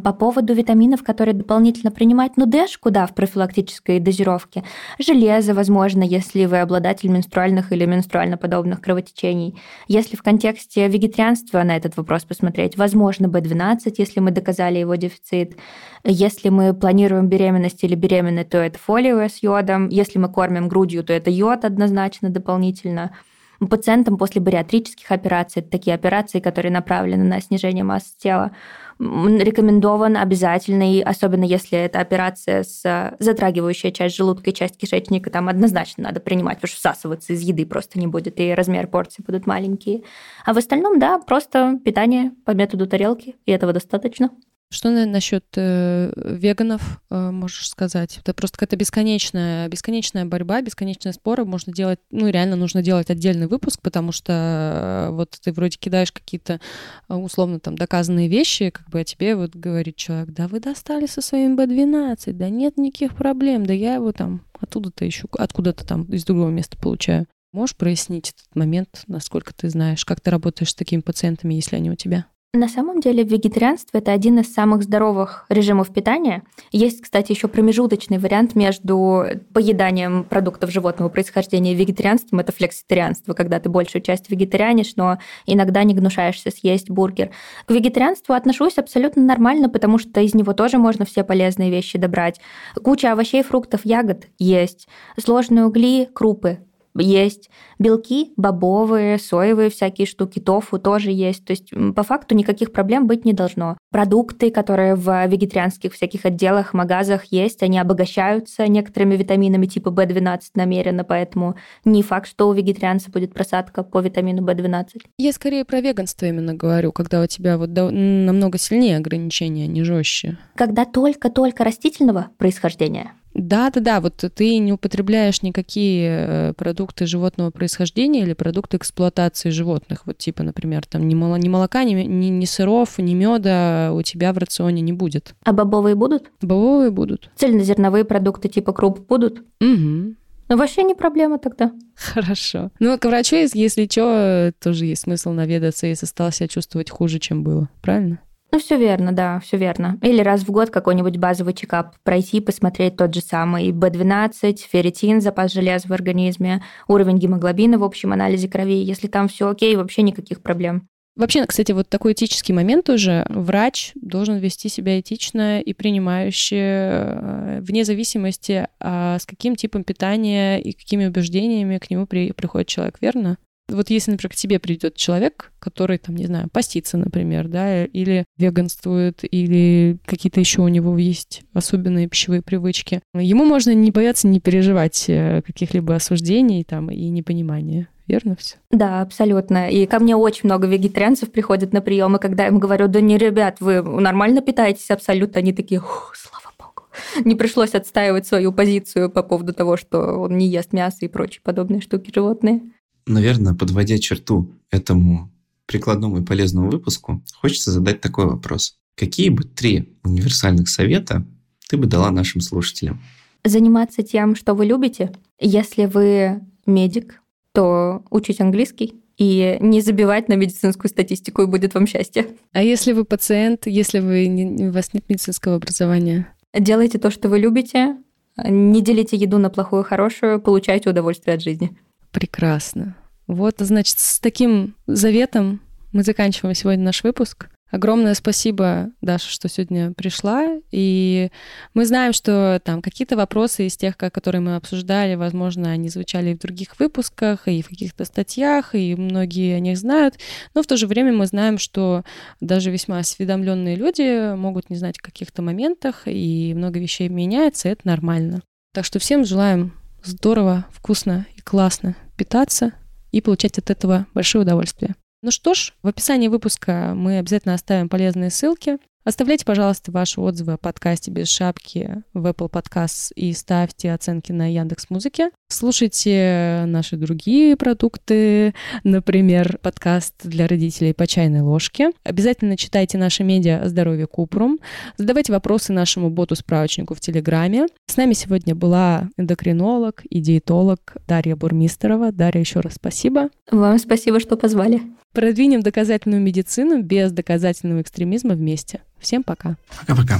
По 0.04 0.14
поводу 0.14 0.54
витаминов, 0.54 1.04
которые 1.04 1.34
дополнительно 1.34 1.92
принимать, 1.92 2.38
ну 2.38 2.46
дэш 2.46 2.78
куда 2.78 3.06
в 3.06 3.14
профилактической 3.14 4.00
дозировке? 4.00 4.64
Железо, 5.00 5.54
возможно, 5.54 6.04
если 6.04 6.46
вы 6.46 6.60
обладатель 6.60 7.10
менструальных 7.10 7.72
или 7.72 7.86
менструально-подобных 7.86 8.82
кровотечений. 8.82 9.60
Если 9.88 10.16
в 10.16 10.24
контексте 10.24 10.88
вегетарианства 10.88 11.64
на 11.64 11.76
этот 11.76 11.98
вопрос 11.98 12.24
посмотреть, 12.24 12.78
возможно, 12.78 13.28
B12, 13.28 13.94
если 13.98 14.20
мы 14.20 14.32
доказали 14.32 14.80
его 14.80 14.96
дефицит. 14.96 15.58
Если 16.04 16.50
мы 16.50 16.74
планируем 16.74 17.28
беременность 17.28 17.84
или 17.84 17.96
беременны, 17.96 18.44
то 18.44 18.58
это 18.58 18.78
фолиевая 18.78 19.30
с 19.30 19.42
йодом. 19.42 19.90
Если 19.90 20.20
мы 20.20 20.30
кормим 20.30 20.68
грудью, 20.68 21.04
то 21.04 21.14
это 21.14 21.30
йод 21.30 21.66
однозначно 21.66 22.30
дополнительно 22.30 23.16
пациентам 23.60 24.18
после 24.18 24.42
бариатрических 24.42 25.12
операций, 25.12 25.62
такие 25.62 25.94
операции, 25.94 26.40
которые 26.40 26.72
направлены 26.72 27.24
на 27.24 27.42
снижение 27.42 27.84
массы 27.84 28.18
тела, 28.18 28.52
рекомендован 29.00 30.16
обязательный, 30.16 31.02
особенно 31.02 31.44
если 31.44 31.78
это 31.78 32.00
операция 32.00 32.64
с 32.64 33.16
затрагивающая 33.20 33.92
часть 33.92 34.16
желудка 34.16 34.52
и 34.52 34.54
часть 34.54 34.78
кишечника, 34.78 35.30
там 35.30 35.50
однозначно 35.50 36.06
надо 36.06 36.20
принимать, 36.22 36.58
потому 36.58 36.70
что 36.70 36.78
всасываться 36.78 37.34
из 37.34 37.42
еды 37.42 37.66
просто 37.66 38.00
не 38.00 38.08
будет, 38.08 38.40
и 38.40 38.54
размер 38.54 38.88
порции 38.88 39.24
будут 39.26 39.48
маленькие. 39.48 40.04
А 40.46 40.54
в 40.54 40.58
остальном, 40.58 41.00
да, 41.00 41.20
просто 41.20 41.80
питание 41.84 42.32
по 42.46 42.52
методу 42.52 42.88
тарелки, 42.88 43.36
и 43.46 43.52
этого 43.52 43.74
достаточно. 43.74 44.32
Что 44.72 44.90
насчет 44.90 45.46
э, 45.56 46.12
веганов 46.16 47.00
э, 47.10 47.32
можешь 47.32 47.70
сказать? 47.70 48.18
Это 48.18 48.34
просто 48.34 48.58
какая-то 48.58 48.76
бесконечная, 48.76 49.68
бесконечная 49.68 50.26
борьба, 50.26 50.62
бесконечные 50.62 51.14
споры. 51.14 51.46
Можно 51.46 51.72
делать, 51.72 52.00
ну 52.10 52.28
реально 52.28 52.56
нужно 52.56 52.82
делать 52.82 53.12
отдельный 53.12 53.48
выпуск, 53.48 53.80
потому 53.82 54.12
что 54.12 54.34
э, 54.34 55.12
вот 55.12 55.38
ты 55.40 55.52
вроде 55.54 55.78
кидаешь 55.78 56.12
какие-то 56.12 56.60
э, 57.08 57.14
условно 57.14 57.60
там 57.60 57.76
доказанные 57.78 58.28
вещи, 58.28 58.72
как 58.72 58.90
бы, 58.90 59.02
а 59.02 59.04
тебе 59.04 59.36
вот 59.36 59.56
говорит 59.56 59.98
человек, 59.98 60.30
да 60.30 60.48
вы 60.48 60.60
достали 60.60 61.06
со 61.06 61.22
своим 61.22 61.58
B12, 61.58 62.34
да 62.34 62.50
нет 62.50 62.78
никаких 62.78 63.16
проблем, 63.16 63.68
да 63.68 63.74
я 63.74 63.96
его 63.96 64.12
там 64.14 64.42
оттуда-то 64.60 65.08
ищу, 65.08 65.28
откуда-то 65.38 65.86
там 65.86 66.04
из 66.06 66.26
другого 66.26 66.50
места 66.50 66.76
получаю. 66.76 67.28
Можешь 67.54 67.78
прояснить 67.78 68.32
этот 68.32 68.56
момент, 68.56 69.04
насколько 69.08 69.54
ты 69.54 69.70
знаешь, 69.70 70.04
как 70.04 70.22
ты 70.22 70.32
работаешь 70.32 70.72
с 70.72 70.76
такими 70.76 71.02
пациентами, 71.02 71.54
если 71.54 71.76
они 71.78 71.92
у 71.92 71.96
тебя? 71.96 72.26
На 72.56 72.70
самом 72.70 73.02
деле 73.02 73.26
вегетарианство– 73.26 73.98
это 74.00 74.14
один 74.14 74.40
из 74.40 74.54
самых 74.54 74.84
здоровых 74.84 75.46
режимов 75.50 75.92
питания. 75.92 76.44
Есть, 76.72 77.02
кстати, 77.02 77.34
еще 77.34 77.50
промежуточный 77.50 78.18
вариант 78.18 78.56
между 78.56 79.26
поеданием 79.54 80.24
продуктов 80.24 80.72
животного 80.72 81.10
происхождения 81.10 81.74
и 81.74 81.76
вегетарианством– 81.76 82.40
это 82.42 82.54
флекситарианство, 82.54 83.34
когда 83.34 83.60
ты 83.60 83.68
большую 83.68 84.02
часть 84.04 84.30
вегетарианишь, 84.30 84.94
но 84.96 85.18
иногда 85.46 85.84
не 85.84 85.94
гнушаешься 85.94 86.50
съесть 86.50 86.90
бургер. 86.90 87.32
К 87.66 87.72
вегетарианству 87.72 88.34
отношусь 88.34 88.78
абсолютно 88.78 89.22
нормально, 89.22 89.68
потому 89.68 89.98
что 89.98 90.22
из 90.22 90.34
него 90.34 90.54
тоже 90.54 90.78
можно 90.78 91.04
все 91.04 91.26
полезные 91.26 91.70
вещи 91.70 91.98
добрать. 91.98 92.40
Куча 92.82 93.12
овощей, 93.12 93.44
фруктов, 93.44 93.82
ягод 93.84 94.28
есть. 94.40 94.88
Сложные 95.18 95.66
угли, 95.66 96.08
крупы 96.14 96.60
есть. 96.98 97.50
Белки 97.80 98.34
бобовые, 98.38 99.18
соевые 99.18 99.70
всякие 99.70 100.08
штуки, 100.08 100.40
тофу 100.40 100.80
тоже 100.80 101.12
есть. 101.12 101.46
То 101.46 101.52
есть 101.52 101.72
по 101.96 102.04
факту 102.04 102.36
никаких 102.36 102.72
проблем 102.72 103.08
быть 103.08 103.26
не 103.26 103.34
должно. 103.34 103.78
Продукты, 103.92 104.52
которые 104.52 104.96
в 104.96 105.26
вегетарианских 105.28 105.94
всяких 105.94 106.26
отделах, 106.26 106.74
магазах 106.74 107.26
есть, 107.26 107.64
они 107.64 107.80
обогащаются 107.80 108.68
некоторыми 108.68 109.16
витаминами 109.16 109.66
типа 109.66 109.90
В12 109.90 110.40
намеренно, 110.56 111.04
поэтому 111.04 111.56
не 111.84 112.04
факт, 112.04 112.28
что 112.30 112.50
у 112.50 112.54
вегетарианца 112.54 113.12
будет 113.12 113.34
просадка 113.34 113.84
по 113.84 114.00
витамину 114.00 114.46
В12. 114.46 114.86
Я 115.18 115.34
скорее 115.34 115.66
про 115.66 115.82
веганство 115.82 116.26
именно 116.26 116.54
говорю, 116.54 116.92
когда 116.92 117.22
у 117.22 117.28
тебя 117.28 117.58
вот 117.58 117.70
намного 117.70 118.58
сильнее 118.58 118.98
ограничения, 118.98 119.68
не 119.68 119.84
жестче. 119.84 120.38
Когда 120.56 120.86
только-только 120.86 121.64
растительного 121.64 122.28
происхождения. 122.38 123.14
Да, 123.36 123.70
да, 123.70 123.82
да. 123.82 124.02
Вот 124.02 124.24
ты 124.34 124.58
не 124.58 124.74
употребляешь 124.74 125.42
никакие 125.42 126.10
э, 126.10 126.54
продукты 126.54 127.06
животного 127.06 127.52
происхождения 127.52 128.22
или 128.22 128.34
продукты 128.34 128.78
эксплуатации 128.78 129.50
животных. 129.50 130.04
Вот 130.06 130.18
типа, 130.18 130.42
например, 130.44 130.86
там 130.86 131.08
ни, 131.08 131.16
мол, 131.16 131.36
ни 131.36 131.50
молока, 131.50 131.84
ни, 131.84 131.94
ни, 131.94 132.28
ни 132.28 132.46
сыров, 132.46 132.98
ни 132.98 133.14
меда 133.14 133.92
у 133.94 134.02
тебя 134.02 134.32
в 134.32 134.38
рационе 134.38 134.82
не 134.82 134.94
будет. 134.94 135.36
А 135.44 135.52
бобовые 135.52 135.96
будут? 135.96 136.32
Бобовые 136.42 136.92
будут. 136.92 137.30
Цельнозерновые 137.36 138.06
продукты 138.06 138.48
типа 138.48 138.72
круп 138.72 139.06
будут? 139.08 139.44
Угу. 139.60 140.16
Ну, 140.48 140.58
вообще 140.58 140.84
не 140.84 140.96
проблема 140.96 141.40
тогда. 141.40 141.72
Хорошо. 141.96 142.70
Ну, 142.80 142.98
к 142.98 143.06
врачу, 143.06 143.36
если 143.36 143.88
что, 143.90 144.54
тоже 144.62 144.86
есть 144.86 145.04
смысл 145.04 145.32
наведаться, 145.32 145.88
если 145.88 146.06
стал 146.06 146.32
себя 146.32 146.48
чувствовать 146.48 146.90
хуже, 146.90 147.20
чем 147.20 147.44
было. 147.44 147.68
Правильно? 147.82 148.20
Ну, 148.56 148.60
все 148.60 148.78
верно, 148.78 149.12
да, 149.12 149.42
все 149.42 149.58
верно. 149.58 150.00
Или 150.02 150.22
раз 150.22 150.44
в 150.44 150.50
год 150.50 150.70
какой-нибудь 150.70 151.18
базовый 151.18 151.54
чекап 151.54 151.98
пройти, 152.04 152.40
посмотреть 152.40 152.96
тот 152.96 153.14
же 153.14 153.20
самый 153.20 153.72
B12, 153.72 154.60
ферритин, 154.72 155.20
запас 155.20 155.52
железа 155.52 155.90
в 155.90 155.92
организме, 155.92 156.64
уровень 156.88 157.18
гемоглобина 157.18 157.78
в 157.78 157.84
общем 157.84 158.14
анализе 158.14 158.48
крови. 158.48 158.82
Если 158.82 159.10
там 159.10 159.28
все 159.28 159.50
окей, 159.50 159.76
вообще 159.76 160.04
никаких 160.04 160.42
проблем. 160.42 160.88
Вообще, 161.18 161.46
кстати, 161.46 161.74
вот 161.74 161.90
такой 161.90 162.14
этический 162.14 162.54
момент 162.54 162.90
уже. 162.90 163.26
Врач 163.28 163.92
должен 163.96 164.38
вести 164.38 164.70
себя 164.70 165.02
этично 165.02 165.60
и 165.60 165.74
принимающе, 165.74 166.56
э, 166.56 167.60
вне 167.60 167.84
зависимости, 167.84 168.70
а 168.80 169.20
с 169.20 169.26
каким 169.26 169.58
типом 169.58 169.84
питания 169.84 170.62
и 170.62 170.72
какими 170.72 171.08
убеждениями 171.08 171.78
к 171.78 171.90
нему 171.90 172.08
при, 172.08 172.32
приходит 172.32 172.70
человек, 172.70 173.00
верно? 173.02 173.38
Вот 173.68 173.90
если, 173.90 174.12
например, 174.12 174.32
к 174.32 174.36
тебе 174.36 174.60
придет 174.60 174.96
человек, 174.96 175.52
который, 175.60 175.98
там, 175.98 176.16
не 176.16 176.28
знаю, 176.28 176.50
постится, 176.50 176.98
например, 176.98 177.48
да, 177.48 177.86
или 177.86 178.26
веганствует, 178.38 179.22
или 179.24 179.98
какие-то 180.06 180.40
еще 180.40 180.62
у 180.62 180.68
него 180.68 180.98
есть 180.98 181.42
особенные 181.54 182.08
пищевые 182.08 182.42
привычки, 182.42 183.02
ему 183.14 183.46
можно 183.46 183.74
не 183.74 183.92
бояться, 183.92 184.28
не 184.28 184.40
переживать 184.40 185.06
э, 185.08 185.42
каких-либо 185.42 185.96
осуждений 185.96 186.64
там 186.64 186.92
и 186.92 187.10
непонимания. 187.10 187.90
Верно 188.08 188.36
все? 188.36 188.58
Да, 188.70 189.02
абсолютно. 189.02 189.70
И 189.70 189.88
ко 189.88 190.00
мне 190.00 190.16
очень 190.16 190.42
много 190.44 190.68
вегетарианцев 190.68 191.32
приходят 191.32 191.74
на 191.74 191.82
приемы, 191.82 192.20
когда 192.20 192.44
я 192.44 192.50
им 192.50 192.60
говорю, 192.60 192.88
да 192.88 193.02
не, 193.02 193.18
ребят, 193.18 193.58
вы 193.62 193.82
нормально 193.82 194.42
питаетесь 194.42 194.92
абсолютно, 194.92 195.40
они 195.40 195.54
такие, 195.54 195.82
слава 196.14 196.54
богу. 196.60 196.88
Не 197.24 197.34
пришлось 197.34 197.74
отстаивать 197.74 198.28
свою 198.28 198.54
позицию 198.54 199.10
по 199.10 199.24
поводу 199.24 199.54
того, 199.54 199.76
что 199.76 200.00
он 200.20 200.38
не 200.38 200.48
ест 200.48 200.72
мясо 200.72 200.98
и 201.02 201.08
прочие 201.08 201.42
подобные 201.44 201.82
штуки 201.82 202.12
животные. 202.14 202.62
Наверное, 203.08 203.54
подводя 203.54 203.98
черту 203.98 204.52
этому 204.72 205.32
прикладному 205.66 206.20
и 206.20 206.26
полезному 206.26 206.70
выпуску, 206.70 207.24
хочется 207.36 207.72
задать 207.72 208.02
такой 208.02 208.26
вопрос. 208.26 208.78
Какие 208.96 209.30
бы 209.30 209.44
три 209.44 209.98
универсальных 210.04 210.70
совета 210.70 211.26
ты 211.70 211.78
бы 211.78 211.86
дала 211.86 212.12
нашим 212.12 212.42
слушателям? 212.42 213.02
Заниматься 213.44 214.04
тем, 214.04 214.36
что 214.36 214.54
вы 214.54 214.66
любите. 214.66 215.12
Если 215.40 215.86
вы 215.86 216.42
медик, 216.66 217.22
то 217.52 218.04
учить 218.10 218.42
английский 218.42 218.96
и 219.18 219.58
не 219.62 219.82
забивать 219.82 220.28
на 220.28 220.34
медицинскую 220.34 220.90
статистику, 220.90 221.44
и 221.44 221.46
будет 221.46 221.74
вам 221.74 221.88
счастье. 221.88 222.28
А 222.52 222.62
если 222.62 222.92
вы 222.92 223.06
пациент, 223.06 223.66
если 223.66 224.00
вы 224.00 224.28
не, 224.28 224.68
у 224.68 224.72
вас 224.72 224.94
нет 224.94 225.08
медицинского 225.08 225.56
образования? 225.56 226.28
Делайте 226.58 226.98
то, 226.98 227.12
что 227.12 227.30
вы 227.30 227.40
любите, 227.40 227.98
не 228.44 228.82
делите 228.82 229.16
еду 229.16 229.38
на 229.38 229.50
плохую 229.50 229.84
и 229.84 229.86
хорошую, 229.86 230.42
получайте 230.42 230.90
удовольствие 230.90 231.36
от 231.36 231.42
жизни. 231.42 231.78
Прекрасно. 232.16 232.96
Вот, 233.28 233.56
значит, 233.58 234.00
с 234.00 234.22
таким 234.22 234.74
заветом 234.88 235.60
мы 235.92 236.02
заканчиваем 236.02 236.56
сегодня 236.56 236.86
наш 236.86 237.04
выпуск. 237.04 237.50
Огромное 237.72 238.14
спасибо, 238.14 238.92
Даша, 239.02 239.30
что 239.30 239.50
сегодня 239.50 239.92
пришла. 239.92 240.62
И 240.72 241.30
мы 241.74 241.86
знаем, 241.86 242.14
что 242.14 242.62
там 242.64 242.82
какие-то 242.82 243.18
вопросы 243.18 243.68
из 243.68 243.76
тех, 243.76 243.98
которые 243.98 244.40
мы 244.40 244.56
обсуждали, 244.56 245.16
возможно, 245.16 245.72
они 245.72 245.90
звучали 245.90 246.30
и 246.30 246.36
в 246.36 246.40
других 246.40 246.80
выпусках, 246.80 247.50
и 247.50 247.62
в 247.62 247.68
каких-то 247.68 248.06
статьях, 248.06 248.76
и 248.76 248.96
многие 248.96 249.54
о 249.54 249.60
них 249.60 249.78
знают. 249.78 250.16
Но 250.54 250.64
в 250.64 250.68
то 250.68 250.78
же 250.78 250.88
время 250.88 251.12
мы 251.12 251.26
знаем, 251.26 251.58
что 251.58 252.06
даже 252.40 252.72
весьма 252.72 253.00
осведомленные 253.00 253.76
люди 253.76 254.34
могут 254.38 254.70
не 254.70 254.78
знать 254.78 255.00
о 255.00 255.06
каких-то 255.06 255.42
моментах, 255.42 256.04
и 256.06 256.54
много 256.56 256.80
вещей 256.80 257.10
меняется, 257.10 257.68
и 257.68 257.72
это 257.74 257.86
нормально. 257.86 258.42
Так 258.74 258.86
что 258.86 259.00
всем 259.00 259.26
желаем 259.26 259.74
здорово, 260.02 260.66
вкусно 260.72 261.26
классно 261.46 261.96
питаться 262.18 262.74
и 263.12 263.22
получать 263.22 263.58
от 263.58 263.70
этого 263.70 264.08
большое 264.14 264.42
удовольствие. 264.42 264.96
Ну 265.22 265.32
что 265.32 265.54
ж, 265.54 265.74
в 265.82 265.88
описании 265.88 266.28
выпуска 266.28 266.94
мы 266.94 267.20
обязательно 267.20 267.54
оставим 267.54 267.88
полезные 267.88 268.30
ссылки. 268.30 268.78
Оставляйте, 269.06 269.46
пожалуйста, 269.46 269.92
ваши 269.92 270.20
отзывы 270.20 270.54
о 270.54 270.58
подкасте 270.58 271.12
«Без 271.12 271.30
шапки» 271.30 272.04
в 272.16 272.26
Apple 272.26 272.50
Podcasts 272.50 273.14
и 273.16 273.34
ставьте 273.34 273.94
оценки 273.94 274.32
на 274.32 274.52
Яндекс 274.52 274.90
Музыке. 274.90 275.30
Слушайте 275.48 276.64
наши 276.66 276.98
другие 276.98 277.56
продукты, 277.56 278.56
например, 278.84 279.60
подкаст 279.62 280.16
для 280.24 280.48
родителей 280.48 280.96
по 280.96 281.06
чайной 281.06 281.42
ложке. 281.42 281.92
Обязательно 282.04 282.58
читайте 282.58 282.98
наши 282.98 283.24
медиа 283.24 283.62
о 283.62 283.70
здоровье 283.70 284.08
Купрум. 284.08 284.58
Задавайте 284.98 285.32
вопросы 285.32 285.72
нашему 285.72 286.10
боту-справочнику 286.10 286.96
в 286.96 287.00
Телеграме. 287.00 287.68
С 287.86 287.98
нами 287.98 288.14
сегодня 288.14 288.56
была 288.56 289.10
эндокринолог 289.18 290.04
и 290.10 290.20
диетолог 290.20 290.80
Дарья 291.08 291.36
Бурмистерова. 291.36 292.12
Дарья, 292.12 292.40
еще 292.40 292.60
раз 292.60 292.74
спасибо. 292.74 293.30
Вам 293.52 293.78
спасибо, 293.78 294.20
что 294.20 294.36
позвали. 294.36 294.82
Продвинем 295.16 295.62
доказательную 295.62 296.22
медицину 296.22 296.82
без 296.84 297.14
доказательного 297.14 297.82
экстремизма 297.82 298.34
вместе. 298.34 298.82
Всем 299.00 299.24
пока. 299.24 299.56
Пока-пока. 299.80 300.20